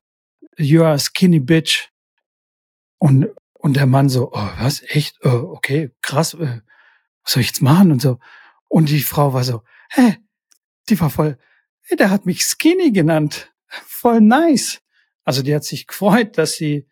you 0.59 0.83
are 0.83 0.95
a 0.95 0.99
skinny 0.99 1.41
bitch. 1.41 1.91
Und, 2.99 3.29
und 3.55 3.77
der 3.77 3.87
Mann 3.87 4.09
so, 4.09 4.31
oh, 4.33 4.49
was, 4.59 4.83
echt? 4.83 5.19
Oh, 5.25 5.53
okay, 5.55 5.91
krass, 6.03 6.35
äh, 6.35 6.61
was 7.23 7.33
soll 7.33 7.41
ich 7.41 7.49
jetzt 7.49 7.63
machen 7.63 7.93
und 7.93 8.03
so. 8.03 8.19
Und 8.69 8.89
die 8.89 9.01
Frau 9.01 9.33
war 9.35 9.45
so, 9.45 9.63
hä, 9.91 10.17
die 10.89 11.01
war 11.01 11.11
voll, 11.11 11.39
hey, 11.83 11.97
der 11.97 12.11
hat 12.11 12.27
mich 12.27 12.45
skinny 12.45 12.93
genannt. 12.93 13.53
Voll 13.67 14.21
nice. 14.21 14.81
Also 15.25 15.43
die 15.43 15.55
hat 15.55 15.65
sich 15.65 15.87
gefreut, 15.87 16.39
dass 16.39 16.55
sie 16.55 16.89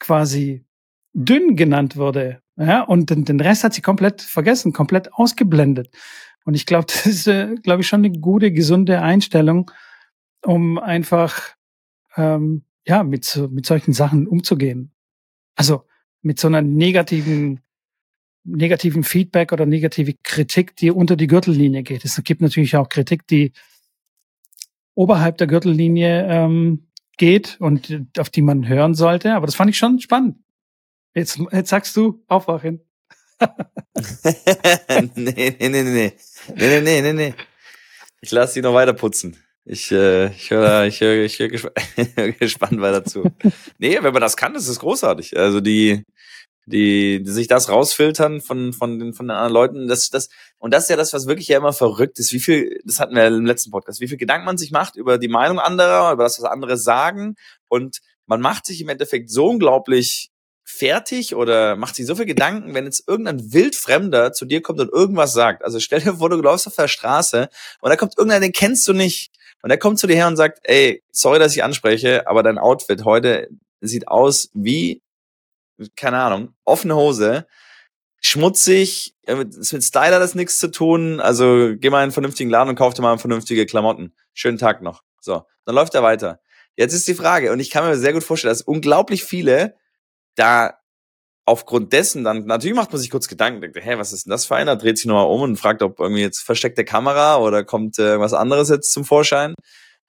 quasi 0.00 0.64
dünn 1.12 1.56
genannt 1.56 1.96
wurde. 1.96 2.42
Ja, 2.56 2.82
und 2.82 3.10
den, 3.10 3.24
den 3.24 3.40
Rest 3.40 3.64
hat 3.64 3.74
sie 3.74 3.82
komplett 3.82 4.20
vergessen, 4.20 4.72
komplett 4.72 5.12
ausgeblendet. 5.14 5.90
Und 6.44 6.54
ich 6.54 6.66
glaube, 6.66 6.86
das 6.88 7.06
ist, 7.06 7.26
äh, 7.26 7.54
glaube 7.62 7.82
ich, 7.82 7.88
schon 7.88 8.04
eine 8.04 8.18
gute, 8.18 8.52
gesunde 8.52 9.00
Einstellung, 9.00 9.70
um 10.44 10.78
einfach 10.78 11.54
ähm, 12.16 12.64
ja, 12.86 13.02
mit, 13.02 13.36
mit 13.50 13.66
solchen 13.66 13.92
Sachen 13.92 14.26
umzugehen. 14.26 14.92
Also 15.54 15.84
mit 16.22 16.38
so 16.38 16.48
einer 16.48 16.62
negativen, 16.62 17.60
negativen 18.44 19.04
Feedback 19.04 19.52
oder 19.52 19.66
negative 19.66 20.14
Kritik, 20.22 20.76
die 20.76 20.90
unter 20.90 21.16
die 21.16 21.26
Gürtellinie 21.26 21.82
geht. 21.82 22.04
Es 22.04 22.20
gibt 22.24 22.40
natürlich 22.40 22.76
auch 22.76 22.88
Kritik, 22.88 23.26
die 23.26 23.52
oberhalb 24.94 25.38
der 25.38 25.46
Gürtellinie 25.46 26.26
ähm, 26.28 26.88
geht 27.16 27.56
und 27.60 28.10
auf 28.18 28.30
die 28.30 28.42
man 28.42 28.66
hören 28.66 28.94
sollte. 28.94 29.34
Aber 29.34 29.46
das 29.46 29.54
fand 29.54 29.70
ich 29.70 29.78
schon 29.78 30.00
spannend. 30.00 30.38
Jetzt, 31.14 31.40
jetzt 31.50 31.70
sagst 31.70 31.96
du, 31.96 32.24
aufwachen. 32.26 32.80
nee, 35.14 35.56
nee, 35.58 35.68
nee, 35.68 35.82
nee. 35.82 36.12
Nee, 36.54 36.68
nee, 36.68 36.80
nee, 36.80 37.02
nee, 37.02 37.12
nee. 37.12 37.34
Ich 38.20 38.30
lasse 38.30 38.54
sie 38.54 38.62
noch 38.62 38.72
weiter 38.72 38.92
putzen. 38.92 39.36
Ich, 39.64 39.92
äh, 39.92 40.32
ich 40.32 40.50
höre, 40.50 40.86
ich 40.86 41.00
höre, 41.00 41.24
ich 41.24 41.38
höre 41.38 41.48
gesp 41.48 41.68
gespannt 42.40 42.80
weiter 42.80 43.04
zu. 43.04 43.24
Nee, 43.78 43.98
wenn 44.02 44.12
man 44.12 44.22
das 44.22 44.36
kann, 44.36 44.54
das 44.54 44.66
ist 44.66 44.80
großartig. 44.80 45.36
Also 45.36 45.60
die, 45.60 46.04
die, 46.66 47.22
die 47.22 47.30
sich 47.30 47.46
das 47.46 47.68
rausfiltern 47.68 48.40
von, 48.40 48.72
von 48.72 48.98
den, 48.98 49.14
von 49.14 49.26
den 49.26 49.36
anderen 49.36 49.52
Leuten, 49.52 49.88
das, 49.88 50.10
das, 50.10 50.28
und 50.58 50.74
das 50.74 50.84
ist 50.84 50.90
ja 50.90 50.96
das, 50.96 51.12
was 51.12 51.26
wirklich 51.26 51.48
ja 51.48 51.58
immer 51.58 51.72
verrückt 51.72 52.18
ist. 52.18 52.32
Wie 52.32 52.40
viel, 52.40 52.80
das 52.84 52.98
hatten 52.98 53.14
wir 53.14 53.26
im 53.26 53.46
letzten 53.46 53.70
Podcast, 53.70 54.00
wie 54.00 54.08
viel 54.08 54.18
Gedanken 54.18 54.46
man 54.46 54.58
sich 54.58 54.72
macht 54.72 54.96
über 54.96 55.18
die 55.18 55.28
Meinung 55.28 55.60
anderer, 55.60 56.12
über 56.12 56.24
das, 56.24 56.40
was 56.40 56.50
andere 56.50 56.76
sagen. 56.76 57.36
Und 57.68 57.98
man 58.26 58.40
macht 58.40 58.66
sich 58.66 58.80
im 58.80 58.88
Endeffekt 58.88 59.30
so 59.30 59.48
unglaublich 59.48 60.30
fertig 60.64 61.34
oder 61.34 61.76
macht 61.76 61.96
sich 61.96 62.06
so 62.06 62.14
viel 62.14 62.26
Gedanken, 62.26 62.74
wenn 62.74 62.84
jetzt 62.84 63.06
irgendein 63.06 63.52
Wildfremder 63.52 64.32
zu 64.32 64.44
dir 64.44 64.62
kommt 64.62 64.80
und 64.80 64.92
irgendwas 64.92 65.32
sagt. 65.32 65.64
Also 65.64 65.80
stell 65.80 66.00
dir 66.00 66.14
vor, 66.14 66.30
du 66.30 66.36
läufst 66.36 66.66
auf 66.66 66.76
der 66.76 66.88
Straße 66.88 67.48
und 67.80 67.90
da 67.90 67.96
kommt 67.96 68.16
irgendeiner, 68.16 68.40
den 68.40 68.52
kennst 68.52 68.86
du 68.88 68.92
nicht. 68.92 69.32
Und 69.62 69.68
der 69.68 69.78
kommt 69.78 69.98
zu 69.98 70.06
dir 70.06 70.16
her 70.16 70.26
und 70.26 70.36
sagt, 70.36 70.60
ey, 70.64 71.02
sorry, 71.12 71.38
dass 71.38 71.54
ich 71.54 71.62
anspreche, 71.62 72.26
aber 72.26 72.42
dein 72.42 72.58
Outfit 72.58 73.04
heute 73.04 73.48
sieht 73.80 74.08
aus 74.08 74.50
wie, 74.54 75.02
keine 75.96 76.18
Ahnung, 76.18 76.54
offene 76.64 76.96
Hose, 76.96 77.46
schmutzig, 78.20 79.14
äh, 79.26 79.34
mit, 79.34 79.56
mit 79.56 79.84
Style 79.84 80.14
hat 80.14 80.22
das 80.22 80.34
nichts 80.34 80.58
zu 80.58 80.70
tun. 80.70 81.20
Also 81.20 81.74
geh 81.76 81.90
mal 81.90 81.98
in 81.98 82.04
einen 82.04 82.12
vernünftigen 82.12 82.50
Laden 82.50 82.70
und 82.70 82.76
kauf 82.76 82.94
dir 82.94 83.02
mal 83.02 83.18
vernünftige 83.18 83.66
Klamotten. 83.66 84.14
Schönen 84.34 84.58
Tag 84.58 84.82
noch. 84.82 85.02
So, 85.20 85.44
dann 85.64 85.74
läuft 85.74 85.94
er 85.94 86.02
weiter. 86.02 86.40
Jetzt 86.76 86.94
ist 86.94 87.06
die 87.06 87.14
Frage, 87.14 87.52
und 87.52 87.60
ich 87.60 87.70
kann 87.70 87.84
mir 87.84 87.96
sehr 87.96 88.12
gut 88.12 88.24
vorstellen, 88.24 88.52
dass 88.52 88.62
unglaublich 88.62 89.24
viele 89.24 89.76
da 90.34 90.78
aufgrund 91.44 91.92
dessen 91.92 92.24
dann, 92.24 92.46
natürlich 92.46 92.76
macht 92.76 92.92
man 92.92 93.00
sich 93.00 93.10
kurz 93.10 93.28
Gedanken, 93.28 93.60
denkt, 93.60 93.76
hä, 93.80 93.98
was 93.98 94.12
ist 94.12 94.26
denn 94.26 94.30
das 94.30 94.46
für 94.46 94.56
einer? 94.56 94.76
Dreht 94.76 94.98
sich 94.98 95.06
nochmal 95.06 95.26
um 95.26 95.42
und 95.42 95.56
fragt, 95.56 95.82
ob 95.82 95.98
irgendwie 95.98 96.22
jetzt 96.22 96.40
versteckte 96.40 96.84
Kamera 96.84 97.38
oder 97.38 97.64
kommt 97.64 97.98
äh, 97.98 98.20
was 98.20 98.32
anderes 98.32 98.68
jetzt 98.68 98.92
zum 98.92 99.04
Vorschein. 99.04 99.54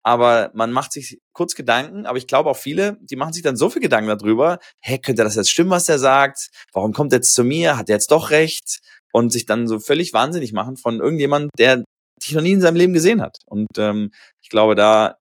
Aber 0.06 0.52
man 0.54 0.72
macht 0.72 0.92
sich 0.92 1.20
kurz 1.32 1.56
Gedanken, 1.56 2.06
aber 2.06 2.18
ich 2.18 2.28
glaube 2.28 2.50
auch 2.50 2.58
viele, 2.58 2.98
die 3.02 3.16
machen 3.16 3.34
sich 3.34 3.42
dann 3.42 3.56
so 3.56 3.70
viel 3.70 3.82
Gedanken 3.82 4.10
darüber, 4.10 4.60
hä, 4.82 4.98
könnte 5.00 5.24
das 5.24 5.36
jetzt 5.36 5.50
stimmen, 5.50 5.70
was 5.70 5.86
der 5.86 5.98
sagt? 5.98 6.50
Warum 6.74 6.92
kommt 6.92 7.14
er 7.14 7.18
jetzt 7.18 7.34
zu 7.34 7.44
mir? 7.44 7.78
Hat 7.78 7.90
er 7.90 7.96
jetzt 7.96 8.12
doch 8.12 8.30
recht? 8.30 8.82
Und 9.14 9.32
sich 9.32 9.46
dann 9.46 9.68
so 9.68 9.80
völlig 9.80 10.12
wahnsinnig 10.12 10.54
machen 10.54 10.76
von 10.76 11.00
irgendjemand, 11.00 11.52
der 11.58 11.84
dich 12.22 12.34
noch 12.34 12.42
nie 12.42 12.54
in 12.54 12.62
seinem 12.62 12.76
Leben 12.76 12.94
gesehen 12.94 13.22
hat. 13.22 13.38
Und 13.46 13.68
ähm, 13.78 14.12
ich 14.42 14.50
glaube, 14.50 14.76
da 14.76 15.18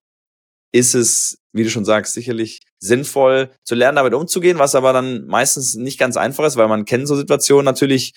ist 0.73 0.95
es, 0.95 1.39
wie 1.53 1.65
du 1.65 1.71
schon 1.71 1.85
sagst, 1.85 2.15
sicherlich 2.15 2.61
sinnvoll 2.79 3.51
zu 3.65 3.75
lernen, 3.75 3.97
damit 3.97 4.15
umzugehen, 4.15 4.59
was 4.59 4.75
aber 4.75 4.93
dann 4.93 5.27
meistens 5.27 5.75
nicht 5.75 5.99
ganz 5.99 6.17
einfach 6.17 6.45
ist, 6.45 6.57
weil 6.57 6.69
man 6.69 6.85
kennt 6.85 7.07
so 7.07 7.17
Situationen 7.17 7.65
natürlich, 7.65 8.15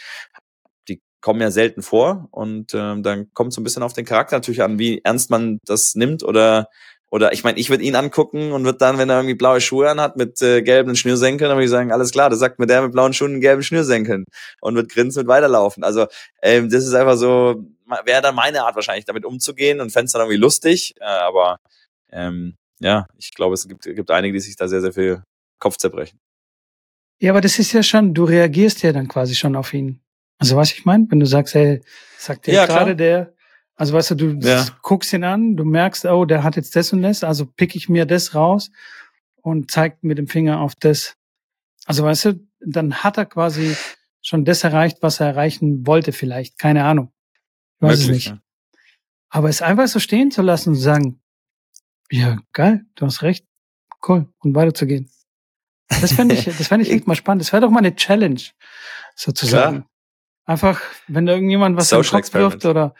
die 0.87 1.01
kommen 1.21 1.41
ja 1.41 1.51
selten 1.51 1.81
vor 1.81 2.27
und 2.31 2.73
ähm, 2.73 3.03
dann 3.03 3.31
kommt 3.33 3.53
so 3.53 3.61
ein 3.61 3.63
bisschen 3.63 3.83
auf 3.83 3.93
den 3.93 4.05
Charakter 4.05 4.37
natürlich 4.37 4.63
an, 4.63 4.79
wie 4.79 5.01
ernst 5.03 5.29
man 5.29 5.59
das 5.65 5.95
nimmt 5.95 6.23
oder 6.23 6.69
oder 7.11 7.31
ich 7.31 7.43
meine, 7.43 7.59
ich 7.59 7.69
würde 7.69 7.83
ihn 7.83 7.95
angucken 7.95 8.51
und 8.51 8.65
würde 8.65 8.79
dann, 8.79 8.97
wenn 8.97 9.09
er 9.09 9.17
irgendwie 9.17 9.35
blaue 9.35 9.61
Schuhe 9.61 9.89
anhat 9.89 10.17
mit 10.17 10.41
äh, 10.41 10.61
gelben 10.61 10.95
Schnürsenkeln, 10.95 11.47
dann 11.47 11.57
würde 11.57 11.65
ich 11.65 11.71
sagen, 11.71 11.93
alles 11.93 12.11
klar, 12.11 12.29
das 12.29 12.39
sagt 12.39 12.59
mir 12.59 12.65
der 12.65 12.81
mit 12.81 12.91
blauen 12.91 13.13
Schuhen 13.13 13.35
und 13.35 13.41
gelben 13.41 13.63
Schnürsenkeln 13.63 14.25
und 14.59 14.75
wird 14.75 14.89
grinsen 14.89 15.21
und 15.21 15.27
weiterlaufen. 15.29 15.83
Also 15.83 16.07
ähm, 16.41 16.69
das 16.69 16.85
ist 16.85 16.93
einfach 16.93 17.15
so, 17.15 17.63
wäre 18.03 18.21
dann 18.21 18.35
meine 18.35 18.63
Art 18.65 18.75
wahrscheinlich, 18.75 19.05
damit 19.05 19.23
umzugehen 19.23 19.79
und 19.79 19.91
fände 19.91 20.07
es 20.07 20.11
dann 20.11 20.23
irgendwie 20.23 20.41
lustig, 20.41 20.95
äh, 20.99 21.05
aber 21.05 21.59
ähm, 22.11 22.55
ja, 22.79 23.07
ich 23.17 23.33
glaube, 23.33 23.53
es 23.53 23.67
gibt, 23.67 23.83
gibt 23.83 24.11
einige, 24.11 24.33
die 24.33 24.39
sich 24.39 24.55
da 24.55 24.67
sehr, 24.67 24.81
sehr 24.81 24.93
viel 24.93 25.23
Kopf 25.59 25.77
zerbrechen. 25.77 26.19
Ja, 27.19 27.31
aber 27.31 27.41
das 27.41 27.59
ist 27.59 27.71
ja 27.71 27.81
schon, 27.81 28.13
du 28.13 28.25
reagierst 28.25 28.83
ja 28.83 28.91
dann 28.91 29.07
quasi 29.07 29.35
schon 29.35 29.55
auf 29.55 29.73
ihn. 29.73 30.01
Also 30.37 30.57
was 30.57 30.71
ich 30.73 30.83
meine, 30.85 31.05
wenn 31.09 31.19
du 31.21 31.25
sagst, 31.25 31.53
hey, 31.55 31.81
sagt 32.17 32.47
dir 32.47 32.53
Ja, 32.53 32.65
gerade 32.65 32.95
der, 32.95 33.33
also 33.75 33.93
weißt 33.93 34.11
du, 34.11 34.15
du 34.15 34.47
Ja. 34.47 34.65
guckst 34.81 35.13
ihn 35.13 35.23
an, 35.23 35.55
du 35.55 35.63
merkst, 35.63 36.05
oh, 36.05 36.25
der 36.25 36.43
hat 36.43 36.57
jetzt 36.57 36.75
das 36.75 36.91
und 36.91 37.01
das, 37.01 37.23
also 37.23 37.45
pick 37.45 37.75
ich 37.75 37.87
mir 37.87 38.05
das 38.05 38.35
raus 38.35 38.69
und 39.37 39.71
zeigt 39.71 40.03
mit 40.03 40.17
dem 40.17 40.27
Finger 40.27 40.59
auf 40.59 40.75
das. 40.75 41.15
Also 41.85 42.03
weißt 42.03 42.25
du, 42.25 42.47
dann 42.59 42.95
hat 42.95 43.17
er 43.17 43.25
quasi 43.25 43.75
schon 44.21 44.43
das 44.43 44.63
erreicht, 44.63 44.97
was 45.01 45.19
er 45.21 45.27
erreichen 45.27 45.87
wollte 45.87 46.11
vielleicht. 46.11 46.57
Keine 46.57 46.83
Ahnung. 46.83 47.13
Ich 47.77 47.81
weiß 47.81 47.99
es 47.99 48.05
Möglich, 48.07 48.29
nicht. 48.31 48.41
Aber 49.29 49.49
es 49.49 49.61
einfach 49.61 49.87
so 49.87 49.99
stehen 49.99 50.31
zu 50.31 50.41
lassen 50.41 50.69
und 50.69 50.75
zu 50.75 50.81
sagen, 50.81 51.21
ja, 52.11 52.37
geil, 52.53 52.85
du 52.95 53.05
hast 53.05 53.21
recht, 53.21 53.45
cool, 54.07 54.27
und 54.39 54.55
weiterzugehen. 54.55 55.09
Das 55.87 56.13
fände 56.13 56.35
ich, 56.35 56.45
das 56.45 56.67
fände 56.67 56.85
ich 56.85 56.91
echt 56.91 57.07
mal 57.07 57.15
spannend. 57.15 57.41
Das 57.41 57.51
wäre 57.51 57.61
doch 57.61 57.69
mal 57.69 57.79
eine 57.79 57.95
Challenge, 57.95 58.41
sozusagen. 59.15 59.77
Klar. 59.77 59.89
Einfach, 60.45 60.81
wenn 61.07 61.25
da 61.25 61.33
irgendjemand 61.33 61.75
was 61.75 61.91
in 61.91 61.97
Social 61.97 62.21
Kopf 62.21 62.33
wirft 62.33 62.65
oder 62.65 62.93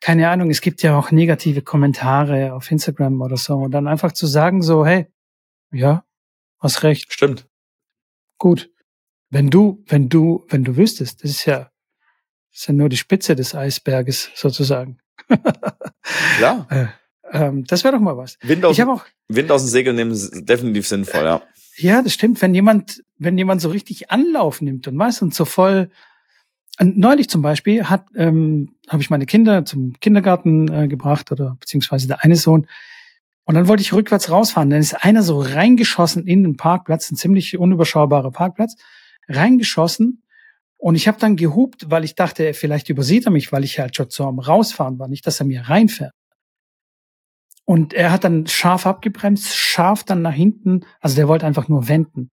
keine 0.00 0.28
Ahnung, 0.28 0.50
es 0.50 0.60
gibt 0.60 0.82
ja 0.82 0.98
auch 0.98 1.10
negative 1.10 1.62
Kommentare 1.62 2.52
auf 2.52 2.70
Instagram 2.70 3.22
oder 3.22 3.38
so 3.38 3.54
und 3.54 3.70
dann 3.70 3.88
einfach 3.88 4.12
zu 4.12 4.26
sagen 4.26 4.60
so, 4.60 4.84
hey, 4.84 5.06
ja, 5.72 6.04
hast 6.58 6.82
recht, 6.82 7.12
Stimmt. 7.12 7.48
gut. 8.38 8.70
Wenn 9.30 9.48
du, 9.48 9.82
wenn 9.86 10.10
du, 10.10 10.44
wenn 10.48 10.62
du 10.62 10.76
wüsstest, 10.76 11.24
das 11.24 11.30
ist 11.30 11.46
ja, 11.46 11.70
das 12.50 12.60
ist 12.60 12.66
ja 12.68 12.74
nur 12.74 12.88
die 12.88 12.98
Spitze 12.98 13.34
des 13.34 13.54
Eisberges 13.54 14.30
sozusagen. 14.34 14.98
Ja. 16.38 16.66
Äh, 17.34 17.46
ähm, 17.46 17.64
das 17.64 17.84
wäre 17.84 17.94
doch 17.94 18.00
mal 18.00 18.16
was. 18.16 18.38
Wind 18.42 18.64
aus, 18.64 18.78
auch, 18.80 19.04
Wind 19.28 19.50
aus 19.50 19.62
dem 19.62 19.68
Segel 19.68 19.92
nehmen 19.92 20.12
ist 20.12 20.48
definitiv 20.48 20.86
sinnvoll, 20.86 21.24
ja. 21.24 21.42
ja, 21.76 22.02
das 22.02 22.12
stimmt, 22.12 22.40
wenn 22.42 22.54
jemand, 22.54 23.02
wenn 23.18 23.36
jemand 23.36 23.60
so 23.60 23.70
richtig 23.70 24.10
Anlauf 24.10 24.60
nimmt 24.60 24.86
und 24.88 24.98
weiß 24.98 25.22
und 25.22 25.34
so 25.34 25.44
voll. 25.44 25.90
Und 26.80 26.98
neulich 26.98 27.28
zum 27.28 27.42
Beispiel 27.42 27.84
hat, 27.84 28.06
ähm, 28.16 28.76
habe 28.88 29.02
ich 29.02 29.10
meine 29.10 29.26
Kinder 29.26 29.64
zum 29.64 29.94
Kindergarten 30.00 30.72
äh, 30.72 30.88
gebracht 30.88 31.30
oder 31.30 31.56
beziehungsweise 31.60 32.08
der 32.08 32.24
eine 32.24 32.36
Sohn. 32.36 32.66
Und 33.44 33.54
dann 33.54 33.68
wollte 33.68 33.82
ich 33.82 33.92
rückwärts 33.92 34.30
rausfahren. 34.30 34.70
Dann 34.70 34.80
ist 34.80 34.94
einer 34.94 35.22
so 35.22 35.40
reingeschossen 35.40 36.26
in 36.26 36.42
den 36.42 36.56
Parkplatz, 36.56 37.10
ein 37.10 37.16
ziemlich 37.16 37.58
unüberschaubarer 37.58 38.30
Parkplatz, 38.30 38.76
reingeschossen. 39.28 40.22
Und 40.76 40.96
ich 40.96 41.06
habe 41.08 41.18
dann 41.20 41.36
gehupt, 41.36 41.90
weil 41.90 42.04
ich 42.04 42.14
dachte, 42.14 42.54
vielleicht 42.54 42.88
übersieht 42.88 43.26
er 43.26 43.30
mich, 43.30 43.52
weil 43.52 43.64
ich 43.64 43.78
halt 43.78 43.94
schon 43.94 44.10
so 44.10 44.24
am 44.24 44.38
Rausfahren 44.38 44.98
war, 44.98 45.08
nicht, 45.08 45.26
dass 45.26 45.40
er 45.40 45.46
mir 45.46 45.62
reinfährt. 45.62 46.14
Und 47.64 47.94
er 47.94 48.12
hat 48.12 48.24
dann 48.24 48.46
scharf 48.46 48.86
abgebremst, 48.86 49.54
scharf 49.56 50.04
dann 50.04 50.22
nach 50.22 50.34
hinten. 50.34 50.84
Also 51.00 51.16
der 51.16 51.28
wollte 51.28 51.46
einfach 51.46 51.68
nur 51.68 51.88
wenden. 51.88 52.30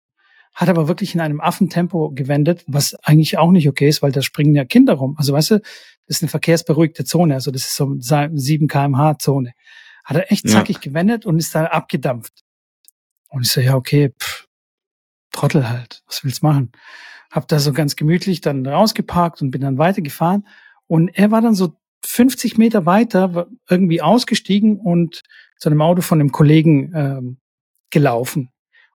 Hat 0.53 0.67
aber 0.67 0.89
wirklich 0.89 1.15
in 1.15 1.21
einem 1.21 1.39
Affentempo 1.39 2.11
gewendet, 2.11 2.65
was 2.67 2.95
eigentlich 2.95 3.37
auch 3.37 3.51
nicht 3.51 3.69
okay 3.69 3.87
ist, 3.87 4.01
weil 4.01 4.11
da 4.11 4.21
springen 4.21 4.53
ja 4.55 4.65
Kinder 4.65 4.93
rum. 4.95 5.15
Also 5.17 5.31
weißt 5.31 5.51
du, 5.51 5.59
das 5.59 6.17
ist 6.17 6.23
eine 6.23 6.29
verkehrsberuhigte 6.29 7.05
Zone. 7.05 7.33
Also 7.35 7.51
das 7.51 7.61
ist 7.63 7.75
so 7.75 7.95
eine 8.15 8.37
7 8.37 8.67
kmh 8.67 9.17
Zone. 9.19 9.53
Hat 10.03 10.17
er 10.17 10.31
echt 10.31 10.45
Ja. 10.45 10.51
zackig 10.55 10.81
gewendet 10.81 11.25
und 11.25 11.37
ist 11.37 11.55
dann 11.55 11.67
abgedampft. 11.67 12.43
Und 13.29 13.43
ich 13.43 13.51
so, 13.51 13.61
ja, 13.61 13.75
okay, 13.75 14.13
pff, 14.21 14.47
Trottel 15.31 15.69
halt. 15.69 16.03
Was 16.07 16.25
willst 16.25 16.43
machen? 16.43 16.73
Hab 17.31 17.47
da 17.47 17.59
so 17.59 17.71
ganz 17.71 17.95
gemütlich 17.95 18.41
dann 18.41 18.65
rausgeparkt 18.67 19.41
und 19.41 19.51
bin 19.51 19.61
dann 19.61 19.77
weitergefahren. 19.77 20.45
Und 20.87 21.07
er 21.07 21.31
war 21.31 21.39
dann 21.41 21.55
so 21.55 21.77
50 22.03 22.57
Meter 22.57 22.85
weiter 22.85 23.47
irgendwie 23.69 24.01
ausgestiegen 24.01 24.79
und 24.79 25.23
zu 25.57 25.69
einem 25.69 25.81
Auto 25.81 26.01
von 26.01 26.19
einem 26.19 26.31
Kollegen 26.31 26.91
ähm, 26.95 27.37
gelaufen. 27.89 28.49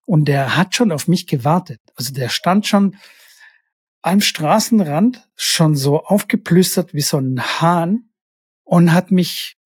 Und 0.05 0.27
der 0.27 0.57
hat 0.57 0.75
schon 0.75 0.92
auf 0.92 1.09
mich 1.09 1.27
gewartet. 1.27 1.81
Also 1.97 2.12
der 2.12 2.29
stand 2.29 2.66
schon 2.66 2.97
am 4.03 4.21
Straßenrand, 4.21 5.29
schon 5.35 5.75
so 5.75 6.03
aufgeplüstert 6.05 6.95
wie 6.95 7.01
so 7.01 7.19
ein 7.19 7.40
Hahn 7.40 8.11
und 8.62 8.92
hat 8.92 9.11
mich 9.11 9.57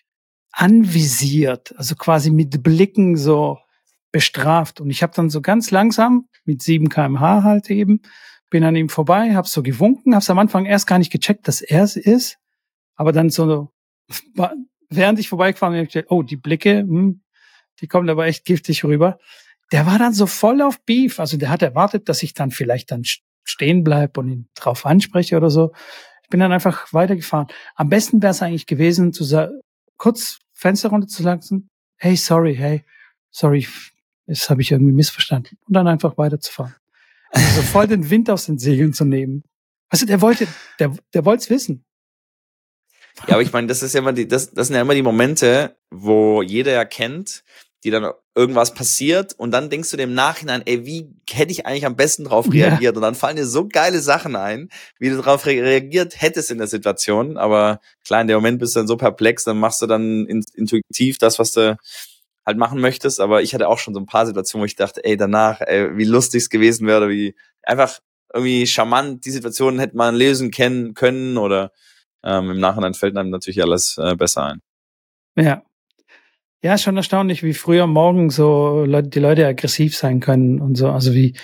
anvisiert, 0.52 1.74
also 1.76 1.94
quasi 1.94 2.30
mit 2.30 2.62
Blicken 2.62 3.16
so 3.16 3.58
bestraft. 4.12 4.80
Und 4.80 4.90
ich 4.90 5.02
habe 5.02 5.12
dann 5.14 5.30
so 5.30 5.40
ganz 5.40 5.70
langsam 5.70 6.26
mit 6.44 6.62
7 6.62 6.88
kmh 6.88 7.42
halt 7.42 7.70
eben, 7.70 8.00
bin 8.50 8.64
an 8.64 8.76
ihm 8.76 8.88
vorbei, 8.88 9.34
habe 9.34 9.46
so 9.46 9.62
gewunken, 9.62 10.14
habe 10.14 10.22
es 10.22 10.30
am 10.30 10.38
Anfang 10.38 10.64
erst 10.64 10.86
gar 10.86 10.98
nicht 10.98 11.12
gecheckt, 11.12 11.46
dass 11.46 11.60
er 11.60 11.84
es 11.84 11.96
ist, 11.96 12.38
aber 13.00 13.12
dann 13.12 13.30
so, 13.30 13.72
während 14.90 15.18
ich 15.18 15.30
vorbeigefahren 15.30 15.74
bin, 15.74 15.86
gedacht, 15.86 16.10
oh, 16.10 16.22
die 16.22 16.36
Blicke, 16.36 16.80
hm, 16.80 17.22
die 17.80 17.86
kommen 17.86 18.10
aber 18.10 18.26
echt 18.26 18.44
giftig 18.44 18.84
rüber. 18.84 19.18
Der 19.72 19.86
war 19.86 19.98
dann 19.98 20.12
so 20.12 20.26
voll 20.26 20.60
auf 20.60 20.84
Beef, 20.84 21.18
also 21.18 21.38
der 21.38 21.48
hat 21.48 21.62
erwartet, 21.62 22.10
dass 22.10 22.22
ich 22.22 22.34
dann 22.34 22.50
vielleicht 22.50 22.90
dann 22.90 23.00
st- 23.04 23.22
stehen 23.42 23.84
bleib 23.84 24.18
und 24.18 24.28
ihn 24.28 24.48
drauf 24.54 24.84
anspreche 24.84 25.38
oder 25.38 25.48
so. 25.48 25.72
Ich 26.24 26.28
bin 26.28 26.40
dann 26.40 26.52
einfach 26.52 26.92
weitergefahren. 26.92 27.46
Am 27.74 27.88
besten 27.88 28.20
wäre 28.20 28.32
es 28.32 28.42
eigentlich 28.42 28.66
gewesen, 28.66 29.14
zu 29.14 29.24
sagen, 29.24 29.60
kurz 29.96 30.38
Fenster 30.52 30.90
runterzulassen, 30.90 31.70
hey, 31.96 32.16
sorry, 32.16 32.54
hey, 32.54 32.84
sorry, 33.30 33.66
das 34.26 34.50
habe 34.50 34.60
ich 34.60 34.72
irgendwie 34.72 34.92
missverstanden. 34.92 35.56
Und 35.66 35.72
dann 35.72 35.88
einfach 35.88 36.18
weiterzufahren. 36.18 36.74
Also 37.30 37.62
so 37.62 37.62
voll 37.62 37.86
den 37.86 38.10
Wind 38.10 38.28
aus 38.28 38.44
den 38.44 38.58
Segeln 38.58 38.92
zu 38.92 39.06
nehmen. 39.06 39.42
Also 39.88 40.04
der 40.04 40.20
wollte, 40.20 40.46
der, 40.78 40.94
der 41.14 41.24
wollte 41.24 41.44
es 41.44 41.48
wissen. 41.48 41.86
Ja, 43.26 43.34
aber 43.34 43.42
ich 43.42 43.52
meine, 43.52 43.66
das 43.66 43.82
ist 43.82 43.94
ja 43.94 44.00
immer 44.00 44.12
die, 44.12 44.26
das, 44.26 44.50
das 44.52 44.66
sind 44.68 44.76
ja 44.76 44.82
immer 44.82 44.94
die 44.94 45.02
Momente, 45.02 45.76
wo 45.90 46.42
jeder 46.42 46.72
ja 46.72 46.84
kennt, 46.84 47.44
die 47.84 47.90
dann 47.90 48.10
irgendwas 48.34 48.74
passiert 48.74 49.32
und 49.38 49.50
dann 49.52 49.70
denkst 49.70 49.90
du 49.90 49.96
im 49.96 50.14
Nachhinein, 50.14 50.62
ey, 50.66 50.84
wie 50.84 51.08
hätte 51.30 51.52
ich 51.52 51.64
eigentlich 51.66 51.86
am 51.86 51.96
besten 51.96 52.24
drauf 52.24 52.46
Ja. 52.52 52.68
reagiert? 52.68 52.96
Und 52.96 53.02
dann 53.02 53.14
fallen 53.14 53.36
dir 53.36 53.46
so 53.46 53.66
geile 53.68 54.00
Sachen 54.00 54.36
ein, 54.36 54.68
wie 54.98 55.10
du 55.10 55.16
darauf 55.16 55.46
re 55.46 55.52
reagiert 55.62 56.20
hättest 56.20 56.50
in 56.50 56.58
der 56.58 56.66
Situation. 56.66 57.36
Aber 57.36 57.80
klar, 58.04 58.20
in 58.20 58.28
dem 58.28 58.36
Moment 58.36 58.58
bist 58.58 58.74
du 58.74 58.80
dann 58.80 58.86
so 58.86 58.96
perplex, 58.96 59.44
dann 59.44 59.58
machst 59.58 59.80
du 59.82 59.86
dann 59.86 60.26
in, 60.26 60.44
intuitiv 60.54 61.18
das, 61.18 61.38
was 61.38 61.52
du 61.52 61.76
halt 62.46 62.58
machen 62.58 62.80
möchtest. 62.80 63.20
Aber 63.20 63.42
ich 63.42 63.54
hatte 63.54 63.68
auch 63.68 63.78
schon 63.78 63.94
so 63.94 64.00
ein 64.00 64.06
paar 64.06 64.26
Situationen, 64.26 64.62
wo 64.62 64.66
ich 64.66 64.76
dachte, 64.76 65.04
ey, 65.04 65.16
danach, 65.16 65.60
ey, 65.60 65.96
wie 65.96 66.04
lustig 66.04 66.42
es 66.42 66.50
gewesen 66.50 66.86
wäre, 66.86 66.98
oder 66.98 67.08
wie 67.08 67.34
einfach 67.62 67.98
irgendwie 68.32 68.66
charmant 68.66 69.24
die 69.24 69.30
Situation 69.30 69.78
hätte 69.78 69.96
man 69.96 70.14
lösen 70.14 70.50
können 70.50 71.36
oder 71.38 71.72
ähm, 72.24 72.50
im 72.50 72.60
Nachhinein 72.60 72.94
fällt 72.94 73.16
einem 73.16 73.30
natürlich 73.30 73.62
alles 73.62 73.98
äh, 73.98 74.14
besser 74.16 74.44
ein. 74.44 74.60
Ja. 75.36 75.62
Ja, 76.62 76.76
schon 76.76 76.96
erstaunlich, 76.96 77.42
wie 77.42 77.54
früher 77.54 77.86
morgen 77.86 78.28
so 78.28 78.84
Leute, 78.84 79.08
die 79.08 79.20
Leute 79.20 79.46
aggressiv 79.46 79.96
sein 79.96 80.20
können 80.20 80.60
und 80.60 80.74
so. 80.76 80.90
Also 80.90 81.14
wie, 81.14 81.34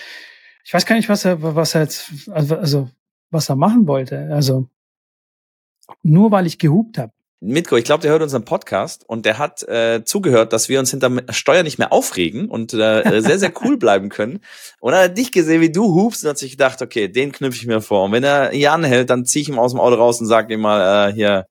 ich 0.64 0.74
weiß 0.74 0.84
gar 0.84 0.96
nicht, 0.96 1.08
was 1.08 1.24
er, 1.24 1.42
was 1.42 1.74
er 1.74 1.82
jetzt, 1.82 2.28
also, 2.28 2.56
also 2.56 2.90
was 3.30 3.48
er 3.48 3.56
machen 3.56 3.86
wollte. 3.86 4.28
Also 4.30 4.68
nur 6.02 6.30
weil 6.32 6.46
ich 6.46 6.58
gehupt 6.58 6.98
habe. 6.98 7.12
Mitko, 7.40 7.76
ich 7.76 7.84
glaube, 7.84 8.00
der 8.00 8.12
hört 8.12 8.22
unseren 8.22 8.44
Podcast 8.44 9.04
und 9.06 9.26
der 9.26 9.38
hat 9.38 9.62
äh, 9.68 10.02
zugehört, 10.04 10.54
dass 10.54 10.68
wir 10.70 10.78
uns 10.78 10.90
hinter 10.90 11.10
Steuer 11.30 11.62
nicht 11.62 11.78
mehr 11.78 11.92
aufregen 11.92 12.48
und 12.48 12.72
äh, 12.72 13.20
sehr, 13.20 13.38
sehr 13.38 13.52
cool 13.62 13.76
bleiben 13.76 14.08
können. 14.08 14.40
Und 14.80 14.94
er 14.94 15.04
hat 15.04 15.18
dich 15.18 15.32
gesehen, 15.32 15.60
wie 15.60 15.70
du 15.70 15.94
hupst 15.94 16.24
und 16.24 16.30
hat 16.30 16.38
sich 16.38 16.52
gedacht, 16.52 16.80
okay, 16.80 17.08
den 17.08 17.32
knüpfe 17.32 17.58
ich 17.58 17.66
mir 17.66 17.82
vor. 17.82 18.04
Und 18.04 18.12
wenn 18.12 18.24
er 18.24 18.54
Jan 18.54 18.84
hält, 18.84 19.10
dann 19.10 19.26
ziehe 19.26 19.42
ich 19.42 19.48
ihm 19.50 19.58
aus 19.58 19.72
dem 19.72 19.80
Auto 19.80 19.96
raus 19.96 20.20
und 20.20 20.26
sage 20.26 20.54
ihm 20.54 20.60
mal, 20.60 21.10
äh, 21.10 21.12
hier, 21.12 21.46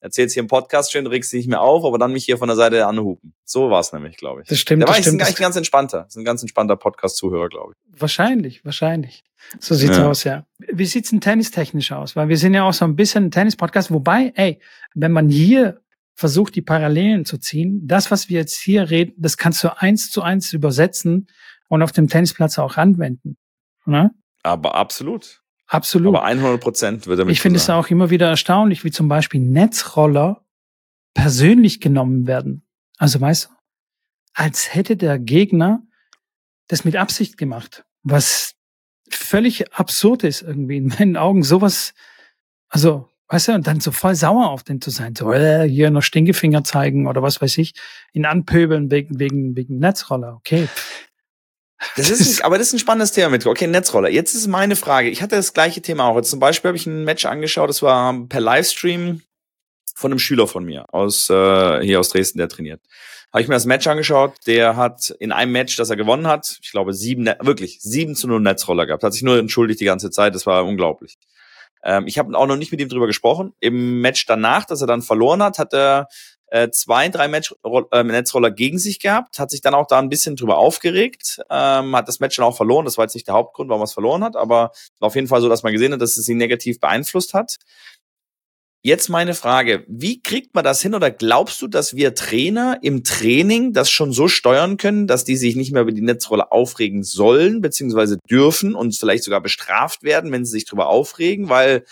erzähl's 0.00 0.32
hier 0.34 0.42
im 0.42 0.46
Podcast 0.46 0.92
schön, 0.92 1.06
regst 1.06 1.32
dich 1.32 1.38
nicht 1.38 1.48
mehr 1.48 1.60
auf, 1.60 1.84
aber 1.84 1.98
dann 1.98 2.12
mich 2.12 2.24
hier 2.24 2.38
von 2.38 2.48
der 2.48 2.56
Seite 2.56 2.86
anhupen. 2.86 3.34
So 3.44 3.70
war's 3.70 3.92
nämlich, 3.92 4.16
glaube 4.16 4.42
ich. 4.42 4.48
Das 4.48 4.58
stimmt, 4.58 4.82
Der 4.82 4.88
war 4.88 4.94
das 4.96 4.98
ein, 5.06 5.10
stimmt. 5.10 5.22
eigentlich 5.22 5.38
ein 5.38 5.42
ganz 5.42 5.56
entspannter. 5.56 6.06
Ein 6.16 6.24
ganz 6.24 6.42
entspannter 6.42 6.76
Podcast-Zuhörer, 6.76 7.48
glaube 7.48 7.72
ich. 7.74 8.00
Wahrscheinlich, 8.00 8.64
wahrscheinlich. 8.64 9.24
So 9.60 9.74
sieht's 9.74 9.96
Ja. 9.96 10.08
aus, 10.08 10.24
ja. 10.24 10.46
Wie 10.58 10.86
sieht's 10.86 11.10
denn 11.10 11.20
tennistechnisch 11.20 11.92
aus? 11.92 12.16
Weil 12.16 12.28
wir 12.28 12.36
sind 12.38 12.54
ja 12.54 12.64
auch 12.64 12.72
so 12.74 12.84
ein 12.84 12.96
bisschen 12.96 13.24
ein 13.26 13.30
Tennis-Podcast. 13.30 13.90
Wobei, 13.92 14.32
ey, 14.34 14.60
wenn 14.94 15.12
man 15.12 15.28
hier 15.28 15.80
versucht, 16.14 16.54
die 16.56 16.62
Parallelen 16.62 17.24
zu 17.24 17.38
ziehen, 17.38 17.86
das, 17.86 18.10
was 18.10 18.28
wir 18.28 18.38
jetzt 18.40 18.58
hier 18.60 18.90
reden, 18.90 19.14
das 19.18 19.36
kannst 19.36 19.62
du 19.62 19.76
eins 19.76 20.10
zu 20.10 20.22
eins 20.22 20.52
übersetzen 20.52 21.28
und 21.68 21.82
auf 21.82 21.92
dem 21.92 22.08
Tennisplatz 22.08 22.58
auch 22.58 22.76
anwenden. 22.76 23.36
Ne? 23.86 24.10
Aber 24.42 24.74
absolut. 24.74 25.42
Absolut. 25.68 26.16
Aber 26.16 26.24
100 26.24 26.60
Prozent 26.60 27.06
würde 27.06 27.20
damit 27.20 27.32
Ich 27.32 27.40
finde 27.40 27.58
es 27.58 27.68
auch 27.68 27.88
immer 27.88 28.10
wieder 28.10 28.28
erstaunlich, 28.28 28.84
wie 28.84 28.90
zum 28.90 29.08
Beispiel 29.08 29.40
Netzroller 29.40 30.42
persönlich 31.14 31.80
genommen 31.80 32.26
werden. 32.26 32.62
Also 32.96 33.20
weißt 33.20 33.46
du, 33.46 33.48
als 34.32 34.74
hätte 34.74 34.96
der 34.96 35.18
Gegner 35.18 35.82
das 36.68 36.84
mit 36.84 36.96
Absicht 36.96 37.36
gemacht, 37.36 37.84
was 38.02 38.54
völlig 39.10 39.72
absurd 39.74 40.24
ist 40.24 40.42
irgendwie 40.42 40.78
in 40.78 40.86
meinen 40.86 41.16
Augen. 41.16 41.42
Sowas, 41.42 41.92
also 42.68 43.08
weißt 43.28 43.48
du, 43.48 43.52
und 43.52 43.66
dann 43.66 43.80
so 43.80 43.90
voll 43.90 44.14
sauer 44.14 44.50
auf 44.50 44.62
den 44.62 44.80
zu 44.80 44.90
sein, 44.90 45.14
so 45.14 45.32
äh, 45.32 45.68
hier 45.68 45.90
noch 45.90 46.02
Stinkefinger 46.02 46.64
zeigen 46.64 47.06
oder 47.06 47.22
was 47.22 47.40
weiß 47.42 47.58
ich, 47.58 47.74
ihn 48.12 48.24
anpöbeln 48.24 48.90
wegen 48.90 49.18
wegen 49.18 49.56
wegen 49.56 49.78
Netzroller. 49.78 50.36
Okay, 50.36 50.68
Das 51.96 52.10
ist, 52.10 52.40
ein, 52.40 52.44
aber 52.44 52.58
das 52.58 52.68
ist 52.68 52.72
ein 52.74 52.78
spannendes 52.78 53.12
Thema 53.12 53.28
mit. 53.28 53.46
Okay, 53.46 53.66
Netzroller. 53.66 54.08
Jetzt 54.08 54.34
ist 54.34 54.46
meine 54.48 54.76
Frage. 54.76 55.10
Ich 55.10 55.22
hatte 55.22 55.36
das 55.36 55.52
gleiche 55.52 55.80
Thema 55.80 56.06
auch. 56.06 56.16
Jetzt 56.16 56.30
zum 56.30 56.40
Beispiel 56.40 56.68
habe 56.68 56.76
ich 56.76 56.86
ein 56.86 57.04
Match 57.04 57.24
angeschaut. 57.24 57.68
Das 57.68 57.82
war 57.82 58.14
per 58.28 58.40
Livestream 58.40 59.22
von 59.94 60.12
einem 60.12 60.18
Schüler 60.18 60.46
von 60.46 60.64
mir 60.64 60.92
aus 60.92 61.28
äh, 61.30 61.80
hier 61.82 62.00
aus 62.00 62.08
Dresden, 62.10 62.38
der 62.38 62.48
trainiert. 62.48 62.80
Habe 63.32 63.42
ich 63.42 63.48
mir 63.48 63.54
das 63.54 63.66
Match 63.66 63.86
angeschaut. 63.86 64.34
Der 64.46 64.76
hat 64.76 65.14
in 65.20 65.32
einem 65.32 65.52
Match, 65.52 65.76
das 65.76 65.90
er 65.90 65.96
gewonnen 65.96 66.26
hat, 66.26 66.58
ich 66.62 66.72
glaube 66.72 66.94
sieben, 66.94 67.24
Ne- 67.24 67.38
wirklich 67.40 67.80
sieben 67.80 68.14
zu 68.16 68.26
null 68.26 68.40
Netzroller 68.40 68.86
gehabt. 68.86 69.02
Hat 69.02 69.12
sich 69.12 69.22
nur 69.22 69.38
entschuldigt 69.38 69.80
die 69.80 69.84
ganze 69.84 70.10
Zeit. 70.10 70.34
Das 70.34 70.46
war 70.46 70.64
unglaublich. 70.64 71.16
Ähm, 71.84 72.06
ich 72.06 72.18
habe 72.18 72.36
auch 72.36 72.46
noch 72.46 72.56
nicht 72.56 72.72
mit 72.72 72.80
ihm 72.80 72.88
drüber 72.88 73.06
gesprochen. 73.06 73.52
Im 73.60 74.00
Match 74.00 74.26
danach, 74.26 74.64
dass 74.64 74.80
er 74.80 74.86
dann 74.86 75.02
verloren 75.02 75.42
hat, 75.42 75.58
hat 75.58 75.72
er 75.72 76.08
äh, 76.50 76.70
zwei, 76.70 77.08
drei 77.08 77.28
Match 77.28 77.54
äh, 77.92 78.02
Netzroller 78.02 78.50
gegen 78.50 78.78
sich 78.78 79.00
gehabt, 79.00 79.38
hat 79.38 79.50
sich 79.50 79.60
dann 79.60 79.74
auch 79.74 79.86
da 79.86 79.98
ein 79.98 80.08
bisschen 80.08 80.36
drüber 80.36 80.58
aufgeregt, 80.58 81.40
ähm, 81.50 81.94
hat 81.96 82.08
das 82.08 82.20
Match 82.20 82.36
dann 82.36 82.46
auch 82.46 82.56
verloren. 82.56 82.84
Das 82.84 82.98
war 82.98 83.04
jetzt 83.04 83.14
nicht 83.14 83.28
der 83.28 83.34
Hauptgrund, 83.34 83.68
warum 83.68 83.82
er 83.82 83.84
es 83.84 83.92
verloren 83.92 84.24
hat, 84.24 84.36
aber 84.36 84.72
war 84.98 85.06
auf 85.06 85.14
jeden 85.14 85.28
Fall 85.28 85.40
so, 85.40 85.48
dass 85.48 85.62
man 85.62 85.72
gesehen 85.72 85.92
hat, 85.92 86.00
dass 86.00 86.16
es 86.16 86.28
ihn 86.28 86.38
negativ 86.38 86.80
beeinflusst 86.80 87.34
hat. 87.34 87.56
Jetzt 88.80 89.08
meine 89.08 89.34
Frage, 89.34 89.84
wie 89.88 90.22
kriegt 90.22 90.54
man 90.54 90.62
das 90.62 90.80
hin 90.80 90.94
oder 90.94 91.10
glaubst 91.10 91.60
du, 91.60 91.66
dass 91.66 91.94
wir 91.94 92.14
Trainer 92.14 92.78
im 92.80 93.02
Training 93.02 93.72
das 93.72 93.90
schon 93.90 94.12
so 94.12 94.28
steuern 94.28 94.76
können, 94.76 95.08
dass 95.08 95.24
die 95.24 95.36
sich 95.36 95.56
nicht 95.56 95.72
mehr 95.72 95.82
über 95.82 95.90
die 95.90 96.00
Netzrolle 96.00 96.52
aufregen 96.52 97.02
sollen, 97.02 97.60
beziehungsweise 97.60 98.18
dürfen 98.30 98.76
und 98.76 98.96
vielleicht 98.96 99.24
sogar 99.24 99.40
bestraft 99.40 100.04
werden, 100.04 100.30
wenn 100.30 100.44
sie 100.44 100.52
sich 100.52 100.64
darüber 100.64 100.86
aufregen, 100.86 101.48
weil 101.48 101.84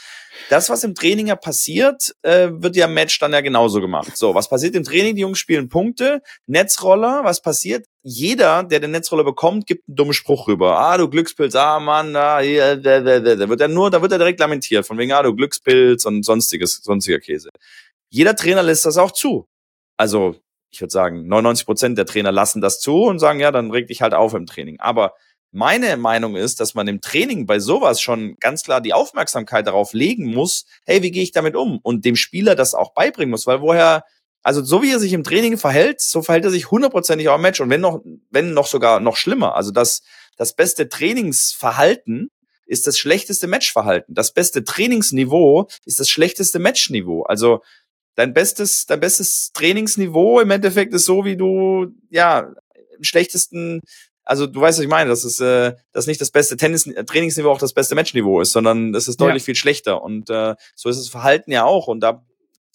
das, 0.48 0.70
was 0.70 0.84
im 0.84 0.94
Training 0.94 1.26
ja 1.26 1.34
passiert, 1.34 2.14
äh, 2.22 2.50
wird 2.52 2.76
ja 2.76 2.86
im 2.86 2.94
Match 2.94 3.18
dann 3.18 3.32
ja 3.32 3.40
genauso 3.40 3.80
gemacht. 3.80 4.16
So, 4.16 4.36
was 4.36 4.48
passiert 4.48 4.76
im 4.76 4.84
Training? 4.84 5.16
Die 5.16 5.22
Jungs 5.22 5.38
spielen 5.38 5.68
Punkte, 5.68 6.22
Netzroller, 6.46 7.24
was 7.24 7.42
passiert? 7.42 7.86
Jeder, 8.08 8.62
der 8.62 8.78
den 8.78 8.92
Netzroller 8.92 9.24
bekommt, 9.24 9.66
gibt 9.66 9.88
einen 9.88 9.96
dummen 9.96 10.14
Spruch 10.14 10.46
rüber. 10.46 10.78
Ah, 10.78 10.96
du 10.96 11.08
Glückspilz, 11.08 11.56
ah 11.56 11.80
Mann, 11.80 12.14
ah, 12.14 12.38
hier, 12.38 12.76
da, 12.76 13.00
da, 13.00 13.18
da, 13.18 13.34
da 13.34 13.48
wird 13.48 13.60
er 13.60 13.66
nur, 13.66 13.90
da 13.90 14.00
wird 14.00 14.12
er 14.12 14.18
direkt 14.18 14.38
lamentiert, 14.38 14.86
von 14.86 14.96
wegen, 14.96 15.10
ah, 15.10 15.24
du 15.24 15.34
Glückspilz 15.34 16.04
und 16.04 16.22
sonstiges, 16.22 16.76
sonstiger 16.84 17.18
Käse. 17.18 17.50
Jeder 18.08 18.36
Trainer 18.36 18.62
lässt 18.62 18.84
das 18.84 18.96
auch 18.96 19.10
zu. 19.10 19.48
Also, 19.96 20.36
ich 20.70 20.80
würde 20.80 20.92
sagen, 20.92 21.26
99 21.26 21.66
Prozent 21.66 21.98
der 21.98 22.06
Trainer 22.06 22.30
lassen 22.30 22.60
das 22.60 22.78
zu 22.78 23.02
und 23.02 23.18
sagen, 23.18 23.40
ja, 23.40 23.50
dann 23.50 23.72
reg 23.72 23.88
dich 23.88 24.02
halt 24.02 24.14
auf 24.14 24.34
im 24.34 24.46
Training. 24.46 24.78
Aber 24.78 25.14
meine 25.50 25.96
Meinung 25.96 26.36
ist, 26.36 26.60
dass 26.60 26.76
man 26.76 26.86
im 26.86 27.00
Training 27.00 27.44
bei 27.46 27.58
sowas 27.58 28.00
schon 28.00 28.36
ganz 28.38 28.62
klar 28.62 28.80
die 28.80 28.92
Aufmerksamkeit 28.92 29.66
darauf 29.66 29.94
legen 29.94 30.32
muss, 30.32 30.64
hey, 30.84 31.02
wie 31.02 31.10
gehe 31.10 31.24
ich 31.24 31.32
damit 31.32 31.56
um? 31.56 31.80
Und 31.82 32.04
dem 32.04 32.14
Spieler 32.14 32.54
das 32.54 32.72
auch 32.74 32.94
beibringen 32.94 33.32
muss, 33.32 33.48
weil 33.48 33.60
woher, 33.62 34.04
also 34.42 34.62
so 34.62 34.82
wie 34.82 34.92
er 34.92 35.00
sich 35.00 35.12
im 35.12 35.24
Training 35.24 35.58
verhält, 35.58 36.00
so 36.00 36.22
verhält 36.22 36.44
er 36.44 36.50
sich 36.50 36.70
hundertprozentig 36.70 37.28
auch 37.28 37.36
im 37.36 37.42
Match 37.42 37.60
und 37.60 37.70
wenn 37.70 37.80
noch, 37.80 38.00
wenn 38.30 38.54
noch 38.54 38.66
sogar 38.66 39.00
noch 39.00 39.16
schlimmer. 39.16 39.56
Also 39.56 39.72
das, 39.72 40.02
das 40.36 40.54
beste 40.54 40.88
Trainingsverhalten 40.88 42.30
ist 42.66 42.86
das 42.86 42.98
schlechteste 42.98 43.46
Matchverhalten. 43.46 44.14
Das 44.14 44.32
beste 44.32 44.64
Trainingsniveau 44.64 45.68
ist 45.84 46.00
das 46.00 46.08
schlechteste 46.08 46.58
Matchniveau. 46.58 47.22
Also 47.22 47.62
dein 48.14 48.34
bestes, 48.34 48.86
dein 48.86 49.00
bestes 49.00 49.52
Trainingsniveau 49.52 50.40
im 50.40 50.50
Endeffekt 50.50 50.94
ist 50.94 51.04
so, 51.04 51.24
wie 51.24 51.36
du, 51.36 51.86
ja, 52.10 52.52
im 52.96 53.04
schlechtesten 53.04 53.82
also 54.26 54.48
du 54.48 54.60
weißt, 54.60 54.78
was 54.78 54.82
ich 54.82 54.90
meine, 54.90 55.08
dass 55.08 55.22
es 55.22 55.38
äh, 55.38 55.74
dass 55.92 56.08
nicht 56.08 56.20
das 56.20 56.32
beste 56.32 56.56
Tennis 56.56 56.86
äh, 56.86 57.04
Trainingsniveau 57.04 57.50
auch 57.50 57.60
das 57.60 57.72
beste 57.72 57.94
Matchniveau 57.94 58.40
ist, 58.40 58.50
sondern 58.50 58.92
es 58.94 59.06
ist 59.06 59.20
deutlich 59.20 59.44
ja. 59.44 59.46
viel 59.46 59.54
schlechter 59.54 60.02
und 60.02 60.28
äh, 60.28 60.56
so 60.74 60.88
ist 60.88 60.98
das 60.98 61.08
Verhalten 61.08 61.52
ja 61.52 61.64
auch 61.64 61.86
und 61.86 62.00
da 62.00 62.26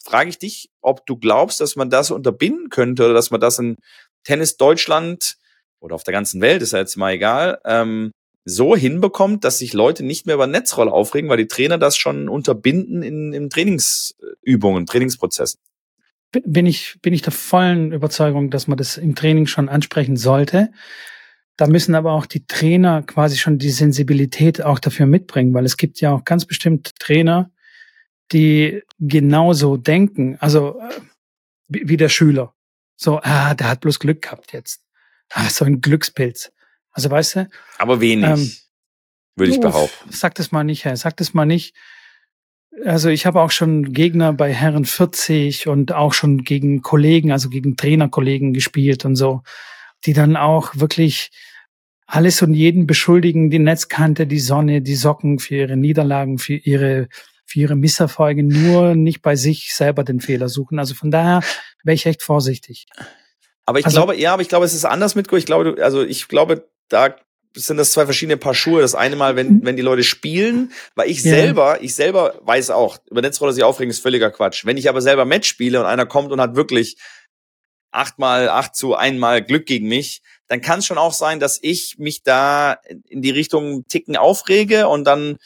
frage 0.04 0.30
ich 0.30 0.38
dich, 0.38 0.70
ob 0.82 1.06
du 1.06 1.18
glaubst, 1.18 1.62
dass 1.62 1.76
man 1.76 1.90
das 1.90 2.12
unterbinden 2.12 2.70
könnte 2.70 3.06
oder 3.06 3.14
dass 3.14 3.32
man 3.32 3.42
das 3.42 3.60
in 3.60 3.78
Tennis 4.24 4.58
Deutschland 4.58 5.38
oder 5.80 5.96
auf 5.96 6.04
der 6.04 6.14
ganzen 6.14 6.42
Welt, 6.42 6.62
ist 6.62 6.74
ja 6.74 6.80
jetzt 6.80 6.96
mal 6.96 7.14
egal, 7.14 7.60
ähm, 7.66 8.12
so 8.46 8.76
hinbekommt, 8.76 9.44
dass 9.44 9.60
sich 9.60 9.74
Leute 9.74 10.04
nicht 10.04 10.26
mehr 10.26 10.36
über 10.36 10.48
Netzrolle 10.48 10.92
aufregen, 10.92 11.30
weil 11.30 11.38
die 11.38 11.48
Trainer 11.48 11.78
das 11.78 11.98
schon 11.98 12.28
unterbinden 12.28 13.04
in, 13.04 13.34
in 13.34 13.50
Trainingsübungen, 13.50 14.86
Trainingsprozessen. 14.86 15.60
Bin 16.32 16.66
ich, 16.66 16.98
bin 17.02 17.14
ich 17.14 17.22
der 17.22 17.34
vollen 17.34 17.92
Überzeugung, 17.92 18.50
dass 18.50 18.68
man 18.68 18.78
das 18.78 18.98
im 18.98 19.16
Training 19.16 19.48
schon 19.48 19.70
ansprechen 19.70 20.16
sollte. 20.16 20.72
Da 21.58 21.68
müssen 21.68 21.94
aber 21.94 22.14
auch 22.14 22.26
die 22.26 22.46
Trainer 22.46 23.04
quasi 23.04 23.38
schon 23.38 23.60
die 23.60 23.70
Sensibilität 23.70 24.64
auch 24.64 24.80
dafür 24.80 25.06
mitbringen, 25.06 25.54
weil 25.54 25.66
es 25.66 25.78
gibt 25.78 26.00
ja 26.00 26.14
auch 26.14 26.24
ganz 26.24 26.46
bestimmt 26.46 26.94
Trainer, 27.00 27.52
die 28.32 28.82
genauso 29.00 29.78
denken, 29.78 30.38
also 30.40 30.80
äh, 30.80 31.00
wie 31.68 31.98
der 31.98 32.10
Schüler. 32.10 32.54
So, 32.96 33.20
ah, 33.24 33.54
der 33.54 33.70
hat 33.70 33.82
bloß 33.82 34.00
Glück 34.00 34.22
gehabt 34.22 34.54
jetzt. 34.54 34.84
Ah, 35.30 35.50
so 35.50 35.66
ein 35.66 35.82
Glückspilz. 35.82 36.52
Also 36.92 37.10
weißt 37.10 37.36
du? 37.38 37.50
Aber 37.78 38.02
wenig, 38.02 38.26
ähm, 38.26 38.52
würde 39.36 39.54
ich 39.54 39.60
behaupten. 39.60 40.12
Sag 40.12 40.36
das 40.36 40.52
mal 40.52 40.64
nicht, 40.64 40.86
Herr. 40.86 40.98
Sag 40.98 41.18
das 41.18 41.34
mal 41.34 41.46
nicht. 41.46 41.76
Also 42.86 43.10
ich 43.10 43.26
habe 43.26 43.42
auch 43.42 43.52
schon 43.52 43.94
Gegner 43.94 44.34
bei 44.34 44.54
Herren 44.54 44.86
40 44.86 45.68
und 45.68 45.94
auch 45.94 46.14
schon 46.14 46.44
gegen 46.44 46.82
Kollegen, 46.82 47.32
also 47.32 47.50
gegen 47.50 47.76
Trainerkollegen 47.76 48.54
gespielt 48.54 49.06
und 49.06 49.16
so 49.16 49.42
die 50.06 50.14
dann 50.14 50.36
auch 50.36 50.76
wirklich 50.76 51.32
alles 52.06 52.42
und 52.42 52.54
jeden 52.54 52.88
beschuldigen, 52.88 53.50
die 53.50 53.60
Netzkante, 53.60 54.28
die 54.28 54.40
Sonne, 54.40 54.82
die 54.82 54.96
Socken 54.96 55.40
für 55.40 55.56
ihre 55.56 55.78
Niederlagen, 55.78 56.40
für 56.40 56.56
ihre 56.56 57.08
für 57.52 57.60
ihre 57.60 57.76
Misserfolge, 57.76 58.44
nur 58.44 58.96
nicht 58.96 59.22
bei 59.22 59.36
sich 59.36 59.74
selber 59.74 60.04
den 60.04 60.22
Fehler 60.22 60.50
suchen. 60.50 60.80
Also 60.80 60.96
von 60.96 61.12
daher 61.12 61.42
wäre 61.84 61.96
ich 61.96 62.06
echt 62.06 62.24
vorsichtig. 62.24 62.88
Aber 63.66 63.80
ich 63.80 63.86
also, 63.86 63.98
glaube, 63.98 64.18
ja, 64.18 64.34
aber 64.34 64.42
ich 64.42 64.50
glaube, 64.50 64.66
es 64.66 64.74
ist 64.74 64.86
anders 64.86 65.16
mit, 65.16 65.32
ich 65.32 65.46
glaube, 65.46 65.78
also 65.82 66.04
ich 66.04 66.28
glaube, 66.28 66.68
da 66.90 67.16
sind 67.56 67.78
das 67.78 67.92
zwei 67.92 68.06
verschiedene 68.06 68.38
Paar 68.38 68.54
Schuhe. 68.54 68.82
Das 68.82 68.96
eine 68.96 69.16
Mal, 69.16 69.36
wenn, 69.36 69.56
mhm. 69.56 69.66
wenn 69.66 69.76
die 69.76 69.82
Leute 69.82 70.04
spielen, 70.04 70.72
weil 70.96 71.10
ich 71.10 71.24
ja. 71.24 71.32
selber, 71.32 71.82
ich 71.82 71.96
selber 71.96 72.40
weiß 72.42 72.70
auch, 72.70 72.98
über 73.10 73.22
Netzroller 73.22 73.54
sich 73.54 73.64
aufregen 73.64 73.92
ist 73.92 74.02
völliger 74.02 74.32
Quatsch. 74.32 74.66
Wenn 74.66 74.78
ich 74.78 74.90
aber 74.90 75.02
selber 75.02 75.26
Match 75.26 75.48
spiele 75.48 75.80
und 75.80 75.86
einer 75.86 76.06
kommt 76.06 76.32
und 76.32 76.40
hat 76.40 76.56
wirklich 76.56 76.98
achtmal, 77.92 78.48
acht 78.48 78.76
zu 78.76 78.96
einmal 78.96 79.42
Glück 79.42 79.66
gegen 79.66 79.88
mich, 79.88 80.22
dann 80.48 80.62
kann 80.62 80.80
es 80.80 80.86
schon 80.86 80.98
auch 80.98 81.14
sein, 81.14 81.40
dass 81.40 81.60
ich 81.62 81.98
mich 81.98 82.24
da 82.24 82.78
in 83.08 83.22
die 83.22 83.32
Richtung 83.32 83.86
Ticken 83.88 84.16
aufrege 84.16 84.88
und 84.88 85.04
dann, 85.04 85.38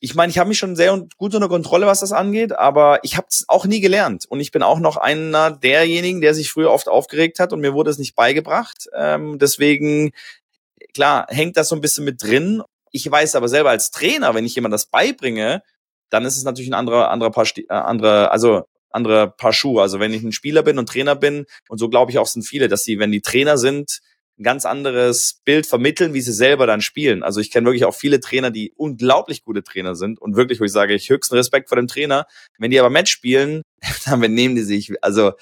ich 0.00 0.14
meine, 0.14 0.30
ich 0.30 0.38
habe 0.38 0.48
mich 0.48 0.58
schon 0.58 0.76
sehr 0.76 1.06
gut 1.18 1.34
unter 1.34 1.48
Kontrolle, 1.48 1.86
was 1.86 2.00
das 2.00 2.12
angeht, 2.12 2.52
aber 2.52 3.00
ich 3.02 3.18
habe 3.18 3.26
es 3.28 3.44
auch 3.48 3.66
nie 3.66 3.80
gelernt 3.80 4.24
und 4.26 4.40
ich 4.40 4.50
bin 4.50 4.62
auch 4.62 4.80
noch 4.80 4.96
einer 4.96 5.50
derjenigen, 5.50 6.22
der 6.22 6.34
sich 6.34 6.50
früher 6.50 6.70
oft 6.70 6.88
aufgeregt 6.88 7.38
hat 7.38 7.52
und 7.52 7.60
mir 7.60 7.74
wurde 7.74 7.90
es 7.90 7.98
nicht 7.98 8.16
beigebracht. 8.16 8.88
Ähm, 8.96 9.38
deswegen, 9.38 10.12
klar, 10.94 11.26
hängt 11.28 11.58
das 11.58 11.68
so 11.68 11.74
ein 11.74 11.82
bisschen 11.82 12.06
mit 12.06 12.22
drin. 12.22 12.62
Ich 12.92 13.08
weiß 13.08 13.34
aber 13.34 13.48
selber 13.48 13.70
als 13.70 13.90
Trainer, 13.90 14.34
wenn 14.34 14.46
ich 14.46 14.54
jemand 14.54 14.72
das 14.72 14.86
beibringe, 14.86 15.62
dann 16.08 16.24
ist 16.24 16.38
es 16.38 16.44
natürlich 16.44 16.70
ein 16.70 16.74
anderer, 16.74 17.10
anderer 17.10 17.30
Paar, 17.30 17.46
äh, 17.56 17.64
andere, 17.68 18.30
also 18.30 18.64
andere 18.88 19.30
Paar 19.30 19.52
Schuhe. 19.52 19.82
Also 19.82 20.00
wenn 20.00 20.14
ich 20.14 20.22
ein 20.22 20.32
Spieler 20.32 20.62
bin 20.62 20.78
und 20.78 20.88
Trainer 20.88 21.14
bin, 21.14 21.44
und 21.68 21.76
so 21.76 21.90
glaube 21.90 22.10
ich 22.10 22.18
auch 22.18 22.26
sind 22.26 22.42
viele, 22.42 22.68
dass 22.68 22.84
sie, 22.84 22.98
wenn 22.98 23.12
die 23.12 23.20
Trainer 23.20 23.58
sind, 23.58 24.00
ein 24.40 24.44
ganz 24.44 24.64
anderes 24.64 25.40
Bild 25.44 25.66
vermitteln, 25.66 26.14
wie 26.14 26.20
sie 26.20 26.32
selber 26.32 26.66
dann 26.66 26.80
spielen. 26.80 27.22
Also 27.22 27.40
ich 27.40 27.50
kenne 27.50 27.66
wirklich 27.66 27.84
auch 27.84 27.94
viele 27.94 28.20
Trainer, 28.20 28.50
die 28.50 28.72
unglaublich 28.76 29.44
gute 29.44 29.62
Trainer 29.62 29.94
sind 29.94 30.20
und 30.20 30.36
wirklich, 30.36 30.60
wo 30.60 30.64
ich 30.64 30.72
sage, 30.72 30.94
ich 30.94 31.10
höchsten 31.10 31.36
Respekt 31.36 31.68
vor 31.68 31.76
dem 31.76 31.86
Trainer. 31.86 32.26
Wenn 32.58 32.70
die 32.70 32.80
aber 32.80 32.90
Match 32.90 33.12
spielen, 33.12 33.62
dann 34.06 34.20
benehmen 34.20 34.56
die 34.56 34.62
sich, 34.62 34.92
also 35.02 35.32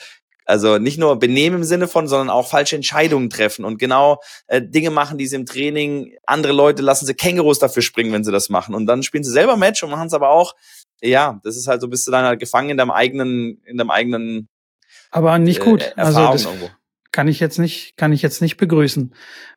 also 0.44 0.78
nicht 0.78 0.98
nur 0.98 1.18
benehmen 1.18 1.56
im 1.56 1.64
Sinne 1.64 1.88
von, 1.88 2.08
sondern 2.08 2.30
auch 2.30 2.48
falsche 2.48 2.74
Entscheidungen 2.74 3.28
treffen 3.28 3.66
und 3.66 3.78
genau 3.78 4.22
äh, 4.46 4.62
Dinge 4.62 4.88
machen, 4.88 5.18
die 5.18 5.26
sie 5.26 5.36
im 5.36 5.44
Training, 5.44 6.16
andere 6.24 6.54
Leute 6.54 6.80
lassen 6.80 7.04
sie 7.04 7.12
Kängurus 7.12 7.58
dafür 7.58 7.82
springen, 7.82 8.14
wenn 8.14 8.24
sie 8.24 8.32
das 8.32 8.48
machen. 8.48 8.74
Und 8.74 8.86
dann 8.86 9.02
spielen 9.02 9.24
sie 9.24 9.30
selber 9.30 9.58
Match 9.58 9.82
und 9.82 9.90
machen 9.90 10.06
es 10.06 10.14
aber 10.14 10.30
auch 10.30 10.54
ja, 11.02 11.40
das 11.44 11.56
ist 11.56 11.68
halt 11.68 11.80
so, 11.80 11.88
bist 11.88 12.06
du 12.06 12.10
dann 12.10 12.24
halt 12.24 12.40
gefangen 12.40 12.70
in 12.70 12.76
deinem 12.76 12.90
eigenen, 12.90 13.62
in 13.64 13.78
deinem 13.78 13.90
eigenen. 13.90 14.48
Aber 15.10 15.38
nicht 15.38 15.60
gut. 15.60 15.82
Äh, 15.82 15.92
also 15.96 16.20
das 16.20 16.44
irgendwo. 16.44 16.70
Kann 17.18 17.26
ich 17.26 17.40
jetzt 17.40 17.58
nicht, 17.58 17.96
kann 17.96 18.12
ich 18.12 18.22
jetzt 18.22 18.40
nicht 18.40 18.58
begrüßen. 18.58 19.12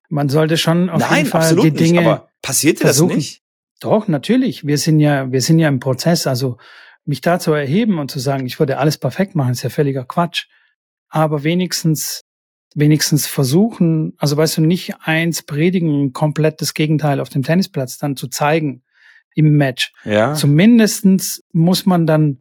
Man 0.09 0.29
sollte 0.29 0.57
schon 0.57 0.89
auf 0.89 0.99
Nein, 0.99 1.17
jeden 1.17 1.29
Fall 1.29 1.55
die 1.57 1.69
Dinge. 1.69 1.99
Nicht, 1.99 2.07
aber 2.07 2.29
passiert 2.41 2.79
dir 2.79 2.87
das 2.87 2.99
nicht? 3.01 3.43
Doch, 3.79 4.07
natürlich. 4.07 4.65
Wir 4.65 4.79
sind 4.79 4.99
ja, 4.99 5.31
wir 5.31 5.41
sind 5.41 5.59
ja 5.59 5.67
im 5.67 5.79
Prozess. 5.79 6.25
Also 6.25 6.57
mich 7.05 7.21
da 7.21 7.37
zu 7.37 7.53
erheben 7.53 7.99
und 7.99 8.09
zu 8.09 8.17
sagen, 8.17 8.47
ich 8.47 8.57
würde 8.57 8.79
alles 8.79 8.97
perfekt 8.97 9.35
machen, 9.35 9.51
ist 9.51 9.61
ja 9.61 9.69
völliger 9.69 10.05
Quatsch. 10.05 10.47
Aber 11.07 11.43
wenigstens, 11.43 12.23
wenigstens 12.73 13.27
versuchen, 13.27 14.15
also 14.17 14.37
weißt 14.37 14.57
du, 14.57 14.61
nicht 14.61 14.95
eins 15.01 15.43
predigen, 15.43 16.13
komplett 16.13 16.61
das 16.61 16.73
Gegenteil 16.73 17.19
auf 17.19 17.29
dem 17.29 17.43
Tennisplatz 17.43 17.99
dann 17.99 18.15
zu 18.15 18.27
zeigen 18.27 18.81
im 19.35 19.55
Match. 19.55 19.93
Ja. 20.03 20.33
Zumindestens 20.33 21.43
muss 21.51 21.85
man 21.85 22.07
dann, 22.07 22.39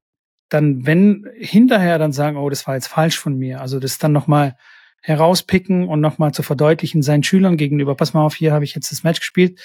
dann, 0.48 0.87
wenn 0.87 1.26
hinterher 1.37 1.98
dann 1.98 2.14
sagen, 2.14 2.38
oh, 2.38 2.48
das 2.48 2.66
war 2.66 2.76
jetzt 2.76 2.88
falsch 2.88 3.18
von 3.18 3.37
mir, 3.37 3.61
also 3.61 3.80
das 3.80 3.98
dann 3.98 4.12
nochmal 4.12 4.56
herauspicken 5.00 5.88
und 5.88 6.00
nochmal 6.00 6.32
zu 6.32 6.42
verdeutlichen 6.42 7.02
seinen 7.02 7.22
Schülern 7.22 7.56
gegenüber, 7.56 7.94
pass 7.94 8.14
mal 8.14 8.24
auf, 8.24 8.34
hier 8.34 8.52
habe 8.52 8.64
ich 8.64 8.74
jetzt 8.74 8.92
das 8.92 9.02
Match 9.02 9.20
gespielt, 9.20 9.60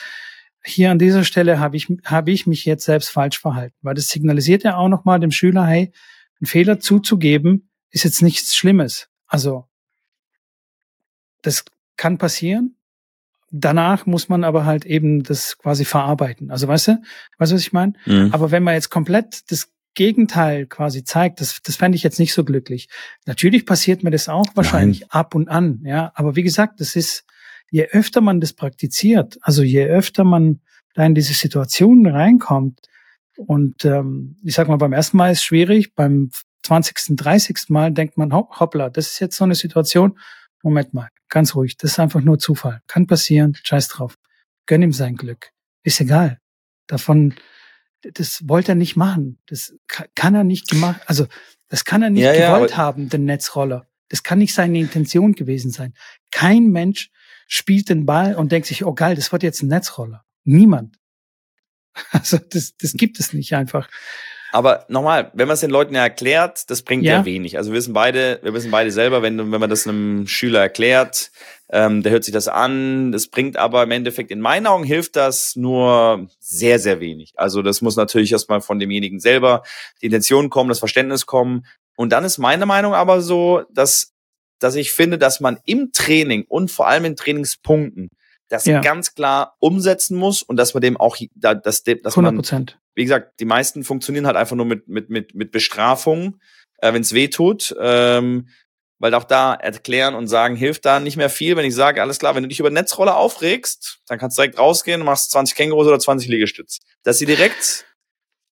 hier 0.63 0.91
an 0.91 0.99
dieser 0.99 1.23
Stelle 1.23 1.59
habe 1.59 1.77
ich, 1.77 1.87
habe 2.05 2.31
ich 2.31 2.47
mich 2.47 2.65
jetzt 2.65 2.85
selbst 2.85 3.09
falsch 3.09 3.39
verhalten, 3.39 3.75
weil 3.81 3.93
das 3.93 4.07
signalisiert 4.07 4.63
ja 4.63 4.77
auch 4.77 4.89
nochmal 4.89 5.19
dem 5.19 5.31
Schüler, 5.31 5.65
hey, 5.65 5.91
einen 6.39 6.47
Fehler 6.47 6.79
zuzugeben, 6.79 7.69
ist 7.91 8.03
jetzt 8.03 8.21
nichts 8.21 8.55
Schlimmes. 8.55 9.09
Also, 9.27 9.65
das 11.41 11.65
kann 11.97 12.17
passieren, 12.17 12.75
danach 13.51 14.05
muss 14.05 14.27
man 14.29 14.43
aber 14.43 14.65
halt 14.65 14.85
eben 14.85 15.23
das 15.23 15.57
quasi 15.57 15.85
verarbeiten. 15.85 16.51
Also 16.51 16.67
weißt 16.67 16.89
du, 16.89 16.91
weißt 17.37 17.51
du, 17.51 17.55
was 17.55 17.61
ich 17.61 17.73
meine? 17.73 17.93
Mhm. 18.05 18.29
Aber 18.33 18.51
wenn 18.51 18.63
man 18.63 18.73
jetzt 18.73 18.89
komplett 18.89 19.49
das 19.51 19.69
Gegenteil 19.95 20.67
quasi 20.67 21.03
zeigt, 21.03 21.41
das, 21.41 21.61
das 21.63 21.77
fände 21.77 21.95
ich 21.95 22.03
jetzt 22.03 22.19
nicht 22.19 22.33
so 22.33 22.43
glücklich. 22.43 22.89
Natürlich 23.25 23.65
passiert 23.65 24.03
mir 24.03 24.11
das 24.11 24.29
auch 24.29 24.47
wahrscheinlich 24.53 25.01
Nein. 25.01 25.09
ab 25.09 25.35
und 25.35 25.49
an, 25.49 25.81
ja. 25.83 26.11
Aber 26.15 26.35
wie 26.35 26.43
gesagt, 26.43 26.79
das 26.79 26.95
ist, 26.95 27.25
je 27.71 27.87
öfter 27.87 28.21
man 28.21 28.39
das 28.39 28.53
praktiziert, 28.53 29.37
also 29.41 29.63
je 29.63 29.85
öfter 29.85 30.23
man 30.23 30.61
da 30.93 31.05
in 31.05 31.15
diese 31.15 31.33
Situation 31.33 32.05
reinkommt, 32.05 32.79
und 33.37 33.83
ähm, 33.85 34.37
ich 34.43 34.55
sag 34.55 34.67
mal, 34.67 34.77
beim 34.77 34.93
ersten 34.93 35.17
Mal 35.17 35.31
ist 35.31 35.39
es 35.39 35.43
schwierig, 35.43 35.93
beim 35.95 36.29
20., 36.63 37.17
30. 37.17 37.69
Mal 37.69 37.91
denkt 37.91 38.17
man, 38.17 38.33
hoppla, 38.33 38.89
das 38.89 39.07
ist 39.07 39.19
jetzt 39.19 39.37
so 39.37 39.43
eine 39.43 39.55
Situation, 39.55 40.17
Moment 40.63 40.93
mal, 40.93 41.09
ganz 41.29 41.55
ruhig, 41.55 41.77
das 41.77 41.91
ist 41.91 41.99
einfach 41.99 42.21
nur 42.21 42.39
Zufall. 42.39 42.81
Kann 42.87 43.07
passieren, 43.07 43.55
scheiß 43.63 43.89
drauf. 43.89 44.17
Gönn 44.65 44.81
ihm 44.81 44.93
sein 44.93 45.15
Glück. 45.15 45.51
Ist 45.83 46.01
egal. 46.01 46.39
Davon, 46.87 47.35
das 48.13 48.47
wollte 48.47 48.73
er 48.73 48.75
nicht 48.75 48.95
machen. 48.95 49.39
Das 49.47 49.75
kann 49.87 50.35
er 50.35 50.43
nicht 50.43 50.69
gemacht, 50.69 51.01
also 51.05 51.27
das 51.67 51.85
kann 51.85 52.01
er 52.03 52.09
nicht 52.09 52.23
ja, 52.23 52.33
gewollt 52.33 52.71
ja, 52.71 52.77
haben, 52.77 53.09
den 53.09 53.25
Netzroller. 53.25 53.87
Das 54.09 54.23
kann 54.23 54.37
nicht 54.37 54.53
seine 54.53 54.79
Intention 54.79 55.33
gewesen 55.33 55.71
sein. 55.71 55.93
Kein 56.31 56.67
Mensch 56.67 57.09
spielt 57.47 57.89
den 57.89 58.05
Ball 58.05 58.35
und 58.35 58.51
denkt 58.51 58.67
sich, 58.67 58.85
oh 58.85 58.93
geil, 58.93 59.15
das 59.15 59.31
wird 59.31 59.43
jetzt 59.43 59.63
ein 59.63 59.67
Netzroller. 59.67 60.23
Niemand. 60.43 60.97
Also 62.11 62.37
das, 62.37 62.75
das 62.75 62.91
gibt 62.91 63.21
es 63.21 63.31
nicht 63.31 63.53
einfach. 63.53 63.89
Aber 64.55 64.85
nochmal, 64.87 65.31
wenn 65.33 65.49
man 65.49 65.55
es 65.55 65.59
den 65.59 65.69
Leuten 65.69 65.95
ja 65.95 66.03
erklärt, 66.03 66.69
das 66.69 66.81
bringt 66.81 67.03
ja. 67.03 67.17
ja, 67.17 67.25
wenig. 67.25 67.57
Also 67.57 67.71
wir 67.71 67.77
wissen 67.77 67.93
beide, 67.93 68.39
wir 68.41 68.53
wissen 68.53 68.71
beide 68.71 68.89
selber, 68.89 69.21
wenn, 69.21 69.51
wenn 69.51 69.59
man 69.59 69.69
das 69.69 69.85
einem 69.85 70.27
Schüler 70.27 70.61
erklärt, 70.61 71.29
ähm, 71.69 72.03
der 72.03 72.13
hört 72.13 72.23
sich 72.23 72.33
das 72.33 72.47
an. 72.47 73.11
Das 73.11 73.27
bringt 73.27 73.57
aber 73.57 73.83
im 73.83 73.91
Endeffekt, 73.91 74.31
in 74.31 74.39
meinen 74.39 74.65
Augen 74.65 74.85
hilft 74.85 75.17
das 75.17 75.57
nur 75.57 76.29
sehr, 76.39 76.79
sehr 76.79 77.01
wenig. 77.01 77.33
Also 77.35 77.61
das 77.63 77.81
muss 77.81 77.97
natürlich 77.97 78.31
erstmal 78.31 78.61
von 78.61 78.79
demjenigen 78.79 79.19
selber 79.19 79.63
die 80.01 80.05
Intention 80.05 80.49
kommen, 80.49 80.69
das 80.69 80.79
Verständnis 80.79 81.25
kommen. 81.25 81.65
Und 81.97 82.13
dann 82.13 82.23
ist 82.23 82.37
meine 82.37 82.65
Meinung 82.65 82.93
aber 82.93 83.19
so, 83.19 83.63
dass, 83.73 84.13
dass 84.59 84.75
ich 84.75 84.93
finde, 84.93 85.17
dass 85.17 85.41
man 85.41 85.59
im 85.65 85.91
Training 85.91 86.45
und 86.47 86.71
vor 86.71 86.87
allem 86.87 87.03
in 87.03 87.17
Trainingspunkten 87.17 88.09
das 88.49 88.65
ja. 88.65 88.81
ganz 88.81 89.15
klar 89.15 89.55
umsetzen 89.59 90.17
muss 90.17 90.41
und 90.43 90.57
dass 90.57 90.73
man 90.73 90.81
dem 90.81 90.97
auch, 90.97 91.17
dass, 91.35 91.61
dass 91.61 91.83
100%. 91.83 92.21
man, 92.21 92.71
wie 92.93 93.03
gesagt, 93.03 93.39
die 93.39 93.45
meisten 93.45 93.83
funktionieren 93.83 94.27
halt 94.27 94.37
einfach 94.37 94.55
nur 94.55 94.65
mit, 94.65 94.87
mit, 94.87 95.09
mit, 95.09 95.35
mit 95.35 95.51
Bestrafung, 95.51 96.39
äh, 96.77 96.93
wenn 96.93 97.01
es 97.01 97.13
weh 97.13 97.27
tut. 97.27 97.75
Ähm, 97.79 98.47
weil 98.97 99.13
auch 99.13 99.25
da 99.25 99.53
erklären 99.53 100.15
und 100.15 100.27
sagen 100.27 100.55
hilft 100.55 100.85
da 100.85 101.01
nicht 101.01 101.17
mehr 101.17 101.29
viel. 101.29 101.57
Wenn 101.57 101.65
ich 101.65 101.75
sage, 101.75 102.01
alles 102.01 102.17
klar, 102.17 102.33
wenn 102.33 102.43
du 102.43 102.49
dich 102.49 102.61
über 102.61 102.69
Netzrolle 102.69 103.15
aufregst, 103.15 103.99
dann 104.07 104.17
kannst 104.17 104.37
du 104.37 104.41
direkt 104.41 104.57
rausgehen 104.57 105.01
und 105.01 105.05
machst 105.05 105.31
20 105.31 105.55
Kängurus 105.55 105.87
oder 105.87 105.99
20 105.99 106.29
Liegestütz. 106.29 106.79
Dass 107.03 107.17
sie 107.17 107.25
direkt 107.25 107.85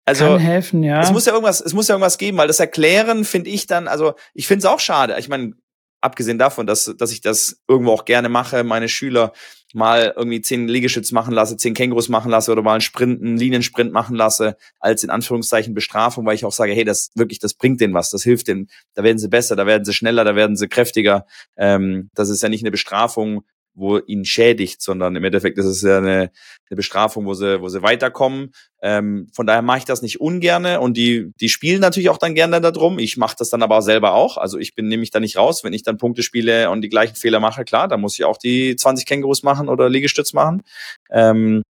also, 0.06 0.24
Kann 0.24 0.38
helfen, 0.38 0.82
ja. 0.82 1.02
Es 1.02 1.12
muss 1.12 1.26
ja 1.26 1.32
irgendwas, 1.32 1.60
es 1.60 1.72
muss 1.72 1.86
ja 1.86 1.94
irgendwas 1.94 2.18
geben, 2.18 2.38
weil 2.38 2.48
das 2.48 2.58
Erklären 2.58 3.24
finde 3.24 3.50
ich 3.50 3.66
dann, 3.66 3.86
also 3.86 4.14
ich 4.34 4.46
finde 4.48 4.60
es 4.60 4.64
auch 4.64 4.80
schade. 4.80 5.16
Ich 5.18 5.28
meine, 5.28 5.52
abgesehen 6.00 6.38
davon, 6.38 6.66
dass, 6.66 6.92
dass 6.96 7.12
ich 7.12 7.20
das 7.20 7.60
irgendwo 7.68 7.92
auch 7.92 8.04
gerne 8.04 8.28
mache, 8.28 8.64
meine 8.64 8.88
Schüler 8.88 9.32
mal 9.74 10.12
irgendwie 10.16 10.40
zehn 10.40 10.68
Liegestütz 10.68 11.12
machen 11.12 11.32
lasse, 11.32 11.56
zehn 11.56 11.74
Kängurus 11.74 12.08
machen 12.08 12.30
lasse 12.30 12.52
oder 12.52 12.62
mal 12.62 12.72
einen 12.72 12.80
Sprint, 12.80 13.22
einen 13.22 13.36
Liniensprint 13.36 13.92
machen 13.92 14.16
lasse, 14.16 14.56
als 14.78 15.04
in 15.04 15.10
Anführungszeichen 15.10 15.74
Bestrafung, 15.74 16.26
weil 16.26 16.34
ich 16.34 16.44
auch 16.44 16.52
sage, 16.52 16.72
hey, 16.72 16.84
das 16.84 17.10
wirklich, 17.14 17.38
das 17.38 17.54
bringt 17.54 17.80
denen 17.80 17.94
was, 17.94 18.10
das 18.10 18.22
hilft 18.22 18.48
denen, 18.48 18.68
da 18.94 19.02
werden 19.02 19.18
sie 19.18 19.28
besser, 19.28 19.56
da 19.56 19.66
werden 19.66 19.84
sie 19.84 19.92
schneller, 19.92 20.24
da 20.24 20.34
werden 20.34 20.56
sie 20.56 20.68
kräftiger. 20.68 21.26
Ähm, 21.56 22.10
das 22.14 22.28
ist 22.28 22.42
ja 22.42 22.48
nicht 22.48 22.62
eine 22.62 22.70
Bestrafung, 22.70 23.44
wo 23.74 23.98
ihn 23.98 24.24
schädigt, 24.24 24.82
sondern 24.82 25.16
im 25.16 25.24
Endeffekt 25.24 25.58
ist 25.58 25.66
es 25.66 25.82
ja 25.82 25.98
eine, 25.98 26.30
eine 26.68 26.76
Bestrafung, 26.76 27.26
wo 27.26 27.34
sie, 27.34 27.60
wo 27.60 27.68
sie 27.68 27.82
weiterkommen. 27.82 28.52
Ähm, 28.82 29.28
von 29.32 29.46
daher 29.46 29.62
mache 29.62 29.78
ich 29.78 29.84
das 29.84 30.02
nicht 30.02 30.20
ungerne 30.20 30.80
und 30.80 30.96
die, 30.96 31.32
die 31.40 31.48
spielen 31.48 31.80
natürlich 31.80 32.10
auch 32.10 32.18
dann 32.18 32.34
gerne 32.34 32.60
darum. 32.60 32.98
Ich 32.98 33.16
mache 33.16 33.36
das 33.38 33.50
dann 33.50 33.62
aber 33.62 33.82
selber 33.82 34.14
auch. 34.14 34.36
Also 34.36 34.58
ich 34.58 34.74
bin 34.74 34.88
nehme 34.88 35.02
ich 35.02 35.10
da 35.10 35.20
nicht 35.20 35.36
raus, 35.36 35.64
wenn 35.64 35.72
ich 35.72 35.82
dann 35.82 35.98
Punkte 35.98 36.22
spiele 36.22 36.70
und 36.70 36.82
die 36.82 36.88
gleichen 36.88 37.16
Fehler 37.16 37.40
mache, 37.40 37.64
klar, 37.64 37.88
dann 37.88 38.00
muss 38.00 38.18
ich 38.18 38.24
auch 38.24 38.36
die 38.36 38.76
20 38.76 39.06
Kängurus 39.06 39.42
machen 39.42 39.68
oder 39.68 39.88
Liegestütz 39.88 40.32
machen. 40.32 40.62
Ähm, 41.10 41.62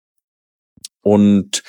und 1.03 1.63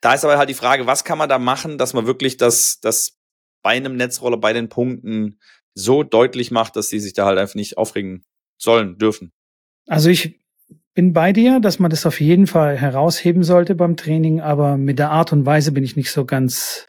da 0.00 0.14
ist 0.14 0.24
aber 0.24 0.38
halt 0.38 0.48
die 0.48 0.54
Frage, 0.54 0.86
was 0.86 1.04
kann 1.04 1.18
man 1.18 1.28
da 1.28 1.38
machen, 1.38 1.78
dass 1.78 1.92
man 1.92 2.06
wirklich 2.06 2.36
das, 2.36 2.80
das 2.80 3.18
bei 3.62 3.70
einem 3.70 3.96
Netzroller 3.96 4.38
bei 4.38 4.52
den 4.52 4.68
Punkten 4.68 5.38
so 5.74 6.02
deutlich 6.02 6.50
macht, 6.50 6.76
dass 6.76 6.88
die 6.88 7.00
sich 7.00 7.12
da 7.12 7.26
halt 7.26 7.38
einfach 7.38 7.54
nicht 7.54 7.78
aufregen 7.78 8.24
sollen, 8.60 8.98
dürfen. 8.98 9.32
Also 9.86 10.10
ich 10.10 10.38
bin 10.94 11.12
bei 11.12 11.32
dir, 11.32 11.60
dass 11.60 11.78
man 11.78 11.90
das 11.90 12.06
auf 12.06 12.20
jeden 12.20 12.46
Fall 12.46 12.76
herausheben 12.76 13.42
sollte 13.42 13.74
beim 13.74 13.96
Training, 13.96 14.40
aber 14.40 14.76
mit 14.76 14.98
der 14.98 15.10
Art 15.10 15.32
und 15.32 15.46
Weise 15.46 15.72
bin 15.72 15.84
ich 15.84 15.96
nicht 15.96 16.10
so 16.10 16.24
ganz 16.24 16.88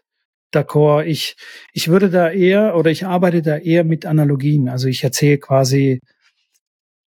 d'accord. 0.54 1.06
Ich, 1.06 1.36
ich 1.74 1.88
würde 1.88 2.10
da 2.10 2.30
eher 2.30 2.76
oder 2.76 2.92
ich 2.92 3.06
arbeite 3.06 3.42
da 3.42 3.58
eher 3.58 3.84
mit 3.84 4.06
Analogien. 4.06 4.70
Also 4.70 4.88
ich 4.88 5.04
erzähle 5.04 5.38
quasi, 5.38 6.02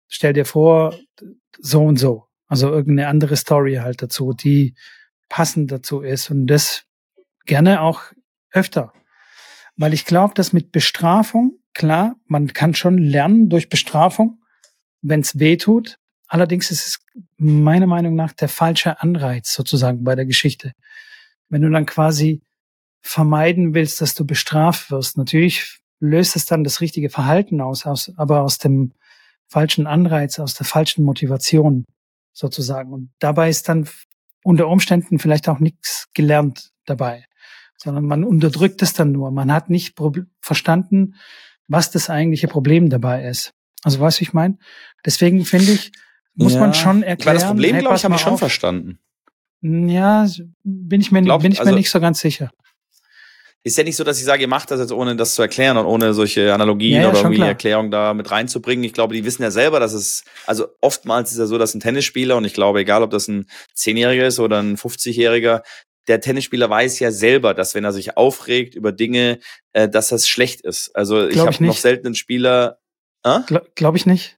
stell 0.07 0.33
dir 0.33 0.45
vor, 0.45 0.97
so 1.59 1.83
und 1.83 1.97
so. 1.97 2.25
Also 2.47 2.69
irgendeine 2.69 3.09
andere 3.09 3.35
Story 3.35 3.75
halt 3.75 4.01
dazu, 4.01 4.33
die 4.33 4.73
passend 5.29 5.71
dazu 5.71 6.01
ist 6.01 6.31
und 6.31 6.47
das 6.47 6.85
gerne 7.45 7.81
auch 7.81 8.01
öfter. 8.51 8.93
Weil 9.75 9.93
ich 9.93 10.05
glaube, 10.05 10.33
dass 10.33 10.53
mit 10.53 10.71
Bestrafung, 10.71 11.59
klar, 11.73 12.15
man 12.25 12.53
kann 12.53 12.73
schon 12.73 12.97
lernen 12.97 13.49
durch 13.49 13.69
Bestrafung, 13.69 14.41
wenn 15.07 15.21
es 15.21 15.39
weh 15.39 15.57
tut. 15.57 15.97
Allerdings 16.27 16.71
ist 16.71 16.87
es 16.87 16.99
meiner 17.37 17.87
Meinung 17.87 18.15
nach 18.15 18.33
der 18.33 18.49
falsche 18.49 19.01
Anreiz 19.01 19.53
sozusagen 19.53 20.03
bei 20.03 20.15
der 20.15 20.25
Geschichte. 20.25 20.73
Wenn 21.49 21.61
du 21.61 21.69
dann 21.69 21.85
quasi 21.85 22.41
vermeiden 23.01 23.73
willst, 23.73 24.01
dass 24.01 24.13
du 24.13 24.25
bestraft 24.25 24.91
wirst, 24.91 25.17
natürlich 25.17 25.79
löst 25.99 26.35
es 26.35 26.45
dann 26.45 26.63
das 26.63 26.81
richtige 26.81 27.09
Verhalten 27.09 27.61
aus, 27.61 27.85
aus 27.85 28.11
aber 28.17 28.41
aus 28.41 28.57
dem 28.57 28.91
falschen 29.47 29.87
Anreiz, 29.87 30.39
aus 30.39 30.53
der 30.55 30.65
falschen 30.65 31.05
Motivation 31.05 31.85
sozusagen. 32.33 32.91
Und 32.91 33.11
dabei 33.19 33.49
ist 33.49 33.69
dann 33.69 33.87
unter 34.43 34.67
Umständen 34.67 35.19
vielleicht 35.19 35.47
auch 35.47 35.59
nichts 35.59 36.07
gelernt 36.13 36.71
dabei, 36.85 37.25
sondern 37.77 38.05
man 38.05 38.23
unterdrückt 38.23 38.81
es 38.81 38.93
dann 38.93 39.13
nur. 39.13 39.31
Man 39.31 39.51
hat 39.51 39.69
nicht 39.69 39.97
verstanden, 40.41 41.15
was 41.67 41.91
das 41.91 42.09
eigentliche 42.09 42.47
Problem 42.47 42.89
dabei 42.89 43.25
ist. 43.25 43.53
Also 43.87 44.01
weißt 44.01 44.19
du, 44.19 44.23
ich 44.23 44.33
meine? 44.33 44.57
Deswegen 45.05 45.45
finde 45.45 45.71
ich, 45.71 45.93
muss 46.35 46.55
ja. 46.55 46.59
man 46.59 46.73
schon 46.73 47.03
erklären. 47.03 47.27
Weil 47.27 47.35
das 47.35 47.47
Problem, 47.47 47.73
hey, 47.73 47.81
glaube 47.81 47.95
ich, 47.95 48.03
habe 48.03 48.15
ich 48.15 48.21
schon 48.21 48.33
auf. 48.33 48.39
verstanden. 48.39 48.99
Ja, 49.61 50.27
bin 50.63 50.99
ich 50.99 51.09
mir, 51.13 51.21
Glaub, 51.21 51.41
bin 51.41 51.53
ich 51.53 51.59
also, 51.59 51.71
mir 51.71 51.77
nicht 51.77 51.89
so 51.89 52.01
ganz 52.01 52.19
sicher. 52.19 52.51
Ist 53.63 53.77
ja 53.77 53.85
nicht 53.85 53.95
so, 53.95 54.03
dass 54.03 54.19
ich 54.19 54.25
sage, 54.25 54.41
ihr 54.41 54.49
macht 54.49 54.71
das 54.71 54.81
jetzt 54.81 54.91
ohne 54.91 55.15
das 55.15 55.35
zu 55.35 55.41
erklären 55.41 55.77
und 55.77 55.85
ohne 55.85 56.13
solche 56.13 56.53
Analogien 56.53 56.97
ja, 56.97 57.01
ja, 57.03 57.09
oder 57.09 57.19
irgendwie 57.19 57.41
Erklärungen 57.41 57.91
da 57.91 58.13
mit 58.13 58.29
reinzubringen. 58.29 58.83
Ich 58.83 58.91
glaube, 58.91 59.13
die 59.13 59.23
wissen 59.23 59.41
ja 59.41 59.51
selber, 59.51 59.79
dass 59.79 59.93
es, 59.93 60.25
also 60.45 60.67
oftmals 60.81 61.31
ist 61.31 61.37
ja 61.37 61.45
so, 61.45 61.57
dass 61.57 61.73
ein 61.73 61.79
Tennisspieler, 61.79 62.35
und 62.35 62.43
ich 62.43 62.53
glaube, 62.53 62.81
egal 62.81 63.03
ob 63.03 63.11
das 63.11 63.29
ein 63.29 63.47
Zehnjähriger 63.73 64.27
ist 64.27 64.39
oder 64.39 64.61
ein 64.61 64.75
50-Jähriger, 64.75 65.61
der 66.07 66.21
Tennisspieler 66.21 66.69
weiß 66.69 66.99
ja 66.99 67.11
selber, 67.11 67.53
dass 67.53 67.73
wenn 67.73 67.85
er 67.85 67.93
sich 67.93 68.17
aufregt 68.17 68.75
über 68.75 68.91
Dinge, 68.91 69.39
äh, 69.71 69.87
dass 69.87 70.09
das 70.09 70.27
schlecht 70.27 70.61
ist. 70.61 70.93
Also 70.93 71.27
ich 71.27 71.39
habe 71.39 71.63
noch 71.63 71.77
selten 71.77 72.07
einen 72.07 72.15
Spieler, 72.15 72.79
äh? 73.27 73.41
Gla 73.45 73.61
Glaube 73.75 73.97
ich 73.97 74.05
nicht. 74.05 74.37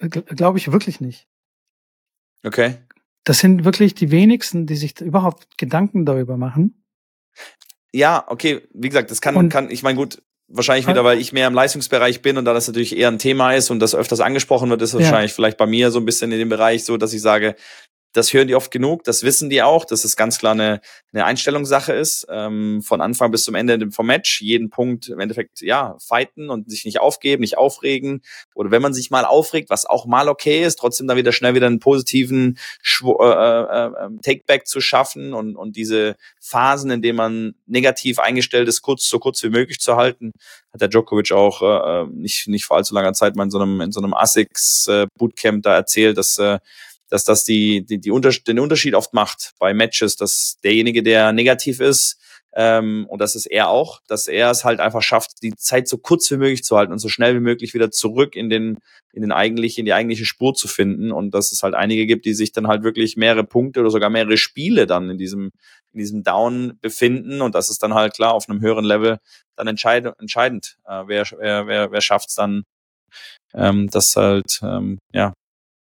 Glaube 0.00 0.58
ich 0.58 0.72
wirklich 0.72 1.00
nicht. 1.00 1.28
Okay. 2.44 2.76
Das 3.24 3.38
sind 3.38 3.64
wirklich 3.64 3.94
die 3.94 4.10
wenigsten, 4.10 4.66
die 4.66 4.76
sich 4.76 5.00
überhaupt 5.00 5.56
Gedanken 5.56 6.04
darüber 6.04 6.36
machen. 6.36 6.84
Ja, 7.92 8.24
okay, 8.26 8.62
wie 8.74 8.88
gesagt, 8.88 9.10
das 9.10 9.20
kann, 9.20 9.36
und, 9.36 9.48
kann, 9.50 9.70
ich 9.70 9.82
meine, 9.82 9.96
gut, 9.96 10.20
wahrscheinlich 10.48 10.86
wieder, 10.86 11.04
weil 11.04 11.20
ich 11.20 11.32
mehr 11.32 11.46
im 11.46 11.54
Leistungsbereich 11.54 12.22
bin 12.22 12.36
und 12.36 12.44
da 12.44 12.52
das 12.52 12.66
natürlich 12.66 12.96
eher 12.96 13.08
ein 13.08 13.18
Thema 13.18 13.54
ist 13.54 13.70
und 13.70 13.80
das 13.80 13.94
öfters 13.94 14.20
angesprochen 14.20 14.68
wird, 14.68 14.82
ist 14.82 14.92
ja. 14.92 15.00
wahrscheinlich 15.00 15.32
vielleicht 15.32 15.56
bei 15.56 15.66
mir 15.66 15.90
so 15.90 16.00
ein 16.00 16.04
bisschen 16.04 16.32
in 16.32 16.38
dem 16.38 16.48
Bereich 16.48 16.84
so, 16.84 16.96
dass 16.96 17.12
ich 17.12 17.22
sage, 17.22 17.56
das 18.14 18.32
hören 18.32 18.46
die 18.46 18.54
oft 18.54 18.70
genug, 18.70 19.02
das 19.02 19.24
wissen 19.24 19.50
die 19.50 19.62
auch, 19.62 19.84
dass 19.84 20.04
es 20.04 20.14
ganz 20.14 20.38
klar 20.38 20.52
eine, 20.52 20.80
eine 21.12 21.24
Einstellungssache 21.24 21.92
ist, 21.92 22.26
ähm, 22.30 22.80
von 22.80 23.00
Anfang 23.00 23.32
bis 23.32 23.42
zum 23.42 23.56
Ende 23.56 23.90
vom 23.90 24.06
Match, 24.06 24.40
jeden 24.40 24.70
Punkt 24.70 25.08
im 25.08 25.18
Endeffekt, 25.18 25.60
ja, 25.60 25.96
fighten 25.98 26.48
und 26.48 26.70
sich 26.70 26.84
nicht 26.84 27.00
aufgeben, 27.00 27.40
nicht 27.40 27.58
aufregen. 27.58 28.22
Oder 28.54 28.70
wenn 28.70 28.82
man 28.82 28.94
sich 28.94 29.10
mal 29.10 29.24
aufregt, 29.24 29.68
was 29.68 29.84
auch 29.84 30.06
mal 30.06 30.28
okay 30.28 30.64
ist, 30.64 30.76
trotzdem 30.76 31.08
dann 31.08 31.16
wieder 31.16 31.32
schnell 31.32 31.56
wieder 31.56 31.66
einen 31.66 31.80
positiven 31.80 32.56
Schw 32.82 33.16
äh, 33.20 33.24
äh, 33.24 34.04
ähm, 34.04 34.20
Takeback 34.22 34.68
zu 34.68 34.80
schaffen 34.80 35.34
und, 35.34 35.56
und 35.56 35.74
diese 35.74 36.14
Phasen, 36.40 36.92
in 36.92 37.02
denen 37.02 37.16
man 37.16 37.54
negativ 37.66 38.20
eingestellt 38.20 38.68
ist, 38.68 38.82
kurz 38.82 39.08
so 39.08 39.18
kurz 39.18 39.42
wie 39.42 39.50
möglich 39.50 39.80
zu 39.80 39.96
halten, 39.96 40.30
hat 40.72 40.80
der 40.80 40.88
Djokovic 40.88 41.32
auch 41.32 41.62
äh, 41.62 42.02
äh 42.02 42.06
nicht, 42.12 42.46
nicht 42.46 42.64
vor 42.64 42.76
allzu 42.76 42.94
langer 42.94 43.12
Zeit 43.12 43.34
mal 43.34 43.42
in 43.42 43.50
so 43.50 43.58
einem, 43.58 43.80
in 43.80 43.90
so 43.90 44.00
einem 44.00 44.14
ASICS 44.14 44.86
äh, 44.86 45.06
da 45.62 45.74
erzählt, 45.74 46.16
dass 46.16 46.38
äh, 46.38 46.60
dass 47.14 47.22
das 47.22 47.44
die, 47.44 47.86
die, 47.86 48.00
die 48.00 48.10
Unter 48.10 48.30
den 48.30 48.58
Unterschied 48.58 48.96
oft 48.96 49.14
macht 49.14 49.52
bei 49.60 49.72
Matches, 49.72 50.16
dass 50.16 50.58
derjenige, 50.64 51.04
der 51.04 51.32
negativ 51.32 51.78
ist, 51.78 52.18
ähm, 52.56 53.06
und 53.08 53.20
das 53.20 53.36
ist 53.36 53.46
er 53.46 53.68
auch, 53.68 54.00
dass 54.08 54.26
er 54.26 54.50
es 54.50 54.64
halt 54.64 54.80
einfach 54.80 55.00
schafft, 55.00 55.40
die 55.44 55.54
Zeit 55.54 55.86
so 55.86 55.96
kurz 55.96 56.28
wie 56.32 56.36
möglich 56.36 56.64
zu 56.64 56.76
halten 56.76 56.90
und 56.92 56.98
so 56.98 57.08
schnell 57.08 57.36
wie 57.36 57.40
möglich 57.40 57.72
wieder 57.72 57.92
zurück 57.92 58.34
in 58.34 58.50
den, 58.50 58.78
in 59.12 59.22
den 59.22 59.30
eigentlich, 59.30 59.78
in 59.78 59.84
die 59.84 59.92
eigentliche 59.92 60.24
Spur 60.24 60.54
zu 60.54 60.66
finden. 60.66 61.12
Und 61.12 61.34
dass 61.34 61.52
es 61.52 61.62
halt 61.62 61.74
einige 61.74 62.04
gibt, 62.06 62.24
die 62.26 62.34
sich 62.34 62.50
dann 62.50 62.66
halt 62.66 62.82
wirklich 62.82 63.16
mehrere 63.16 63.44
Punkte 63.44 63.78
oder 63.78 63.90
sogar 63.90 64.10
mehrere 64.10 64.36
Spiele 64.36 64.86
dann 64.88 65.08
in 65.08 65.18
diesem, 65.18 65.52
in 65.92 65.98
diesem 66.00 66.24
Down 66.24 66.78
befinden. 66.80 67.42
Und 67.42 67.54
das 67.54 67.70
ist 67.70 67.80
dann 67.84 67.94
halt 67.94 68.14
klar 68.14 68.34
auf 68.34 68.48
einem 68.48 68.60
höheren 68.60 68.84
Level 68.84 69.18
dann 69.54 69.68
entscheid 69.68 70.12
entscheidend. 70.18 70.78
Äh, 70.84 71.04
wer, 71.06 71.24
wer, 71.38 71.68
wer, 71.68 71.92
wer 71.92 72.00
schafft 72.00 72.30
es 72.30 72.34
dann, 72.34 72.64
ähm, 73.54 73.88
das 73.90 74.16
halt, 74.16 74.58
ähm, 74.64 74.98
ja, 75.12 75.32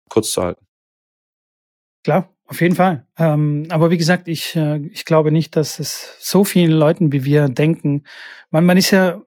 kurz 0.09 0.33
zu 0.33 0.41
halten. 0.41 0.65
Klar, 2.03 2.29
auf 2.45 2.61
jeden 2.61 2.75
Fall. 2.75 3.05
Ähm, 3.17 3.67
aber 3.69 3.91
wie 3.91 3.97
gesagt, 3.97 4.27
ich, 4.27 4.55
äh, 4.55 4.77
ich 4.87 5.05
glaube 5.05 5.31
nicht, 5.31 5.55
dass 5.55 5.79
es 5.79 6.17
so 6.19 6.43
vielen 6.43 6.71
Leuten 6.71 7.11
wie 7.11 7.25
wir 7.25 7.47
denken. 7.49 8.03
Man, 8.49 8.65
man 8.65 8.77
ist 8.77 8.91
ja, 8.91 9.21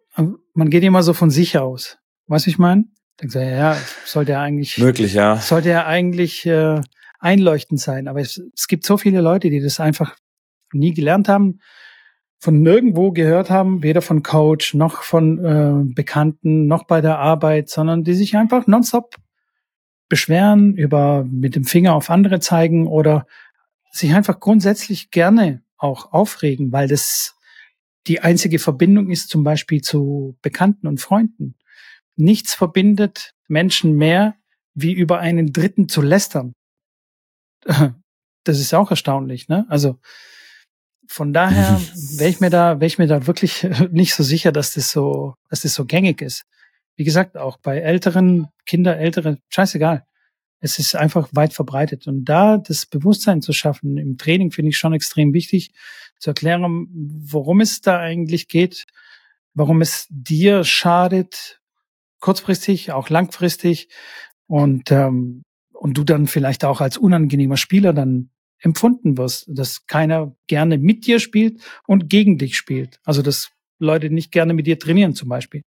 man 0.55 0.71
geht 0.71 0.83
immer 0.83 1.03
so 1.03 1.15
von 1.15 1.31
sich 1.31 1.59
aus. 1.59 1.99
Weißt 2.27 2.47
du, 2.47 2.51
ich 2.51 2.59
meine? 2.59 2.85
Denkst 3.21 3.35
du, 3.35 3.45
ja, 3.45 3.77
sollte 4.05 4.33
ja 4.33 4.43
eigentlich. 4.43 4.79
Möglich, 4.79 5.15
ja. 5.15 5.37
Sollte 5.37 5.71
ja 5.71 5.87
eigentlich 5.87 6.47
äh, 6.47 6.81
einleuchtend 7.21 7.81
sein. 7.81 8.09
Aber 8.09 8.21
es, 8.21 8.43
es 8.57 8.67
gibt 8.67 8.85
so 8.85 8.97
viele 8.97 9.21
Leute, 9.21 9.51
die 9.51 9.61
das 9.61 9.81
einfach 9.81 10.17
nie 10.73 10.93
gelernt 10.93 11.29
haben, 11.29 11.61
von 12.39 12.61
nirgendwo 12.61 13.13
gehört 13.13 13.49
haben, 13.49 13.83
weder 13.83 14.03
von 14.03 14.23
Coach 14.23 14.75
noch 14.75 15.03
von 15.03 15.45
äh, 15.45 15.95
Bekannten 15.95 16.67
noch 16.67 16.85
bei 16.87 17.01
der 17.01 17.19
Arbeit, 17.19 17.71
sondern 17.71 18.05
die 18.05 18.15
sich 18.15 18.37
einfach 18.37 18.67
nonstop 18.67 19.15
beschweren, 20.09 20.77
über 20.77 21.25
mit 21.25 21.55
dem 21.57 21.65
Finger 21.65 21.95
auf 21.95 22.11
andere 22.11 22.41
zeigen 22.41 22.87
oder 22.87 23.27
sich 23.91 24.15
einfach 24.15 24.41
grundsätzlich 24.41 25.11
gerne 25.11 25.63
auch 25.77 26.13
aufregen, 26.13 26.73
weil 26.73 26.89
das 26.89 27.35
die 28.07 28.21
einzige 28.21 28.59
Verbindung 28.59 29.11
ist 29.11 29.31
zum 29.31 29.45
Beispiel 29.45 29.81
zu 29.81 30.37
Bekannten 30.43 30.87
und 30.87 31.01
Freunden. 31.01 31.55
Nichts 32.17 32.55
verbindet 32.55 33.35
Menschen 33.49 33.95
mehr, 33.95 34.37
wie 34.75 34.93
über 34.93 35.21
einen 35.21 35.53
Dritten 35.53 35.89
zu 35.89 36.03
lästern. 36.03 36.55
Das 38.45 38.59
ist 38.61 38.75
auch 38.75 38.91
erstaunlich, 38.91 39.49
ne? 39.49 39.65
Also 39.69 39.99
von 41.07 41.33
daher 41.33 41.81
wäre 42.17 42.31
ich 42.31 42.41
mir 42.41 42.51
da, 42.51 42.81
wäre 42.81 42.87
ich 42.87 42.99
mir 42.99 43.07
da 43.07 43.27
wirklich 43.27 43.67
nicht 43.91 44.15
so 44.15 44.23
sicher, 44.23 44.53
dass 44.53 44.73
das 44.73 44.91
so, 44.91 45.35
dass 45.49 45.63
das 45.63 45.75
so 45.75 45.85
gängig 45.87 46.21
ist. 46.21 46.45
Wie 46.97 47.05
gesagt, 47.05 47.37
auch 47.37 47.59
bei 47.59 47.79
älteren 47.79 48.49
Kinder, 48.67 48.99
ältere, 48.99 49.39
scheißegal. 49.49 50.05
Es 50.61 50.79
ist 50.79 50.95
einfach 50.95 51.29
weit 51.33 51.53
verbreitet. 51.53 52.07
Und 52.07 52.25
da 52.25 52.57
das 52.57 52.87
Bewusstsein 52.87 53.43
zu 53.43 53.53
schaffen 53.53 53.99
im 53.99 54.17
Training 54.17 54.51
finde 54.51 54.71
ich 54.71 54.79
schon 54.79 54.95
extrem 54.95 55.35
wichtig, 55.35 55.73
zu 56.19 56.31
erklären, 56.31 56.89
worum 56.91 57.61
es 57.61 57.81
da 57.81 57.99
eigentlich 57.99 58.49
geht, 58.49 58.87
warum 59.53 59.83
es 59.83 60.07
dir 60.09 60.65
schadet, 60.65 61.61
kurzfristig, 62.21 62.93
auch 62.93 63.11
langfristig 63.11 63.89
und, 64.47 64.91
ähm, 64.91 65.43
und 65.73 65.99
du 65.99 66.05
dann 66.05 66.27
vielleicht 66.27 66.65
auch 66.65 66.81
als 66.81 66.97
unangenehmer 66.97 67.59
Spieler 67.59 67.93
dann 67.93 68.31
empfunden 68.59 69.19
wirst, 69.19 69.47
dass 69.49 69.87
keiner 69.87 70.35
gerne 70.47 70.79
mit 70.79 71.07
dir 71.07 71.21
spielt 71.21 71.63
und 71.87 72.09
gegen 72.09 72.39
dich 72.39 72.57
spielt. 72.57 73.01
Also 73.05 73.21
dass 73.21 73.51
Leute 73.79 74.09
nicht 74.09 74.33
gerne 74.33 74.55
mit 74.55 74.67
dir 74.67 74.79
trainieren 74.79 75.15
zum 75.15 75.29
Beispiel. 75.29 75.63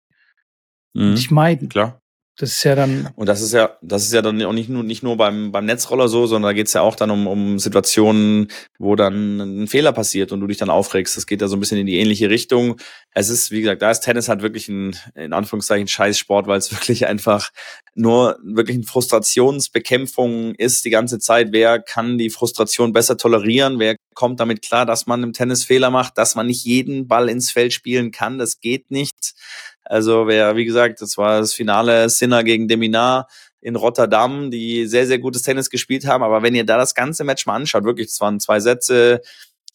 Mhm. 0.94 1.14
Dich 1.14 1.30
meiden. 1.30 1.68
Klar. 1.68 2.02
Das 2.38 2.54
ist 2.54 2.64
ja 2.64 2.74
dann. 2.74 3.10
Und 3.14 3.28
das 3.28 3.42
ist 3.42 3.52
ja, 3.52 3.76
das 3.82 4.04
ist 4.04 4.14
ja 4.14 4.22
dann 4.22 4.42
auch 4.42 4.54
nicht 4.54 4.70
nur, 4.70 4.82
nicht 4.82 5.02
nur 5.02 5.18
beim, 5.18 5.52
beim 5.52 5.66
Netzroller 5.66 6.08
so, 6.08 6.26
sondern 6.26 6.48
da 6.48 6.52
geht's 6.54 6.72
ja 6.72 6.80
auch 6.80 6.96
dann 6.96 7.10
um, 7.10 7.26
um 7.26 7.58
Situationen, 7.58 8.48
wo 8.78 8.96
dann 8.96 9.38
ein 9.38 9.68
Fehler 9.68 9.92
passiert 9.92 10.32
und 10.32 10.40
du 10.40 10.46
dich 10.46 10.56
dann 10.56 10.70
aufregst. 10.70 11.14
Das 11.14 11.26
geht 11.26 11.42
ja 11.42 11.48
so 11.48 11.56
ein 11.56 11.60
bisschen 11.60 11.76
in 11.76 11.86
die 11.86 11.98
ähnliche 11.98 12.30
Richtung. 12.30 12.80
Es 13.12 13.28
ist, 13.28 13.50
wie 13.50 13.60
gesagt, 13.60 13.82
da 13.82 13.90
ist 13.90 14.00
Tennis 14.00 14.30
halt 14.30 14.40
wirklich 14.40 14.68
ein, 14.68 14.96
in 15.14 15.34
Anführungszeichen, 15.34 15.88
Scheißsport, 15.88 16.46
weil 16.46 16.58
es 16.58 16.72
wirklich 16.72 17.06
einfach 17.06 17.50
nur 17.94 18.38
wirklich 18.42 18.76
eine 18.76 18.86
Frustrationsbekämpfung 18.86 20.54
ist 20.54 20.86
die 20.86 20.90
ganze 20.90 21.18
Zeit. 21.18 21.48
Wer 21.52 21.80
kann 21.80 22.16
die 22.16 22.30
Frustration 22.30 22.94
besser 22.94 23.18
tolerieren? 23.18 23.78
Wer 23.78 23.96
kommt 24.14 24.40
damit 24.40 24.62
klar, 24.62 24.86
dass 24.86 25.06
man 25.06 25.22
im 25.22 25.34
Tennis 25.34 25.64
Fehler 25.64 25.90
macht, 25.90 26.16
dass 26.16 26.34
man 26.34 26.46
nicht 26.46 26.64
jeden 26.64 27.08
Ball 27.08 27.28
ins 27.28 27.50
Feld 27.50 27.74
spielen 27.74 28.10
kann? 28.10 28.38
Das 28.38 28.58
geht 28.58 28.90
nicht. 28.90 29.34
Also 29.84 30.26
wer, 30.26 30.56
wie 30.56 30.64
gesagt, 30.64 31.00
das 31.00 31.18
war 31.18 31.40
das 31.40 31.54
Finale 31.54 32.08
Sinner 32.08 32.44
gegen 32.44 32.68
Deminar 32.68 33.28
in 33.60 33.76
Rotterdam, 33.76 34.50
die 34.50 34.86
sehr, 34.86 35.06
sehr 35.06 35.18
gutes 35.18 35.42
Tennis 35.42 35.70
gespielt 35.70 36.06
haben. 36.06 36.22
Aber 36.22 36.42
wenn 36.42 36.54
ihr 36.54 36.64
da 36.64 36.76
das 36.76 36.94
ganze 36.94 37.24
Match 37.24 37.46
mal 37.46 37.56
anschaut, 37.56 37.84
wirklich, 37.84 38.08
das 38.08 38.20
waren 38.20 38.40
zwei 38.40 38.60
Sätze, 38.60 39.22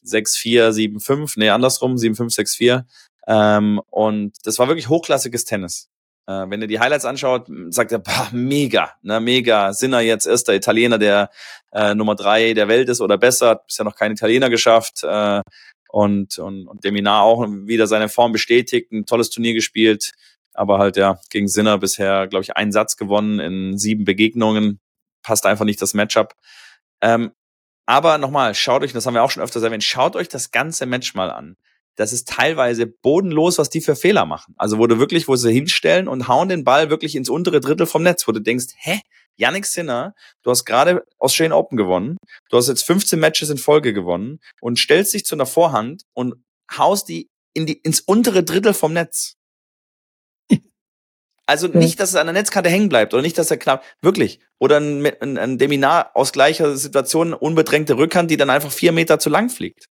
6-4, 0.05 0.72
7-5, 0.72 1.34
nee, 1.38 1.49
andersrum, 1.49 1.95
7-5, 1.95 2.36
6-4. 2.36 2.86
Ähm, 3.28 3.82
und 3.89 4.34
das 4.43 4.60
war 4.60 4.68
wirklich 4.68 4.89
hochklassiges 4.89 5.45
Tennis. 5.45 5.89
Äh, 6.28 6.49
wenn 6.49 6.62
ihr 6.62 6.68
die 6.68 6.80
Highlights 6.80 7.05
anschaut, 7.05 7.47
sagt 7.70 7.91
er, 7.93 7.99
boah, 7.99 8.30
mega, 8.32 8.91
ne, 9.01 9.20
mega. 9.20 9.74
Sinner 9.74 10.01
jetzt 10.01 10.28
erster 10.28 10.53
Italiener, 10.53 10.97
der 10.97 11.30
äh, 11.72 11.95
Nummer 11.95 12.16
drei 12.16 12.53
der 12.53 12.68
Welt 12.68 12.89
ist 12.89 13.01
oder 13.01 13.18
besser, 13.18 13.49
hat 13.49 13.68
bisher 13.68 13.86
noch 13.86 13.95
kein 13.95 14.12
Italiener 14.12 14.49
geschafft. 14.49 15.03
Äh, 15.03 15.41
und, 15.90 16.38
und, 16.40 16.68
und 16.68 16.84
Deminar 16.84 17.24
auch 17.24 17.46
wieder 17.48 17.88
seine 17.88 18.10
Form 18.10 18.32
bestätigt, 18.32 18.92
ein 18.92 19.06
tolles 19.06 19.30
Turnier 19.30 19.54
gespielt, 19.54 20.14
aber 20.54 20.80
halt 20.80 20.98
ja 20.98 21.20
gegen 21.30 21.48
Sinner 21.48 21.78
bisher, 21.78 22.28
glaube 22.28 22.44
ich, 22.44 22.56
einen 22.56 22.72
Satz 22.72 22.98
gewonnen 22.98 23.40
in 23.40 23.78
sieben 23.78 24.06
Begegnungen, 24.06 24.80
passt 25.24 25.46
einfach 25.46 25.66
nicht 25.66 25.82
das 25.82 25.94
Matchup. 25.94 26.36
Ähm, 27.02 27.32
aber 27.86 28.18
nochmal, 28.18 28.54
schaut 28.54 28.84
euch, 28.84 28.92
das 28.92 29.06
haben 29.06 29.14
wir 29.14 29.24
auch 29.24 29.32
schon 29.32 29.44
öfters 29.44 29.64
erwähnt, 29.64 29.84
schaut 29.84 30.16
euch 30.16 30.28
das 30.28 30.52
ganze 30.52 30.86
Match 30.86 31.16
mal 31.16 31.32
an. 31.32 31.56
Das 31.96 32.14
ist 32.14 32.28
teilweise 32.28 32.86
bodenlos, 32.86 33.58
was 33.58 33.70
die 33.70 33.82
für 33.82 33.96
Fehler 33.96 34.26
machen. 34.26 34.54
Also 34.58 34.78
wo 34.78 34.86
du 34.86 35.00
wirklich, 35.00 35.28
wo 35.28 35.36
sie 35.36 35.52
hinstellen 35.52 36.08
und 36.08 36.28
hauen 36.28 36.50
den 36.50 36.64
Ball 36.64 36.90
wirklich 36.90 37.16
ins 37.16 37.30
untere 37.30 37.60
Drittel 37.60 37.88
vom 37.88 38.04
Netz, 38.04 38.28
wo 38.28 38.32
du 38.32 38.40
denkst, 38.40 38.68
hä, 38.78 39.00
Yannick 39.38 39.66
Sinner, 39.66 40.14
du 40.44 40.52
hast 40.52 40.66
gerade 40.66 41.06
Australian 41.20 41.54
Open 41.54 41.78
gewonnen, 41.78 42.18
du 42.50 42.58
hast 42.58 42.68
jetzt 42.68 42.84
15 42.84 43.20
Matches 43.20 43.50
in 43.50 43.58
Folge 43.58 43.94
gewonnen 43.94 44.40
und 44.62 44.80
stellst 44.80 45.14
dich 45.14 45.26
zu 45.26 45.36
einer 45.36 45.46
Vorhand 45.46 46.04
und 46.14 46.44
haust 46.76 47.08
die, 47.08 47.30
in 47.54 47.66
die 47.66 47.74
ins 47.74 48.02
untere 48.02 48.44
Drittel 48.44 48.74
vom 48.74 48.94
Netz. 48.94 49.36
Also 51.50 51.68
nicht, 51.68 51.98
dass 52.02 52.10
es 52.10 52.16
an 52.16 52.28
der 52.28 52.34
Netzkarte 52.34 52.70
hängen 52.70 52.90
bleibt 52.90 53.14
oder 53.14 53.24
nicht, 53.24 53.38
dass 53.38 53.50
er 53.50 53.56
knapp, 53.56 53.86
wirklich. 54.02 54.42
Oder 54.60 54.82
ein, 54.82 55.06
ein, 55.22 55.38
ein 55.38 55.58
Deminar 55.58 56.12
aus 56.14 56.34
gleicher 56.34 56.76
Situation, 56.76 57.34
unbedrängte 57.34 57.98
Rückhand, 57.98 58.30
die 58.30 58.36
dann 58.36 58.50
einfach 58.50 58.70
vier 58.70 58.92
Meter 58.92 59.18
zu 59.18 59.30
lang 59.30 59.50
fliegt. 59.50 59.88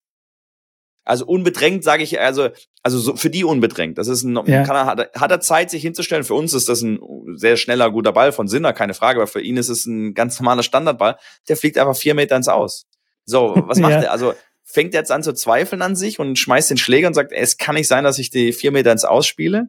Also 1.05 1.27
unbedrängt 1.27 1.85
sage 1.85 2.05
ich, 2.05 2.21
also 2.21 2.49
also 2.83 2.99
so 2.99 3.17
für 3.17 3.31
die 3.31 3.45
unbedrängt. 3.45 3.99
Das 3.99 4.09
ist 4.09 4.25
ein, 4.25 4.35
ja. 4.47 4.65
kann 4.65 4.77
er, 4.77 4.87
hat, 4.87 5.13
hat 5.15 5.31
er 5.31 5.41
Zeit, 5.41 5.71
sich 5.71 5.83
hinzustellen. 5.83 6.25
Für 6.25 6.35
uns 6.35 6.53
ist 6.53 6.69
das 6.69 6.83
ein 6.83 6.99
sehr 7.37 7.57
schneller, 7.57 7.91
guter 7.91 8.13
Ball 8.13 8.33
von 8.33 8.49
Sinner, 8.49 8.73
keine 8.73 8.95
Frage. 8.95 9.21
Aber 9.21 9.29
für 9.29 9.41
ihn 9.41 9.57
ist 9.57 9.69
es 9.69 9.87
ein 9.87 10.15
ganz 10.15 10.39
normaler 10.41 10.63
Standardball. 10.63 11.17
Der 11.49 11.57
fliegt 11.57 11.79
einfach 11.79 11.97
vier 11.97 12.15
Meter 12.15 12.37
ins 12.37 12.49
Aus. 12.49 12.87
So, 13.25 13.55
was 13.67 13.79
macht 13.79 13.93
ja. 13.93 14.03
er? 14.03 14.13
Also 14.13 14.35
fängt 14.65 14.95
er 14.95 15.01
jetzt 15.01 15.13
an 15.13 15.23
zu 15.23 15.33
zweifeln 15.33 15.83
an 15.83 15.95
sich 15.95 16.19
und 16.19 16.39
schmeißt 16.39 16.71
den 16.71 16.77
Schläger 16.77 17.07
und 17.07 17.15
sagt, 17.15 17.33
es 17.33 17.57
kann 17.57 17.75
nicht 17.75 17.89
sein, 17.89 18.05
dass 18.05 18.19
ich 18.19 18.31
die 18.31 18.53
vier 18.53 18.73
Meter 18.73 18.91
ins 18.91 19.05
Aus 19.05 19.27
spiele. 19.27 19.69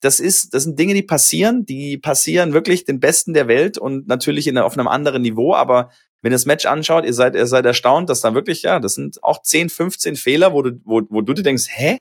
Das 0.00 0.20
ist, 0.20 0.52
das 0.52 0.64
sind 0.64 0.78
Dinge, 0.78 0.92
die 0.92 1.02
passieren, 1.02 1.64
die 1.64 1.96
passieren 1.96 2.52
wirklich 2.52 2.84
den 2.84 3.00
Besten 3.00 3.32
der 3.32 3.48
Welt 3.48 3.78
und 3.78 4.08
natürlich 4.08 4.46
in, 4.46 4.58
auf 4.58 4.76
einem 4.76 4.88
anderen 4.88 5.22
Niveau, 5.22 5.54
aber 5.54 5.90
wenn 6.20 6.32
ihr 6.32 6.34
das 6.34 6.44
Match 6.44 6.66
anschaut, 6.66 7.06
ihr 7.06 7.14
seid, 7.14 7.34
ihr 7.34 7.46
seid 7.46 7.64
erstaunt, 7.64 8.10
dass 8.10 8.20
da 8.20 8.34
wirklich, 8.34 8.62
ja, 8.62 8.78
das 8.78 8.94
sind 8.94 9.22
auch 9.22 9.40
10, 9.40 9.70
15 9.70 10.16
Fehler, 10.16 10.52
wo 10.52 10.62
du, 10.62 10.72
wo, 10.84 11.00
wo 11.08 11.22
du 11.22 11.32
dir 11.32 11.42
denkst, 11.42 11.66
hä? 11.68 11.98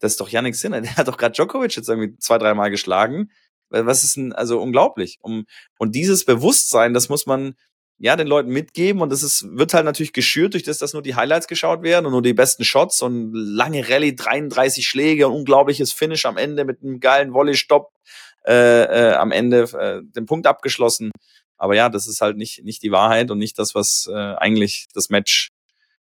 Das 0.00 0.12
ist 0.12 0.20
doch 0.20 0.28
Yannick 0.28 0.56
Sinner, 0.56 0.80
der 0.82 0.96
hat 0.96 1.08
doch 1.08 1.16
gerade 1.16 1.32
Djokovic 1.32 1.76
jetzt 1.76 1.88
irgendwie 1.88 2.16
zwei, 2.18 2.38
dreimal 2.38 2.70
geschlagen. 2.70 3.30
Was 3.70 4.02
ist 4.02 4.16
denn, 4.16 4.32
also 4.32 4.60
unglaublich. 4.62 5.18
Und 5.20 5.46
dieses 5.94 6.24
Bewusstsein, 6.24 6.94
das 6.94 7.10
muss 7.10 7.26
man 7.26 7.54
ja 7.98 8.16
den 8.16 8.28
Leuten 8.28 8.50
mitgeben 8.50 9.02
und 9.02 9.10
das 9.10 9.22
ist, 9.22 9.44
wird 9.50 9.74
halt 9.74 9.84
natürlich 9.84 10.12
geschürt 10.12 10.54
durch 10.54 10.62
das, 10.62 10.78
dass 10.78 10.92
nur 10.92 11.02
die 11.02 11.16
Highlights 11.16 11.48
geschaut 11.48 11.82
werden 11.82 12.06
und 12.06 12.12
nur 12.12 12.22
die 12.22 12.32
besten 12.32 12.64
Shots 12.64 13.02
und 13.02 13.32
lange 13.34 13.88
Rallye, 13.88 14.14
33 14.14 14.86
Schläge, 14.86 15.28
unglaubliches 15.28 15.92
Finish 15.92 16.24
am 16.24 16.36
Ende 16.36 16.64
mit 16.64 16.80
einem 16.80 17.00
geilen 17.00 17.34
Volley-Stopp 17.34 17.92
äh, 18.46 18.84
äh, 19.10 19.14
am 19.14 19.32
Ende 19.32 19.62
äh, 19.78 20.00
den 20.14 20.26
Punkt 20.26 20.46
abgeschlossen. 20.46 21.10
Aber 21.56 21.74
ja, 21.74 21.88
das 21.88 22.06
ist 22.06 22.20
halt 22.20 22.36
nicht, 22.36 22.64
nicht 22.64 22.82
die 22.82 22.92
Wahrheit 22.92 23.32
und 23.32 23.38
nicht 23.38 23.58
das, 23.58 23.74
was 23.74 24.08
äh, 24.10 24.14
eigentlich 24.14 24.86
das 24.94 25.10
Match 25.10 25.48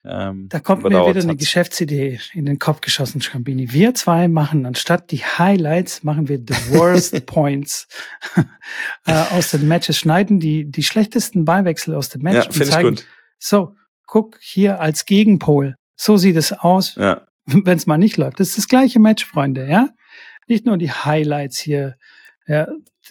ähm, 0.04 0.48
da 0.48 0.58
kommt 0.58 0.82
mir 0.82 0.90
wieder 0.90 1.08
hat. 1.08 1.16
eine 1.16 1.36
Geschäftsidee 1.36 2.18
in 2.34 2.44
den 2.44 2.58
Kopf 2.58 2.80
geschossen, 2.80 3.20
Scambini. 3.20 3.72
Wir 3.72 3.94
zwei 3.94 4.26
machen 4.26 4.66
anstatt 4.66 5.12
die 5.12 5.18
Highlights, 5.18 6.02
machen 6.02 6.28
wir 6.28 6.38
the 6.38 6.54
worst 6.72 7.24
points 7.26 7.86
äh, 9.06 9.12
aus 9.12 9.52
den 9.52 9.68
Matches, 9.68 9.98
schneiden 9.98 10.40
die, 10.40 10.64
die 10.64 10.82
schlechtesten 10.82 11.44
Beiwechsel 11.44 11.94
aus 11.94 12.08
dem 12.08 12.22
Match 12.22 12.36
ja, 12.36 12.44
und 12.46 12.66
zeigen, 12.66 12.96
so, 13.38 13.76
guck 14.06 14.38
hier 14.40 14.80
als 14.80 15.06
Gegenpol. 15.06 15.76
So 15.94 16.16
sieht 16.16 16.36
es 16.36 16.52
aus, 16.52 16.96
ja. 16.96 17.22
wenn 17.46 17.76
es 17.76 17.86
mal 17.86 17.98
nicht 17.98 18.16
läuft. 18.16 18.40
Das 18.40 18.48
ist 18.48 18.58
das 18.58 18.68
gleiche 18.68 18.98
Match, 18.98 19.24
Freunde, 19.24 19.68
ja? 19.68 19.90
Nicht 20.48 20.66
nur 20.66 20.78
die 20.78 20.90
Highlights 20.90 21.60
hier 21.60 21.96
ja, 22.48 22.66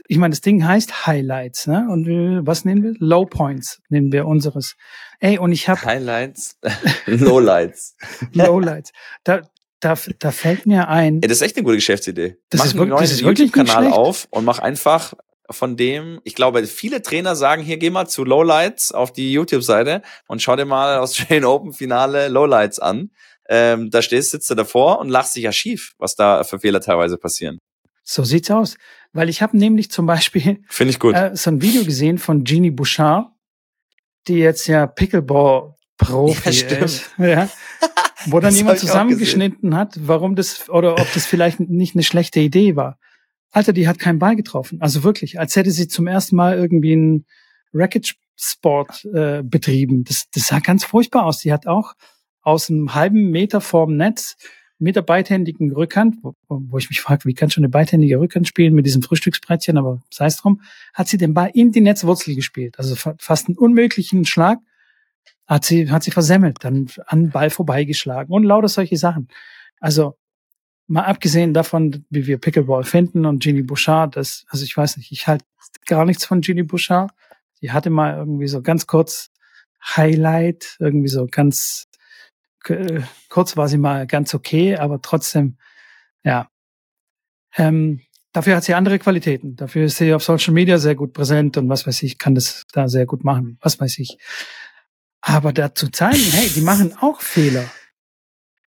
ich 0.08 0.18
meine, 0.18 0.32
das 0.32 0.42
Ding 0.42 0.66
heißt 0.66 1.06
Highlights, 1.06 1.68
ne? 1.68 1.88
Und 1.89 2.08
äh, 2.08 2.46
was 2.46 2.66
nehmen 2.66 2.84
wir? 2.84 2.94
Low 3.00 3.26
Points 3.26 3.82
nehmen 3.89 4.12
wir 4.12 4.26
unseres. 4.26 4.76
Ey, 5.20 5.38
und 5.38 5.52
ich 5.52 5.68
habe 5.68 5.82
Highlights, 5.84 6.58
Lowlights. 7.06 7.96
Lowlights. 8.34 8.92
Da, 9.24 9.42
da, 9.80 9.96
da 10.20 10.32
fällt 10.32 10.66
mir 10.66 10.88
ein. 10.88 11.22
Ey, 11.22 11.28
das 11.28 11.38
ist 11.38 11.42
echt 11.42 11.58
eine 11.58 11.64
gute 11.64 11.78
Geschäftsidee. 11.78 12.38
Das 12.50 12.60
mach 12.60 12.66
ist 12.66 12.78
wirklich, 12.78 13.00
das 13.00 13.12
ist 13.12 13.24
wirklich 13.24 13.52
Kanal 13.52 13.88
auf 13.88 14.28
und 14.30 14.46
mach 14.46 14.60
einfach 14.60 15.14
von 15.50 15.76
dem, 15.76 16.22
ich 16.24 16.36
glaube, 16.36 16.66
viele 16.66 17.02
Trainer 17.02 17.36
sagen, 17.36 17.62
hier 17.62 17.78
geh 17.78 17.89
mal 17.89 18.08
zu 18.08 18.24
Lowlights 18.24 18.94
auf 18.94 19.12
die 19.12 19.34
YouTube-Seite 19.34 20.02
und 20.28 20.42
schau 20.42 20.56
dir 20.56 20.66
mal 20.66 20.98
aus 20.98 21.12
Australian 21.12 21.46
Open 21.46 21.74
Finale 21.74 22.30
Lowlights 22.30 22.80
an. 22.80 23.12
Ähm, 23.50 23.89
da 23.89 24.02
stehst, 24.02 24.32
sitzt 24.32 24.50
du 24.50 24.56
davor 24.56 25.00
und 25.00 25.10
lachst 25.10 25.36
dich 25.36 25.44
ja 25.44 25.52
schief, 25.52 25.94
was 25.98 26.16
da 26.16 26.46
für 26.46 26.60
Fehler 26.60 26.80
teilweise 26.80 27.18
passieren. 27.18 27.58
So 28.04 28.24
sieht's 28.24 28.52
aus. 28.52 28.78
Weil 29.14 29.30
ich 29.30 29.41
habe 29.41 29.58
nämlich 29.58 29.91
zum 29.91 30.06
Beispiel 30.06 30.62
Finde 30.68 30.91
ich 30.91 30.99
gut. 30.99 31.16
Äh, 31.16 31.36
so 31.36 31.52
ein 31.52 31.62
Video 31.62 31.84
gesehen 31.84 32.18
von 32.18 32.45
Jeannie 32.45 32.72
Bouchard, 32.72 33.28
die 34.28 34.36
jetzt 34.36 34.68
ja 34.68 34.88
Pickleball-Profi 34.88 36.49
ja, 36.49 36.78
ist. 36.78 37.12
Ja, 37.18 37.49
wo 38.28 38.39
dann 38.39 38.56
jemand 38.56 38.80
zusammengeschnitten 38.80 39.76
hat, 39.76 39.95
warum 39.99 40.36
das 40.36 40.70
oder 40.70 40.93
ob 40.99 41.14
das 41.14 41.26
vielleicht 41.26 41.60
nicht 41.60 41.95
eine 41.95 42.04
schlechte 42.04 42.39
Idee 42.39 42.76
war. 42.76 42.99
Alter, 43.52 43.74
die 43.74 43.88
hat 43.88 43.99
keinen 43.99 44.20
Ball 44.20 44.36
getroffen. 44.36 44.80
Also 44.82 45.04
wirklich, 45.04 45.39
als 45.39 45.56
hätte 45.56 45.72
sie 45.72 45.88
zum 45.88 46.08
ersten 46.08 46.36
Mal 46.36 46.58
irgendwie 46.58 46.93
einen 46.93 47.26
Racket-Sport 47.74 49.06
äh, 49.06 49.41
betrieben. 49.43 50.04
Das, 50.04 50.26
das 50.34 50.47
sah 50.47 50.60
ganz 50.60 50.86
furchtbar 50.86 51.26
aus. 51.26 51.39
Die 51.39 51.52
hat 51.52 51.68
auch 51.68 51.93
aus 52.41 52.70
einem 52.70 52.93
halben 52.93 53.30
Meter 53.30 53.60
vorm 53.60 53.97
Netz 53.97 54.38
mit 54.82 54.96
der 54.96 55.04
beidhändigen 55.04 55.72
Rückhand, 55.72 56.18
wo, 56.24 56.34
wo 56.48 56.78
ich 56.78 56.90
mich 56.90 57.02
frage, 57.02 57.26
wie 57.26 57.34
kann 57.34 57.52
schon 57.52 57.64
eine 57.64 57.70
beidhändige 57.70 58.20
Rückhand 58.20 58.48
spielen 58.48 58.74
mit 58.74 58.86
diesem 58.86 59.04
Frühstücksbrettchen, 59.04 59.78
aber 59.78 60.02
sei 60.10 60.26
es 60.26 60.38
drum, 60.38 60.62
hat 60.94 61.08
sie 61.08 61.18
den 61.18 61.34
Ball 61.34 61.52
in 61.54 61.72
die 61.72 61.82
Netzwurzel 61.82 62.36
gespielt. 62.36 62.80
Also 62.80 62.96
fast 62.96 63.48
einen 63.48 63.58
unmöglichen 63.58 64.26
Schlag. 64.26 64.58
hat 65.46 65.66
sie, 65.66 65.92
hat 65.92 66.04
sie 66.04 66.12
versemmelt, 66.12 66.58
dann 66.62 66.88
an 67.06 67.30
Ball 67.30 67.50
vorbeigeschlagen 67.50 68.34
und 68.34 68.44
lauter 68.44 68.70
solche 68.70 68.98
Sachen. 68.98 69.28
Also, 69.80 70.18
mal 70.88 71.04
abgesehen 71.04 71.54
davon, 71.54 72.06
wie 72.10 72.26
wir 72.26 72.38
Pickleball 72.40 72.84
finden 72.84 73.26
und 73.26 73.44
Ginny 73.44 73.62
Bouchard, 73.62 74.16
das, 74.16 74.46
also 74.50 74.66
ich 74.66 74.76
weiß 74.76 74.98
nicht, 74.98 75.12
ich 75.12 75.28
halte 75.28 75.46
gar 75.86 76.06
nichts 76.06 76.26
von 76.26 76.42
Ginny 76.42 76.64
Bouchard. 76.64 77.12
Die 77.62 77.72
hatte 77.72 77.90
mal 77.92 78.18
irgendwie 78.18 78.48
so 78.48 78.62
ganz 78.62 78.88
kurz 78.88 79.30
Highlight, 79.96 80.78
irgendwie 80.80 81.08
so 81.08 81.28
ganz 81.30 81.88
kurz 83.30 83.57
war 83.57 83.68
sie 83.68 83.78
mal 83.78 84.07
ganz 84.07 84.34
okay, 84.34 84.76
aber 84.78 85.01
trotzdem, 85.01 85.57
ja. 86.24 86.49
Ähm, 87.55 88.01
dafür 88.32 88.55
hat 88.55 88.64
sie 88.64 88.74
andere 88.74 88.99
Qualitäten. 88.99 89.55
Dafür 89.55 89.86
ist 89.86 89.97
sie 89.97 90.14
auf 90.14 90.24
Social 90.24 90.53
Media 90.53 90.78
sehr 90.78 90.95
gut 90.95 91.14
präsent 91.14 91.57
und 91.57 91.70
was 91.70 91.86
weiß 91.86 92.03
ich, 92.03 92.18
kann 92.18 92.36
das 92.36 92.66
da 92.72 92.88
sehr 92.88 93.05
gut 93.05 93.24
machen, 93.24 93.57
was 93.62 93.80
weiß 93.80 93.99
ich. 93.99 94.18
Aber 95.22 95.53
dazu 95.53 95.89
zeigen, 95.89 96.24
hey, 96.32 96.49
die 96.49 96.62
machen 96.62 96.95
auch 96.99 97.22
Fehler. 97.22 97.66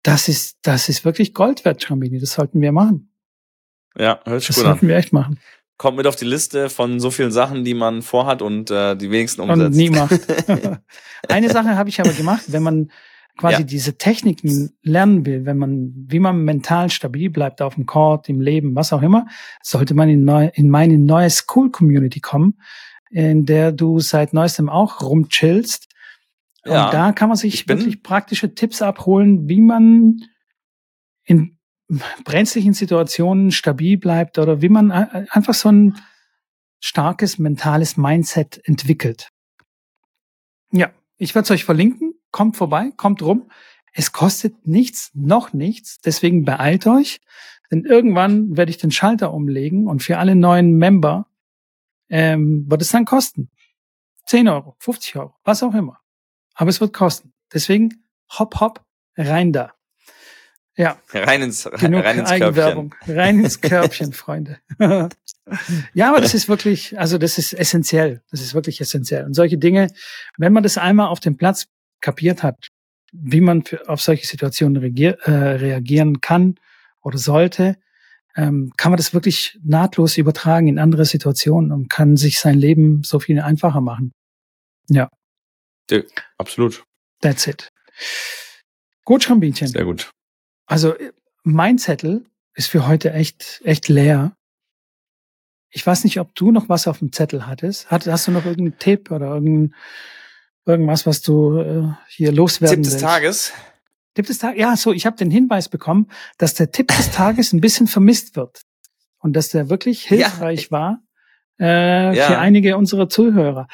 Das 0.02 0.28
ist, 0.28 0.58
das 0.62 0.88
ist 0.88 1.04
wirklich 1.04 1.34
Gold 1.34 1.64
wert, 1.64 1.82
Schrambini. 1.82 2.20
Das 2.20 2.32
sollten 2.32 2.60
wir 2.60 2.72
machen. 2.72 3.10
Ja, 3.96 4.20
hört 4.24 4.40
sich 4.40 4.48
Das 4.48 4.56
gut 4.56 4.64
an. 4.66 4.72
sollten 4.72 4.88
wir 4.88 4.96
echt 4.96 5.12
machen. 5.12 5.40
Kommt 5.76 5.96
mit 5.96 6.06
auf 6.06 6.14
die 6.14 6.26
Liste 6.26 6.70
von 6.70 7.00
so 7.00 7.10
vielen 7.10 7.32
Sachen, 7.32 7.64
die 7.64 7.74
man 7.74 8.02
vorhat 8.02 8.42
und 8.42 8.70
äh, 8.70 8.94
die 8.96 9.10
wenigsten 9.10 9.40
umsetzt. 9.40 9.60
Und 9.60 9.76
nie 9.76 9.90
macht. 9.90 10.20
Eine 11.28 11.50
Sache 11.50 11.76
habe 11.76 11.88
ich 11.88 12.00
aber 12.00 12.12
gemacht, 12.12 12.44
wenn 12.48 12.62
man 12.62 12.90
quasi 13.36 13.62
Ja. 13.62 13.66
diese 13.66 13.98
Techniken 13.98 14.70
lernen 14.82 15.26
will, 15.26 15.44
wenn 15.44 15.58
man, 15.58 15.92
wie 16.08 16.20
man 16.20 16.44
mental 16.44 16.90
stabil 16.90 17.30
bleibt 17.30 17.60
auf 17.62 17.74
dem 17.74 17.86
Court, 17.86 18.28
im 18.28 18.40
Leben, 18.40 18.74
was 18.76 18.92
auch 18.92 19.02
immer, 19.02 19.26
sollte 19.62 19.94
man 19.94 20.08
in, 20.08 20.24
neu, 20.24 20.50
in 20.54 20.68
meine 20.70 20.98
neue 20.98 21.30
School 21.30 21.70
Community 21.70 22.20
kommen, 22.20 22.60
in 23.10 23.44
der 23.46 23.72
du 23.72 23.98
seit 24.00 24.32
neuestem 24.32 24.68
auch 24.68 25.00
rumchillst. 25.02 25.88
Ja, 26.64 26.86
Und 26.86 26.94
da 26.94 27.12
kann 27.12 27.28
man 27.28 27.36
sich 27.36 27.68
wirklich 27.68 28.02
praktische 28.02 28.54
Tipps 28.54 28.80
abholen, 28.82 29.48
wie 29.48 29.60
man 29.60 30.20
in 31.24 31.58
brenzlichen 32.24 32.72
Situationen 32.72 33.50
stabil 33.52 33.98
bleibt 33.98 34.38
oder 34.38 34.62
wie 34.62 34.68
man 34.70 34.90
ein- 34.90 35.28
einfach 35.28 35.54
so 35.54 35.70
ein 35.70 35.98
starkes 36.80 37.38
mentales 37.38 37.96
Mindset 37.96 38.60
entwickelt. 38.64 39.28
Ja, 40.70 40.90
ich 41.18 41.34
werde 41.34 41.44
es 41.44 41.50
euch 41.50 41.64
verlinken. 41.64 42.14
Kommt 42.34 42.56
vorbei, 42.56 42.90
kommt 42.96 43.22
rum. 43.22 43.48
Es 43.92 44.10
kostet 44.10 44.66
nichts, 44.66 45.12
noch 45.14 45.52
nichts. 45.52 46.00
Deswegen 46.00 46.44
beeilt 46.44 46.84
euch. 46.84 47.20
Denn 47.70 47.84
irgendwann 47.84 48.56
werde 48.56 48.70
ich 48.70 48.76
den 48.76 48.90
Schalter 48.90 49.32
umlegen 49.32 49.86
und 49.86 50.02
für 50.02 50.18
alle 50.18 50.34
neuen 50.34 50.72
Member 50.72 51.28
ähm, 52.08 52.64
wird 52.68 52.82
es 52.82 52.90
dann 52.90 53.04
kosten. 53.04 53.52
10 54.26 54.48
Euro, 54.48 54.74
50 54.80 55.14
Euro, 55.14 55.36
was 55.44 55.62
auch 55.62 55.74
immer. 55.74 56.00
Aber 56.54 56.70
es 56.70 56.80
wird 56.80 56.92
kosten. 56.92 57.32
Deswegen 57.52 58.04
hopp, 58.36 58.58
hopp, 58.58 58.84
rein 59.16 59.52
da. 59.52 59.72
Ja, 60.76 60.98
rein 61.12 61.40
ins, 61.40 61.70
genug 61.78 62.04
rein 62.04 62.18
ins 62.18 62.30
Körbchen. 62.30 62.42
Eigenwerbung. 62.42 62.94
Rein 63.06 63.38
ins 63.38 63.60
Körbchen, 63.60 64.12
Freunde. 64.24 64.58
ja, 65.94 66.08
aber 66.08 66.20
das 66.20 66.34
ist 66.34 66.48
wirklich, 66.48 66.98
also 66.98 67.16
das 67.16 67.38
ist 67.38 67.52
essentiell. 67.52 68.24
Das 68.32 68.40
ist 68.40 68.54
wirklich 68.54 68.80
essentiell. 68.80 69.24
Und 69.24 69.34
solche 69.34 69.56
Dinge, 69.56 69.92
wenn 70.36 70.52
man 70.52 70.64
das 70.64 70.78
einmal 70.78 71.06
auf 71.06 71.20
dem 71.20 71.36
Platz 71.36 71.68
kapiert 72.04 72.42
hat, 72.42 72.68
wie 73.12 73.40
man 73.40 73.64
für, 73.64 73.88
auf 73.88 74.00
solche 74.02 74.26
Situationen 74.26 74.76
reagier, 74.76 75.18
äh, 75.22 75.30
reagieren 75.30 76.20
kann 76.20 76.56
oder 77.00 77.16
sollte, 77.16 77.76
ähm, 78.36 78.72
kann 78.76 78.92
man 78.92 78.98
das 78.98 79.14
wirklich 79.14 79.58
nahtlos 79.62 80.18
übertragen 80.18 80.68
in 80.68 80.78
andere 80.78 81.06
Situationen 81.06 81.72
und 81.72 81.88
kann 81.88 82.16
sich 82.16 82.38
sein 82.38 82.58
Leben 82.58 83.02
so 83.04 83.20
viel 83.20 83.40
einfacher 83.40 83.80
machen. 83.80 84.12
Ja, 84.88 85.08
Absolut. 86.38 86.84
that's 87.20 87.46
it. 87.46 87.70
Gut, 89.04 89.22
Schrambinchen. 89.22 89.68
Sehr 89.68 89.84
gut. 89.84 90.10
Also 90.66 90.94
mein 91.42 91.78
Zettel 91.78 92.26
ist 92.54 92.68
für 92.68 92.86
heute 92.86 93.12
echt, 93.12 93.60
echt 93.64 93.88
leer. 93.88 94.36
Ich 95.70 95.86
weiß 95.86 96.04
nicht, 96.04 96.20
ob 96.20 96.34
du 96.34 96.52
noch 96.52 96.68
was 96.68 96.86
auf 96.86 96.98
dem 96.98 97.12
Zettel 97.12 97.46
hattest. 97.46 97.90
Hat, 97.90 98.06
hast 98.06 98.26
du 98.26 98.32
noch 98.32 98.44
irgendeinen 98.44 98.78
Tipp 98.78 99.10
oder 99.10 99.34
irgendein, 99.34 99.74
irgendwas, 100.66 101.06
was 101.06 101.20
du 101.22 101.58
äh, 101.58 101.82
hier 102.08 102.32
loswerden 102.32 102.76
Tipp 102.76 102.84
des 102.84 102.92
willst? 102.94 103.04
Tages. 103.04 103.52
Tipp 104.14 104.26
des 104.26 104.38
Tages. 104.38 104.60
Ja, 104.60 104.76
so, 104.76 104.92
ich 104.92 105.06
habe 105.06 105.16
den 105.16 105.30
Hinweis 105.30 105.68
bekommen, 105.68 106.08
dass 106.38 106.54
der 106.54 106.70
Tipp 106.70 106.88
des 106.88 107.10
Tages 107.10 107.52
ein 107.52 107.60
bisschen 107.60 107.86
vermisst 107.86 108.36
wird. 108.36 108.62
Und 109.18 109.34
dass 109.34 109.48
der 109.48 109.70
wirklich 109.70 110.04
Ja. 110.10 110.16
hilfreich 110.28 110.70
war 110.70 111.00
äh, 111.60 112.16
Ja. 112.16 112.26
für 112.28 112.38
einige 112.38 112.76
unserer 112.76 113.08
Zuhörer. 113.08 113.68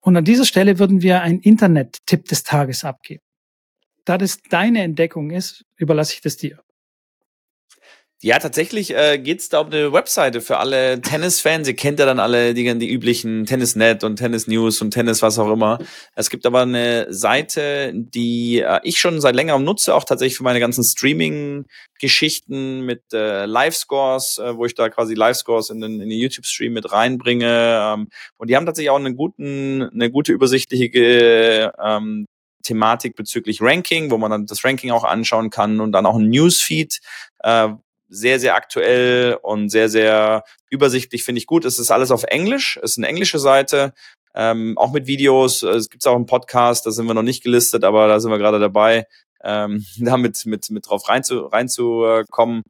Und 0.00 0.16
an 0.16 0.24
dieser 0.24 0.44
Stelle 0.44 0.78
würden 0.78 1.02
wir 1.02 1.22
einen 1.22 1.40
Internet-Tipp 1.40 2.26
des 2.26 2.42
Tages 2.42 2.84
abgeben. 2.84 3.22
Da 4.04 4.18
das 4.18 4.38
deine 4.50 4.82
Entdeckung 4.82 5.30
ist, 5.30 5.64
überlasse 5.76 6.12
ich 6.14 6.20
das 6.20 6.36
dir. 6.36 6.62
Ja, 8.24 8.38
tatsächlich 8.38 8.96
äh, 8.96 9.18
geht's 9.18 9.50
da 9.50 9.60
um 9.60 9.66
eine 9.66 9.92
Webseite 9.92 10.40
für 10.40 10.56
alle 10.56 10.98
Tennisfans. 11.02 11.68
Ihr 11.68 11.76
kennt 11.76 11.98
ja 11.98 12.06
dann 12.06 12.18
alle 12.18 12.54
die, 12.54 12.78
die 12.78 12.90
üblichen 12.90 13.44
Tennisnet 13.44 14.02
und 14.02 14.16
Tennis 14.16 14.46
News 14.46 14.80
und 14.80 14.92
Tennis 14.92 15.20
was 15.20 15.38
auch 15.38 15.52
immer. 15.52 15.78
Es 16.14 16.30
gibt 16.30 16.46
aber 16.46 16.62
eine 16.62 17.12
Seite, 17.12 17.92
die 17.94 18.60
äh, 18.60 18.80
ich 18.82 18.98
schon 18.98 19.20
seit 19.20 19.34
längerem 19.34 19.62
nutze, 19.62 19.94
auch 19.94 20.04
tatsächlich 20.04 20.38
für 20.38 20.42
meine 20.42 20.58
ganzen 20.58 20.82
Streaming-Geschichten 20.82 22.86
mit 22.86 23.02
äh, 23.12 23.44
Live-Scores, 23.44 24.38
äh, 24.38 24.56
wo 24.56 24.64
ich 24.64 24.74
da 24.74 24.88
quasi 24.88 25.12
Live-Scores 25.12 25.68
in 25.68 25.82
den, 25.82 26.00
in 26.00 26.08
den 26.08 26.18
YouTube-Stream 26.18 26.72
mit 26.72 26.92
reinbringe. 26.92 27.92
Ähm, 27.94 28.08
und 28.38 28.48
die 28.48 28.56
haben 28.56 28.64
tatsächlich 28.64 28.88
auch 28.88 28.96
einen 28.96 29.16
guten, 29.16 29.82
eine 29.82 30.10
gute 30.10 30.32
übersichtliche 30.32 31.74
ähm, 31.78 32.24
Thematik 32.62 33.16
bezüglich 33.16 33.60
Ranking, 33.60 34.10
wo 34.10 34.16
man 34.16 34.30
dann 34.30 34.46
das 34.46 34.64
Ranking 34.64 34.92
auch 34.92 35.04
anschauen 35.04 35.50
kann 35.50 35.80
und 35.80 35.92
dann 35.92 36.06
auch 36.06 36.16
ein 36.16 36.30
Newsfeed, 36.30 37.00
äh, 37.40 37.68
sehr, 38.14 38.38
sehr 38.40 38.54
aktuell 38.54 39.38
und 39.42 39.68
sehr, 39.68 39.88
sehr 39.88 40.44
übersichtlich, 40.70 41.24
finde 41.24 41.40
ich 41.40 41.46
gut. 41.46 41.64
Es 41.64 41.78
ist 41.78 41.90
alles 41.90 42.10
auf 42.10 42.24
Englisch, 42.24 42.78
es 42.82 42.92
ist 42.92 42.98
eine 42.98 43.08
englische 43.08 43.38
Seite, 43.38 43.92
ähm, 44.34 44.76
auch 44.78 44.92
mit 44.92 45.06
Videos. 45.06 45.62
Es 45.62 45.88
gibt 45.90 46.06
auch 46.06 46.14
einen 46.14 46.26
Podcast, 46.26 46.86
da 46.86 46.90
sind 46.90 47.06
wir 47.06 47.14
noch 47.14 47.22
nicht 47.22 47.42
gelistet, 47.42 47.84
aber 47.84 48.08
da 48.08 48.20
sind 48.20 48.30
wir 48.30 48.38
gerade 48.38 48.58
dabei, 48.58 49.06
ähm, 49.42 49.84
da 49.98 50.16
mit, 50.16 50.44
mit, 50.46 50.70
mit 50.70 50.88
drauf 50.88 51.08
reinzukommen. 51.08 51.50
Rein 51.52 51.68
zu, 51.68 52.04
äh, 52.04 52.24
kommen. 52.30 52.62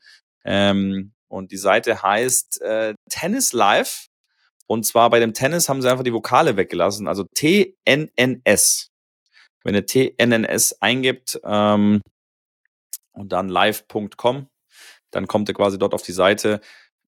ähm, 0.44 1.12
und 1.28 1.50
die 1.50 1.56
Seite 1.56 2.02
heißt 2.02 2.62
äh, 2.62 2.94
Tennis 3.10 3.52
Live. 3.52 4.06
Und 4.66 4.86
zwar 4.86 5.10
bei 5.10 5.18
dem 5.18 5.34
Tennis 5.34 5.68
haben 5.68 5.82
sie 5.82 5.90
einfach 5.90 6.04
die 6.04 6.12
Vokale 6.12 6.56
weggelassen, 6.56 7.08
also 7.08 7.24
TNNS. 7.34 8.88
Wenn 9.64 9.74
ihr 9.74 9.86
TNNS 9.86 10.80
eingibt 10.80 11.40
ähm, 11.44 12.00
und 13.12 13.32
dann 13.32 13.48
live.com, 13.48 14.46
dann 15.14 15.26
kommt 15.26 15.48
ihr 15.48 15.54
quasi 15.54 15.78
dort 15.78 15.94
auf 15.94 16.02
die 16.02 16.12
Seite. 16.12 16.60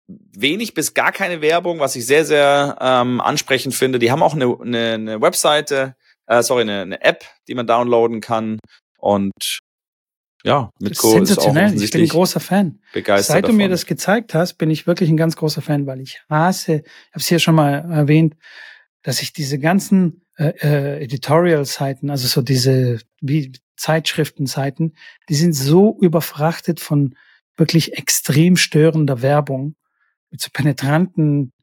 Wenig 0.07 0.73
bis 0.73 0.93
gar 0.93 1.11
keine 1.11 1.41
Werbung, 1.41 1.79
was 1.79 1.95
ich 1.95 2.05
sehr, 2.05 2.25
sehr 2.25 2.77
ähm, 2.79 3.21
ansprechend 3.21 3.73
finde. 3.73 3.99
Die 3.99 4.11
haben 4.11 4.21
auch 4.21 4.35
eine, 4.35 4.55
eine, 4.61 4.93
eine 4.93 5.21
Webseite, 5.21 5.95
äh, 6.27 6.43
sorry, 6.43 6.61
eine, 6.61 6.81
eine 6.81 7.01
App, 7.01 7.25
die 7.47 7.55
man 7.55 7.65
downloaden 7.65 8.21
kann. 8.21 8.59
Und 8.99 9.61
ja, 10.43 10.69
Das 10.79 10.91
ist 10.91 11.03
Mitko 11.03 11.07
ist 11.07 11.13
sensationell. 11.13 11.81
Ich 11.81 11.89
bin 11.89 12.01
ein 12.01 12.07
großer 12.07 12.39
Fan. 12.39 12.79
begeistert 12.93 13.33
Seit 13.33 13.43
du 13.45 13.47
davon. 13.47 13.57
mir 13.57 13.69
das 13.69 13.87
gezeigt 13.87 14.35
hast, 14.35 14.53
bin 14.55 14.69
ich 14.69 14.85
wirklich 14.85 15.09
ein 15.09 15.17
ganz 15.17 15.35
großer 15.35 15.63
Fan, 15.63 15.87
weil 15.87 16.01
ich 16.01 16.21
hasse, 16.29 16.83
ich 16.83 17.11
habe 17.11 17.19
es 17.19 17.27
hier 17.27 17.39
schon 17.39 17.55
mal 17.55 17.73
erwähnt, 17.73 18.35
dass 19.01 19.23
ich 19.23 19.33
diese 19.33 19.57
ganzen 19.57 20.23
äh, 20.37 20.53
äh, 20.61 21.03
Editorial-Seiten, 21.03 22.11
also 22.11 22.27
so 22.27 22.43
diese 22.43 22.99
wie 23.21 23.53
Zeitschriftenseiten, 23.75 24.95
die 25.29 25.35
sind 25.35 25.53
so 25.53 25.97
überfrachtet 25.99 26.79
von 26.79 27.15
wirklich 27.57 27.93
extrem 27.93 28.57
störender 28.57 29.21
Werbung 29.21 29.75
mit 30.29 30.41
so 30.41 30.49
penetranten 30.51 31.53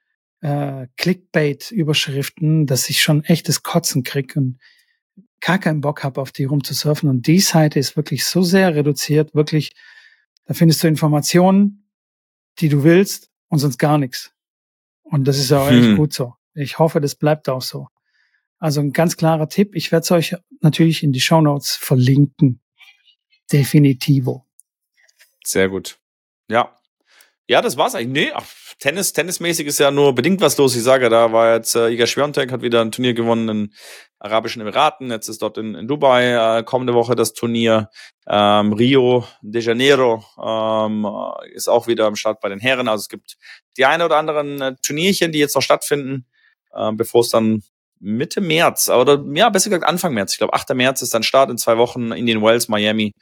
äh, 0.40 0.86
Clickbait-Überschriften, 0.96 2.66
dass 2.66 2.88
ich 2.90 3.00
schon 3.02 3.24
echtes 3.24 3.62
Kotzen 3.62 4.02
krieg 4.02 4.36
und 4.36 4.58
gar 5.40 5.58
keinen 5.58 5.80
Bock 5.80 6.04
habe, 6.04 6.20
auf 6.20 6.32
die 6.32 6.44
rumzusurfen. 6.44 7.08
Und 7.08 7.26
die 7.26 7.40
Seite 7.40 7.78
ist 7.78 7.96
wirklich 7.96 8.24
so 8.24 8.42
sehr 8.42 8.74
reduziert, 8.74 9.34
wirklich, 9.34 9.72
da 10.46 10.54
findest 10.54 10.82
du 10.82 10.88
Informationen, 10.88 11.88
die 12.58 12.68
du 12.68 12.84
willst 12.84 13.30
und 13.48 13.58
sonst 13.58 13.78
gar 13.78 13.98
nichts. 13.98 14.32
Und 15.02 15.24
das 15.24 15.38
ist 15.38 15.52
auch 15.52 15.68
Hm. 15.68 15.78
echt 15.78 15.96
gut 15.96 16.12
so. 16.12 16.34
Ich 16.54 16.78
hoffe, 16.78 17.00
das 17.00 17.14
bleibt 17.14 17.48
auch 17.48 17.62
so. 17.62 17.88
Also 18.58 18.80
ein 18.80 18.92
ganz 18.92 19.16
klarer 19.16 19.48
Tipp. 19.48 19.74
Ich 19.74 19.90
werde 19.90 20.04
es 20.04 20.10
euch 20.10 20.36
natürlich 20.60 21.02
in 21.02 21.12
die 21.12 21.20
Show 21.20 21.40
Notes 21.40 21.74
verlinken. 21.74 22.60
Definitivo. 23.50 24.46
Sehr 25.44 25.68
gut. 25.68 25.98
Ja. 26.48 26.76
Ja, 27.48 27.60
das 27.60 27.76
war's 27.76 27.94
eigentlich. 27.94 28.26
Nee, 28.26 28.32
ach, 28.34 28.46
Tennis, 28.78 29.12
tennismäßig 29.12 29.66
ist 29.66 29.78
ja 29.78 29.90
nur 29.90 30.14
bedingt 30.14 30.40
was 30.40 30.56
los. 30.58 30.74
Ich 30.74 30.82
sage, 30.82 31.08
da 31.08 31.32
war 31.32 31.54
jetzt 31.54 31.74
äh, 31.74 31.88
Iga 31.88 32.06
Swiatek 32.06 32.50
hat 32.50 32.62
wieder 32.62 32.80
ein 32.80 32.92
Turnier 32.92 33.14
gewonnen 33.14 33.48
in 33.48 33.74
Arabischen 34.18 34.62
Emiraten. 34.62 35.10
Jetzt 35.10 35.28
ist 35.28 35.42
dort 35.42 35.58
in, 35.58 35.74
in 35.74 35.86
Dubai 35.88 36.58
äh, 36.58 36.62
kommende 36.62 36.94
Woche 36.94 37.14
das 37.14 37.32
Turnier. 37.32 37.90
Ähm, 38.26 38.72
Rio 38.72 39.26
de 39.42 39.60
Janeiro 39.60 40.24
ähm, 40.42 41.04
äh, 41.04 41.50
ist 41.52 41.68
auch 41.68 41.86
wieder 41.86 42.06
am 42.06 42.16
Start 42.16 42.40
bei 42.40 42.48
den 42.48 42.60
Herren. 42.60 42.88
Also 42.88 43.02
es 43.02 43.08
gibt 43.08 43.36
die 43.76 43.84
eine 43.84 44.04
oder 44.04 44.16
anderen 44.16 44.60
äh, 44.60 44.74
Turnierchen, 44.82 45.32
die 45.32 45.38
jetzt 45.38 45.54
noch 45.54 45.62
stattfinden, 45.62 46.26
äh, 46.72 46.92
bevor 46.92 47.20
es 47.22 47.30
dann 47.30 47.62
Mitte 48.02 48.40
März 48.40 48.88
oder 48.88 49.24
ja, 49.34 49.48
besser 49.48 49.70
gesagt 49.70 49.88
Anfang 49.88 50.12
März. 50.12 50.32
Ich 50.32 50.38
glaube, 50.38 50.54
8. 50.54 50.74
März 50.74 51.02
ist 51.02 51.14
dann 51.14 51.22
Start 51.22 51.50
in 51.50 51.58
zwei 51.58 51.78
Wochen 51.78 52.12
in 52.12 52.26
den 52.26 52.42
Wells, 52.42 52.68
Miami. 52.68 53.12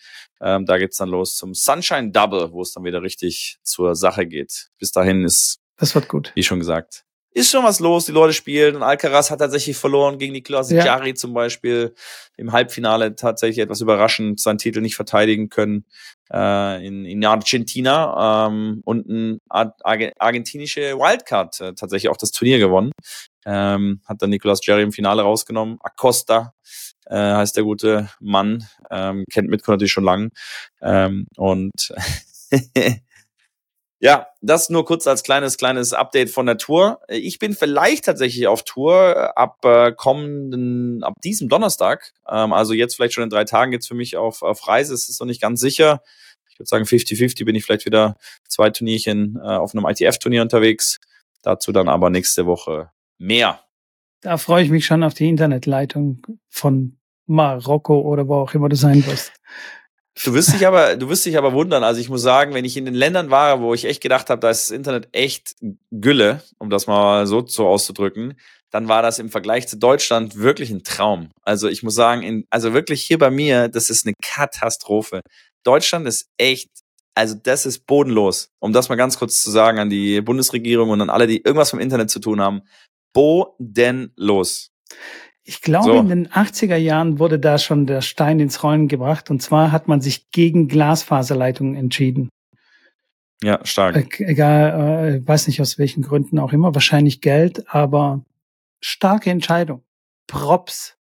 Ähm, 0.41 0.65
da 0.65 0.79
geht's 0.79 0.97
dann 0.97 1.11
los 1.11 1.37
zum 1.37 1.55
Sunshine 1.55 2.11
Double, 2.11 2.53
wo 2.53 2.63
es 2.63 2.73
dann 2.73 2.85
wieder 2.85 3.03
richtig 3.03 3.59
zur 3.63 3.95
Sache 3.95 4.27
geht. 4.27 4.69
Bis 4.79 4.91
dahin 4.91 5.25
ist, 5.25 5.59
das 5.77 5.95
wird 5.95 6.09
gut. 6.09 6.33
Wie 6.35 6.43
schon 6.43 6.59
gesagt, 6.59 7.05
ist 7.33 7.51
schon 7.51 7.63
was 7.63 7.79
los, 7.79 8.07
die 8.07 8.13
Leute 8.13 8.33
spielen 8.33 8.75
und 8.75 8.83
Alcaraz 8.83 9.31
hat 9.31 9.39
tatsächlich 9.39 9.77
verloren 9.77 10.19
gegen 10.19 10.33
Nicolas 10.33 10.71
ja. 10.71 10.85
Jari 10.85 11.15
zum 11.15 11.33
Beispiel 11.33 11.95
im 12.37 12.51
Halbfinale 12.51 13.15
tatsächlich 13.15 13.59
etwas 13.59 13.81
überraschend 13.81 14.41
seinen 14.41 14.59
Titel 14.59 14.81
nicht 14.81 14.97
verteidigen 14.97 15.49
können 15.49 15.85
äh, 16.33 16.85
in, 16.85 17.05
in 17.05 17.25
Argentina 17.25 18.49
ähm, 18.49 18.81
und 18.85 19.09
ein 19.09 19.39
argentinische 19.49 20.99
Wildcard 20.99 21.61
äh, 21.61 21.75
tatsächlich 21.75 22.11
auch 22.11 22.17
das 22.17 22.33
Turnier 22.33 22.59
gewonnen. 22.59 22.91
Ähm, 23.47 24.01
hat 24.07 24.21
dann 24.23 24.31
Nicolas 24.31 24.65
Jerry 24.65 24.83
im 24.83 24.93
Finale 24.93 25.23
rausgenommen. 25.23 25.79
Acosta 25.83 26.55
äh, 27.07 27.17
heißt 27.17 27.57
der 27.57 27.65
gute 27.65 28.11
Mann, 28.21 28.67
ähm, 28.91 29.25
kennt 29.33 29.49
Mitko 29.49 29.73
natürlich 29.73 29.93
schon 29.93 30.05
lang. 30.05 30.31
Ähm, 30.83 31.27
und 31.37 31.93
Ja, 34.03 34.29
das 34.41 34.71
nur 34.71 34.87
kurz 34.87 35.07
als 35.07 35.23
kleines, 35.23 35.59
kleines 35.59 35.93
Update 35.93 36.31
von 36.31 36.47
der 36.47 36.57
Tour. 36.57 37.03
Ich 37.09 37.39
bin 37.39 37.55
vielleicht 37.55 38.07
tatsächlich 38.07 38.47
auf 38.47 38.65
Tour 38.65 39.37
ab 39.37 39.63
äh, 39.63 39.93
kommenden, 39.93 41.05
ab 41.05 41.13
diesem 41.23 41.51
Donnerstag. 41.51 42.15
Ähm, 42.27 42.55
also 42.55 42.73
jetzt 42.73 42.97
vielleicht 42.97 43.13
schon 43.13 43.25
in 43.25 43.29
drei 43.31 43.45
Tagen 43.45 43.73
geht's 43.73 43.87
für 43.87 43.95
mich 43.95 44.17
auf, 44.17 44.41
auf 44.41 44.67
Reise. 44.67 44.95
Es 44.95 45.11
ist 45.11 45.21
noch 45.21 45.27
nicht 45.27 45.43
ganz 45.43 45.61
sicher. 45.61 46.03
Ich 46.51 46.59
würde 46.59 46.69
sagen 46.69 46.85
50-50 46.87 47.45
bin 47.45 47.55
ich 47.55 47.63
vielleicht 47.63 47.85
wieder 47.85 48.17
zwei 48.49 48.71
Turnierchen 48.71 49.37
äh, 49.37 49.47
auf 49.47 49.75
einem 49.75 49.85
ITF-Turnier 49.85 50.41
unterwegs. 50.41 50.99
Dazu 51.43 51.71
dann 51.71 51.91
aber 51.91 52.09
nächste 52.09 52.47
Woche 52.47 52.91
mehr. 53.21 53.61
Da 54.23 54.37
freue 54.37 54.65
ich 54.65 54.71
mich 54.71 54.85
schon 54.85 55.03
auf 55.03 55.15
die 55.15 55.29
Internetleitung 55.29 56.27
von 56.49 56.99
Marokko 57.27 58.01
oder 58.01 58.27
wo 58.29 58.35
auch 58.35 58.55
immer 58.55 58.69
du 58.69 58.77
sein 58.77 59.07
wirst. 59.07 59.33
Du 60.23 60.35
wirst 60.35 60.53
dich 60.53 60.67
aber, 60.67 60.97
du 60.97 61.09
wirst 61.09 61.25
dich 61.25 61.39
aber 61.39 61.53
wundern. 61.53 61.85
Also 61.85 62.01
ich 62.01 62.11
muss 62.11 62.21
sagen, 62.21 62.53
wenn 62.53 62.65
ich 62.65 62.77
in 62.77 62.85
den 62.85 62.95
Ländern 62.95 63.31
war, 63.31 63.61
wo 63.61 63.73
ich 63.73 63.85
echt 63.85 64.03
gedacht 64.03 64.29
habe, 64.29 64.41
da 64.41 64.51
ist 64.51 64.69
das 64.69 64.77
Internet 64.77 65.09
echt 65.13 65.55
Gülle, 65.91 66.43
um 66.59 66.69
das 66.69 66.87
mal 66.87 67.27
so, 67.27 67.47
so 67.47 67.67
auszudrücken, 67.67 68.35
dann 68.71 68.89
war 68.89 69.03
das 69.03 69.19
im 69.19 69.31
Vergleich 69.31 69.67
zu 69.69 69.79
Deutschland 69.79 70.37
wirklich 70.37 70.71
ein 70.71 70.83
Traum. 70.83 71.31
Also 71.43 71.69
ich 71.69 71.83
muss 71.83 71.95
sagen, 71.95 72.23
in, 72.23 72.45
also 72.51 72.75
wirklich 72.75 73.03
hier 73.03 73.19
bei 73.19 73.31
mir, 73.31 73.69
das 73.69 73.89
ist 73.89 74.07
eine 74.07 74.15
Katastrophe. 74.23 75.23
Deutschland 75.63 76.07
ist 76.07 76.29
echt, 76.37 76.69
also 77.15 77.35
das 77.35 77.65
ist 77.65 77.87
bodenlos. 77.87 78.51
Um 78.61 78.73
das 78.73 78.89
mal 78.89 78.97
ganz 78.97 79.19
kurz 79.19 79.41
zu 79.43 79.51
sagen 79.51 79.79
an 79.79 79.91
die 79.91 80.21
Bundesregierung 80.21 80.91
und 80.91 81.01
an 81.01 81.11
alle, 81.11 81.27
die 81.27 81.43
irgendwas 81.43 81.73
mit 81.73 81.81
dem 81.81 81.85
Internet 81.85 82.11
zu 82.11 82.21
tun 82.21 82.41
haben. 82.41 82.63
Bodenlos. 83.13 84.71
Ich 85.43 85.63
glaube, 85.63 85.93
so. 85.93 85.99
in 85.99 86.09
den 86.09 86.29
80er 86.29 86.77
Jahren 86.77 87.19
wurde 87.19 87.39
da 87.39 87.59
schon 87.59 87.87
der 87.87 88.03
Stein 88.03 88.41
ins 88.41 88.63
Rollen 88.63 88.89
gebracht. 88.89 89.31
Und 89.31 89.43
zwar 89.43 89.73
hat 89.73 89.89
man 89.89 90.01
sich 90.01 90.31
gegen 90.31 90.69
Glasfaserleitungen 90.69 91.75
entschieden. 91.75 92.29
Ja, 93.43 93.59
stark. 93.65 94.21
E 94.21 94.25
egal, 94.25 95.23
äh, 95.23 95.27
weiß 95.27 95.47
nicht 95.47 95.61
aus 95.61 95.79
welchen 95.79 96.03
Gründen 96.03 96.39
auch 96.39 96.53
immer. 96.53 96.75
Wahrscheinlich 96.75 97.21
Geld, 97.21 97.65
aber 97.69 98.23
starke 98.81 99.31
Entscheidung. 99.31 99.83
Props 100.27 100.97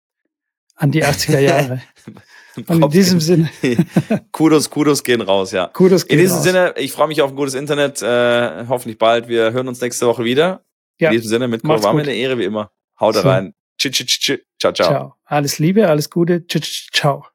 an 0.75 0.91
die 0.91 1.03
80er 1.03 1.39
Jahre. 1.39 1.81
Und 2.67 2.83
in 2.83 2.89
diesem 2.89 3.19
Sinne. 3.19 3.49
Kudos, 4.31 4.69
Kudos 4.69 5.03
gehen 5.03 5.21
raus, 5.21 5.51
ja. 5.51 5.67
Kudos 5.67 6.05
gehen 6.05 6.17
In 6.17 6.23
diesem 6.23 6.37
raus. 6.37 6.43
Sinne, 6.43 6.73
ich 6.77 6.91
freue 6.91 7.07
mich 7.07 7.21
auf 7.21 7.31
ein 7.31 7.35
gutes 7.35 7.53
Internet. 7.53 8.01
Äh, 8.01 8.65
hoffentlich 8.67 8.97
bald. 8.97 9.27
Wir 9.27 9.51
hören 9.51 9.67
uns 9.67 9.81
nächste 9.81 10.07
Woche 10.07 10.23
wieder. 10.23 10.63
Ja. 10.99 11.09
In 11.09 11.17
diesem 11.17 11.29
Sinne, 11.29 11.47
mit 11.47 11.63
war 11.63 11.93
mir 11.93 12.01
eine 12.01 12.13
Ehre 12.13 12.37
wie 12.37 12.45
immer. 12.45 12.71
Haut 12.99 13.15
so. 13.15 13.21
rein. 13.21 13.53
Ciao, 13.77 14.71
ciao. 14.71 14.73
Ciao. 14.73 15.15
Alles 15.25 15.59
Liebe, 15.59 15.87
alles 15.87 16.09
Gute. 16.09 16.45
Ciao. 16.47 17.25